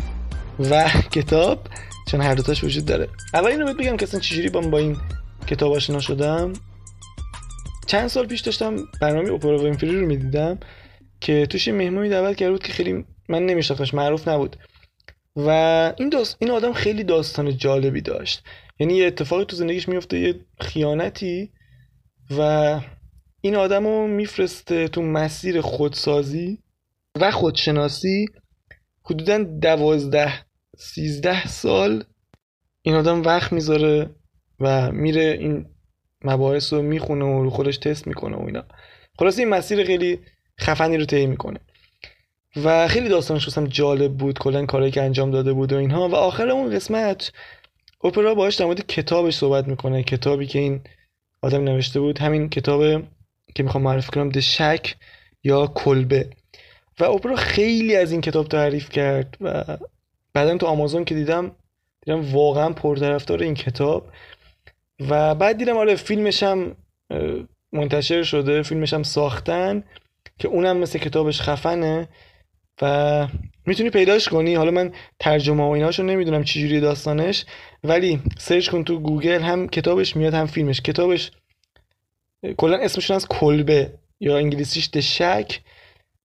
و 0.59 0.89
کتاب 1.13 1.67
چون 2.11 2.21
هر 2.21 2.35
دوتاش 2.35 2.65
وجود 2.65 2.85
داره. 2.85 3.09
اول 3.35 3.51
اینو 3.51 3.75
بگم 3.75 3.97
که 3.97 4.03
اصلا 4.03 4.21
چجوری 4.21 4.49
با 4.49 4.61
با 4.61 4.79
این 4.79 4.97
کتاب 5.47 5.73
آشنا 5.73 6.01
شدم 6.01 6.53
چند 7.87 8.09
سال 8.09 8.27
پیش 8.27 8.41
داشتم 8.41 8.77
برنامه 9.01 9.33
اپرا 9.33 9.59
وینفری 9.59 10.01
رو 10.01 10.07
می‌دیدم 10.07 10.59
که 11.21 11.47
توش 11.47 11.69
مهمونی 11.69 12.09
دعوت 12.09 12.37
کرده 12.37 12.53
بود 12.53 12.63
که 12.63 12.73
خیلی 12.73 13.05
من 13.29 13.47
نمیشناختمش 13.47 13.95
معروف 13.95 14.29
نبود. 14.29 14.57
و 15.37 15.49
این 15.99 16.09
داست... 16.09 16.37
این 16.39 16.51
آدم 16.51 16.73
خیلی 16.73 17.05
داستان 17.05 17.57
جالبی 17.57 18.01
داشت. 18.01 18.43
یعنی 18.79 18.97
یه 18.97 19.07
اتفاقی 19.07 19.45
تو 19.45 19.57
زندگیش 19.57 19.89
میفته 19.89 20.19
یه 20.19 20.35
خیانتی 20.61 21.53
و 22.31 22.41
این 23.41 23.57
آدم 23.57 23.87
رو 23.87 24.07
میفرسته 24.07 24.89
تو 24.89 25.03
مسیر 25.03 25.61
خودسازی 25.61 26.59
و 27.21 27.31
خودشناسی. 27.31 28.27
حدودا 29.05 29.39
دوازده 29.39 30.48
سیزده 30.79 31.47
سال 31.47 32.05
این 32.83 32.95
آدم 32.95 33.23
وقت 33.23 33.53
می‌ذاره 33.53 34.11
و 34.61 34.93
میره 34.93 35.23
این 35.41 35.67
مباحث 36.25 36.73
رو 36.73 36.83
می‌خونه 36.83 37.25
و 37.25 37.43
رو 37.43 37.51
خودش 37.51 37.79
تست 37.79 38.07
می‌کنه 38.07 38.37
و 38.37 38.43
اینا. 38.47 38.65
خلاصه 39.19 39.43
این 39.43 39.49
مسیر 39.49 39.85
خیلی 39.85 40.19
خفنی 40.61 40.97
رو 40.97 41.05
طی 41.05 41.27
می‌کنه. 41.27 41.61
و 42.65 42.89
خیلی 42.89 43.09
داستانش 43.09 43.47
واسم 43.47 43.67
جالب 43.67 44.17
بود 44.17 44.39
کلا 44.39 44.67
کارهایی 44.67 44.93
که 44.93 45.03
انجام 45.03 45.31
داده 45.31 45.53
بود 45.53 45.73
و 45.73 45.77
اینها. 45.77 46.09
و 46.09 46.15
آخر 46.15 46.49
اون 46.49 46.71
قسمت 46.71 47.33
اپرا 48.05 48.35
باهاش 48.35 48.55
در 48.55 48.65
مورد 48.65 48.87
کتابش 48.87 49.37
صحبت 49.37 49.69
می‌کنه. 49.69 50.03
کتابی 50.03 50.47
که 50.47 50.59
این 50.59 50.81
آدم 51.43 51.65
نوشته 51.65 52.01
بود. 52.01 52.19
همین 52.19 52.49
کتاب 52.49 53.03
که 53.55 53.63
می‌خوام 53.63 53.83
معرفی 53.83 54.11
کنم 54.13 54.29
دشک 54.29 54.97
یا 55.45 55.67
کلبه. 55.67 56.31
و 57.01 57.05
اپرا 57.05 57.37
خیلی 57.37 57.97
از 57.97 58.13
این 58.13 58.21
کتاب 58.21 58.49
تعریف 58.49 58.91
کرد 58.91 59.37
و 59.41 59.65
بعدا 60.35 60.57
تو 60.57 60.67
آمازون 60.67 61.05
که 61.05 61.15
دیدم 61.15 61.53
دیدم 62.05 62.35
واقعا 62.35 62.73
پرطرفدار 62.73 63.43
این 63.43 63.55
کتاب. 63.55 64.09
و 65.01 65.35
بعد 65.35 65.59
دیدم 65.59 65.77
آره 65.77 65.95
فیلمش 65.95 66.43
هم 66.43 66.77
منتشر 67.73 68.23
شده 68.23 68.63
فیلمش 68.63 68.95
هم 68.95 69.03
ساختن 69.03 69.85
که 70.39 70.49
اونم 70.49 70.77
مثل 70.77 70.99
کتابش 70.99 71.41
خفنه. 71.41 72.09
و 72.83 73.27
می‌تونی 73.67 73.91
پیداش 73.91 74.29
کنی. 74.29 74.55
حالا 74.55 74.71
من 74.71 74.93
ترجمه 75.19 75.63
و 75.63 75.67
ایناشو 75.67 76.03
نمی‌دونم 76.03 76.45
چجوری 76.45 76.81
داستانش 76.81 77.45
ولی 77.85 78.23
سرچ 78.39 78.69
کن 78.69 78.85
تو 78.85 78.99
گوگل 78.99 79.41
هم 79.41 79.69
کتابش 79.69 80.17
میاد 80.17 80.35
هم 80.35 80.47
فیلمش. 80.47 80.81
کتابش 80.81 81.31
کلا 82.57 82.77
اسمشون 82.77 83.17
از 83.17 83.29
کلبه 83.29 83.93
یا 84.21 84.37
انگلیسیش 84.37 84.91
The 84.91 85.17
Shack 85.17 85.61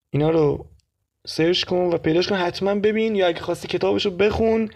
اینا 0.10 0.30
رو 0.30 0.66
سرچ 1.28 1.64
کن 1.64 1.90
و 1.94 1.98
پیداش 1.98 2.28
کن. 2.28 2.36
حتما 2.36 2.76
ببین 2.76 3.16
یا 3.16 3.28
اگه 3.28 3.40
خواستی 3.40 3.68
کتابش 3.68 4.06
رو 4.06 4.12
بخون 4.12 4.70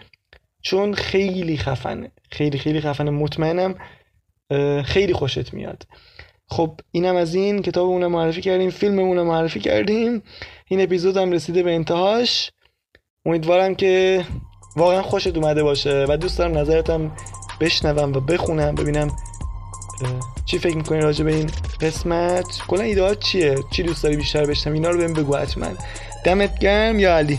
چون 0.62 0.94
خیلی 0.94 1.56
خفنه. 1.56 2.10
خیلی 2.30 2.58
خیلی 2.58 2.80
خفنه. 2.80 3.10
مطمئنم 3.10 3.74
خیلی 4.84 5.12
خوشت 5.12 5.54
میاد. 5.54 5.86
خب 6.50 6.80
اینم 6.90 7.16
از 7.16 7.34
این. 7.34 7.62
کتاب 7.62 7.86
اونم 7.88 8.12
معرفی 8.12 8.40
کردیم. 8.40 8.70
فیلم 8.70 8.98
اونم 8.98 9.26
معرفی 9.26 9.60
کردیم. 9.60 10.22
این 10.68 10.80
اپیزود 10.80 11.16
هم 11.16 11.32
رسیده 11.32 11.62
به 11.62 11.74
انتهاش. 11.74 12.50
امیدوارم 13.26 13.74
که 13.74 14.24
واقعا 14.76 15.02
خوشت 15.02 15.36
اومده 15.36 15.62
باشه 15.62 16.06
و 16.08 16.16
دوست 16.16 16.38
دارم 16.38 16.58
نظرتم 16.58 17.16
بشنوم 17.60 18.12
و 18.12 18.20
بخونم 18.20 18.74
ببینم 18.74 19.16
چی 20.46 20.58
فکر 20.58 20.76
می‌کنی 20.76 21.00
راجع 21.00 21.24
به 21.24 21.34
این 21.34 21.50
قسمت. 21.80 22.44
کلا 22.68 22.82
ایده 22.82 23.14
چیه؟ 23.14 23.54
چی 23.70 23.82
دوست 23.82 24.02
داری 24.02 24.16
بیشتر 24.16 24.44
بشنم 24.46 24.72
اینا 24.72 24.90
رو 24.90 24.98
بهم 24.98 25.12
بگو 25.12 25.36
حتما. 25.36 25.66
دمت 26.24 26.58
گرم 26.58 26.98
یا 26.98 27.16
علی 27.18 27.38